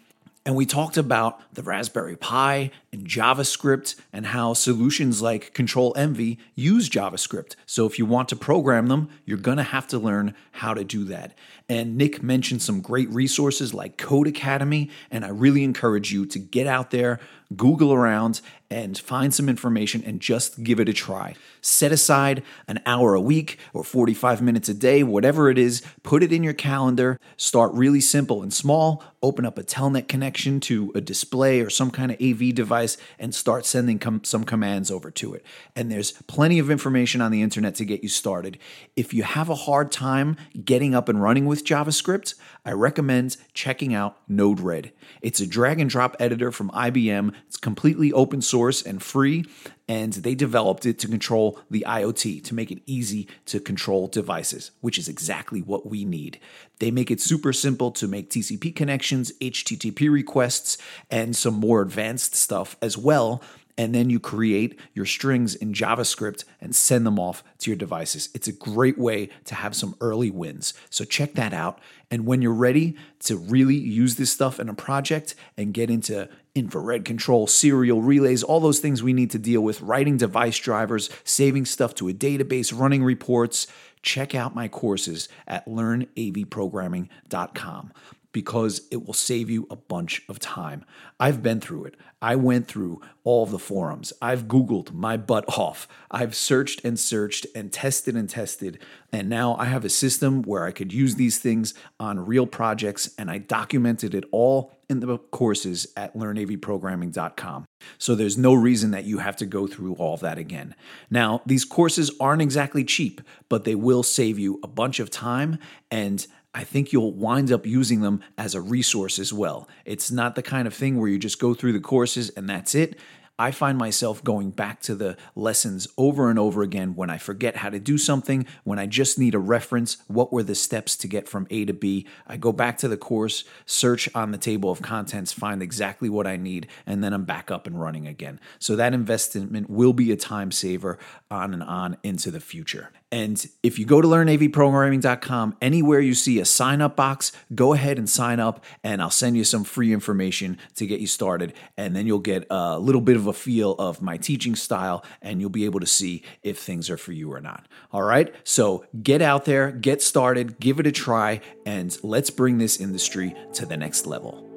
And 0.44 0.56
we 0.56 0.66
talked 0.66 0.96
about 0.96 1.40
the 1.54 1.62
Raspberry 1.62 2.16
Pi 2.16 2.72
and 2.92 3.06
JavaScript 3.06 3.94
and 4.12 4.26
how 4.26 4.54
solutions 4.54 5.22
like 5.22 5.54
Control 5.54 5.94
Envy 5.96 6.40
use 6.56 6.90
JavaScript. 6.90 7.54
So 7.64 7.86
if 7.86 7.96
you 7.96 8.06
want 8.06 8.28
to 8.30 8.36
program 8.36 8.88
them, 8.88 9.08
you're 9.24 9.38
going 9.38 9.58
to 9.58 9.62
have 9.62 9.86
to 9.88 10.00
learn 10.00 10.34
how 10.50 10.74
to 10.74 10.82
do 10.82 11.04
that. 11.04 11.36
And 11.72 11.96
Nick 11.96 12.22
mentioned 12.22 12.60
some 12.60 12.82
great 12.82 13.08
resources 13.08 13.72
like 13.72 13.96
Codecademy, 13.96 14.90
and 15.10 15.24
I 15.24 15.28
really 15.28 15.64
encourage 15.64 16.12
you 16.12 16.26
to 16.26 16.38
get 16.38 16.66
out 16.66 16.90
there, 16.90 17.18
Google 17.56 17.94
around, 17.94 18.42
and 18.72 18.96
find 18.98 19.34
some 19.34 19.50
information 19.50 20.02
and 20.04 20.20
just 20.20 20.62
give 20.64 20.80
it 20.80 20.88
a 20.88 20.92
try. 20.94 21.34
Set 21.60 21.92
aside 21.92 22.42
an 22.66 22.80
hour 22.86 23.14
a 23.14 23.20
week 23.20 23.58
or 23.74 23.84
45 23.84 24.40
minutes 24.40 24.68
a 24.70 24.74
day, 24.74 25.02
whatever 25.02 25.50
it 25.50 25.58
is, 25.58 25.82
put 26.02 26.22
it 26.22 26.32
in 26.32 26.42
your 26.42 26.54
calendar. 26.54 27.20
Start 27.36 27.72
really 27.74 28.00
simple 28.00 28.42
and 28.42 28.52
small. 28.52 29.04
Open 29.22 29.44
up 29.44 29.58
a 29.58 29.62
Telnet 29.62 30.08
connection 30.08 30.58
to 30.60 30.90
a 30.94 31.00
display 31.00 31.60
or 31.60 31.68
some 31.68 31.90
kind 31.90 32.10
of 32.10 32.20
AV 32.20 32.54
device 32.54 32.96
and 33.18 33.34
start 33.34 33.66
sending 33.66 33.98
com- 33.98 34.24
some 34.24 34.44
commands 34.44 34.90
over 34.90 35.10
to 35.12 35.34
it. 35.34 35.44
And 35.76 35.92
there's 35.92 36.12
plenty 36.26 36.58
of 36.58 36.70
information 36.70 37.20
on 37.20 37.30
the 37.30 37.42
internet 37.42 37.74
to 37.76 37.84
get 37.84 38.02
you 38.02 38.08
started. 38.08 38.58
If 38.96 39.12
you 39.12 39.22
have 39.22 39.50
a 39.50 39.54
hard 39.54 39.92
time 39.92 40.36
getting 40.64 40.94
up 40.94 41.08
and 41.10 41.22
running 41.22 41.44
with 41.46 41.61
JavaScript, 41.64 42.34
I 42.64 42.72
recommend 42.72 43.36
checking 43.54 43.94
out 43.94 44.18
Node-RED. 44.28 44.92
It's 45.20 45.40
a 45.40 45.46
drag 45.46 45.80
and 45.80 45.90
drop 45.90 46.16
editor 46.20 46.52
from 46.52 46.70
IBM. 46.70 47.34
It's 47.46 47.56
completely 47.56 48.12
open 48.12 48.42
source 48.42 48.82
and 48.82 49.02
free, 49.02 49.44
and 49.88 50.12
they 50.12 50.34
developed 50.34 50.86
it 50.86 50.98
to 51.00 51.08
control 51.08 51.58
the 51.70 51.84
IoT, 51.86 52.44
to 52.44 52.54
make 52.54 52.70
it 52.70 52.82
easy 52.86 53.28
to 53.46 53.60
control 53.60 54.08
devices, 54.08 54.70
which 54.80 54.98
is 54.98 55.08
exactly 55.08 55.60
what 55.60 55.86
we 55.86 56.04
need. 56.04 56.38
They 56.78 56.90
make 56.90 57.10
it 57.10 57.20
super 57.20 57.52
simple 57.52 57.90
to 57.92 58.08
make 58.08 58.30
TCP 58.30 58.74
connections, 58.74 59.32
HTTP 59.40 60.10
requests, 60.10 60.78
and 61.10 61.36
some 61.36 61.54
more 61.54 61.82
advanced 61.82 62.34
stuff 62.34 62.76
as 62.80 62.96
well 62.98 63.42
and 63.78 63.94
then 63.94 64.10
you 64.10 64.20
create 64.20 64.78
your 64.92 65.06
strings 65.06 65.54
in 65.54 65.72
JavaScript 65.72 66.44
and 66.60 66.74
send 66.74 67.06
them 67.06 67.18
off 67.18 67.42
to 67.58 67.70
your 67.70 67.76
devices. 67.76 68.28
It's 68.34 68.48
a 68.48 68.52
great 68.52 68.98
way 68.98 69.30
to 69.44 69.54
have 69.54 69.74
some 69.74 69.96
early 70.00 70.30
wins. 70.30 70.74
So 70.90 71.04
check 71.04 71.34
that 71.34 71.54
out. 71.54 71.80
And 72.10 72.26
when 72.26 72.42
you're 72.42 72.52
ready 72.52 72.96
to 73.20 73.36
really 73.36 73.76
use 73.76 74.16
this 74.16 74.30
stuff 74.30 74.60
in 74.60 74.68
a 74.68 74.74
project 74.74 75.34
and 75.56 75.72
get 75.72 75.90
into 75.90 76.28
infrared 76.54 77.06
control, 77.06 77.46
serial 77.46 78.02
relays, 78.02 78.42
all 78.42 78.60
those 78.60 78.80
things 78.80 79.02
we 79.02 79.14
need 79.14 79.30
to 79.30 79.38
deal 79.38 79.62
with, 79.62 79.80
writing 79.80 80.18
device 80.18 80.58
drivers, 80.58 81.08
saving 81.24 81.64
stuff 81.64 81.94
to 81.94 82.08
a 82.08 82.12
database, 82.12 82.78
running 82.78 83.02
reports, 83.02 83.66
check 84.02 84.34
out 84.34 84.54
my 84.54 84.68
courses 84.68 85.30
at 85.46 85.64
learnavprogramming.com 85.66 87.92
because 88.32 88.88
it 88.90 89.06
will 89.06 89.14
save 89.14 89.50
you 89.50 89.66
a 89.70 89.76
bunch 89.76 90.22
of 90.28 90.38
time. 90.38 90.84
I've 91.20 91.42
been 91.42 91.60
through 91.60 91.84
it. 91.84 91.96
I 92.20 92.36
went 92.36 92.66
through 92.66 93.00
all 93.24 93.46
the 93.46 93.58
forums. 93.58 94.12
I've 94.22 94.44
Googled 94.44 94.92
my 94.92 95.16
butt 95.16 95.44
off. 95.58 95.86
I've 96.10 96.34
searched 96.34 96.84
and 96.84 96.98
searched 96.98 97.46
and 97.54 97.72
tested 97.72 98.16
and 98.16 98.28
tested. 98.28 98.78
And 99.12 99.28
now 99.28 99.56
I 99.56 99.66
have 99.66 99.84
a 99.84 99.90
system 99.90 100.42
where 100.42 100.64
I 100.64 100.72
could 100.72 100.92
use 100.92 101.16
these 101.16 101.38
things 101.38 101.74
on 102.00 102.24
real 102.26 102.46
projects 102.46 103.10
and 103.18 103.30
I 103.30 103.38
documented 103.38 104.14
it 104.14 104.24
all 104.30 104.72
in 104.88 105.00
the 105.00 105.18
courses 105.18 105.86
at 105.96 106.14
learnavprogramming.com. 106.14 107.64
So 107.98 108.14
there's 108.14 108.38
no 108.38 108.54
reason 108.54 108.92
that 108.92 109.04
you 109.04 109.18
have 109.18 109.36
to 109.36 109.46
go 109.46 109.66
through 109.66 109.94
all 109.94 110.16
that 110.18 110.38
again. 110.38 110.74
Now, 111.10 111.42
these 111.46 111.64
courses 111.64 112.10
aren't 112.20 112.42
exactly 112.42 112.84
cheap, 112.84 113.20
but 113.48 113.64
they 113.64 113.74
will 113.74 114.02
save 114.02 114.38
you 114.38 114.60
a 114.62 114.68
bunch 114.68 115.00
of 115.00 115.10
time 115.10 115.58
and 115.90 116.26
I 116.54 116.64
think 116.64 116.92
you'll 116.92 117.12
wind 117.12 117.50
up 117.50 117.66
using 117.66 118.02
them 118.02 118.20
as 118.36 118.54
a 118.54 118.60
resource 118.60 119.18
as 119.18 119.32
well. 119.32 119.68
It's 119.84 120.10
not 120.10 120.34
the 120.34 120.42
kind 120.42 120.66
of 120.66 120.74
thing 120.74 120.98
where 120.98 121.08
you 121.08 121.18
just 121.18 121.38
go 121.38 121.54
through 121.54 121.72
the 121.72 121.80
courses 121.80 122.28
and 122.30 122.48
that's 122.48 122.74
it. 122.74 122.98
I 123.38 123.50
find 123.50 123.78
myself 123.78 124.22
going 124.22 124.50
back 124.50 124.80
to 124.82 124.94
the 124.94 125.16
lessons 125.34 125.88
over 125.96 126.28
and 126.28 126.38
over 126.38 126.62
again 126.62 126.94
when 126.94 127.08
I 127.08 127.16
forget 127.16 127.56
how 127.56 127.70
to 127.70 127.80
do 127.80 127.96
something, 127.96 128.46
when 128.62 128.78
I 128.78 128.86
just 128.86 129.18
need 129.18 129.34
a 129.34 129.38
reference. 129.38 129.96
What 130.06 130.32
were 130.32 130.42
the 130.42 130.54
steps 130.54 130.94
to 130.98 131.08
get 131.08 131.28
from 131.28 131.46
A 131.50 131.64
to 131.64 131.72
B? 131.72 132.06
I 132.26 132.36
go 132.36 132.52
back 132.52 132.76
to 132.78 132.88
the 132.88 132.98
course, 132.98 133.44
search 133.64 134.08
on 134.14 134.30
the 134.30 134.38
table 134.38 134.70
of 134.70 134.82
contents, 134.82 135.32
find 135.32 135.62
exactly 135.62 136.10
what 136.10 136.26
I 136.26 136.36
need, 136.36 136.68
and 136.86 137.02
then 137.02 137.14
I'm 137.14 137.24
back 137.24 137.50
up 137.50 137.66
and 137.66 137.80
running 137.80 138.06
again. 138.06 138.38
So 138.58 138.76
that 138.76 138.92
investment 138.92 139.70
will 139.70 139.94
be 139.94 140.12
a 140.12 140.16
time 140.16 140.52
saver 140.52 140.98
on 141.30 141.54
and 141.54 141.62
on 141.62 141.96
into 142.02 142.30
the 142.30 142.40
future. 142.40 142.90
And 143.12 143.46
if 143.62 143.78
you 143.78 143.84
go 143.84 144.00
to 144.00 144.08
learnavprogramming.com, 144.08 145.58
anywhere 145.60 146.00
you 146.00 146.14
see 146.14 146.40
a 146.40 146.46
sign 146.46 146.80
up 146.80 146.96
box, 146.96 147.30
go 147.54 147.74
ahead 147.74 147.98
and 147.98 148.08
sign 148.08 148.40
up, 148.40 148.64
and 148.82 149.02
I'll 149.02 149.10
send 149.10 149.36
you 149.36 149.44
some 149.44 149.64
free 149.64 149.92
information 149.92 150.56
to 150.76 150.86
get 150.86 150.98
you 150.98 151.06
started. 151.06 151.52
And 151.76 151.94
then 151.94 152.06
you'll 152.06 152.20
get 152.20 152.46
a 152.48 152.78
little 152.78 153.02
bit 153.02 153.16
of 153.16 153.26
a 153.26 153.34
feel 153.34 153.72
of 153.72 154.00
my 154.00 154.16
teaching 154.16 154.56
style, 154.56 155.04
and 155.20 155.42
you'll 155.42 155.50
be 155.50 155.66
able 155.66 155.80
to 155.80 155.86
see 155.86 156.22
if 156.42 156.58
things 156.58 156.88
are 156.88 156.96
for 156.96 157.12
you 157.12 157.30
or 157.30 157.42
not. 157.42 157.68
All 157.92 158.02
right. 158.02 158.34
So 158.44 158.86
get 159.02 159.20
out 159.20 159.44
there, 159.44 159.70
get 159.70 160.00
started, 160.00 160.58
give 160.58 160.80
it 160.80 160.86
a 160.86 160.92
try, 160.92 161.42
and 161.66 161.94
let's 162.02 162.30
bring 162.30 162.56
this 162.56 162.80
industry 162.80 163.34
to 163.52 163.66
the 163.66 163.76
next 163.76 164.06
level. 164.06 164.48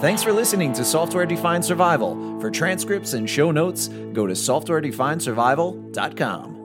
Thanks 0.00 0.22
for 0.22 0.34
listening 0.34 0.74
to 0.74 0.84
Software 0.84 1.24
Defined 1.24 1.64
Survival. 1.64 2.38
For 2.40 2.50
transcripts 2.50 3.14
and 3.14 3.26
show 3.28 3.50
notes, 3.50 3.88
go 3.88 4.26
to 4.26 4.34
softwaredefinedsurvival.com. 4.34 6.57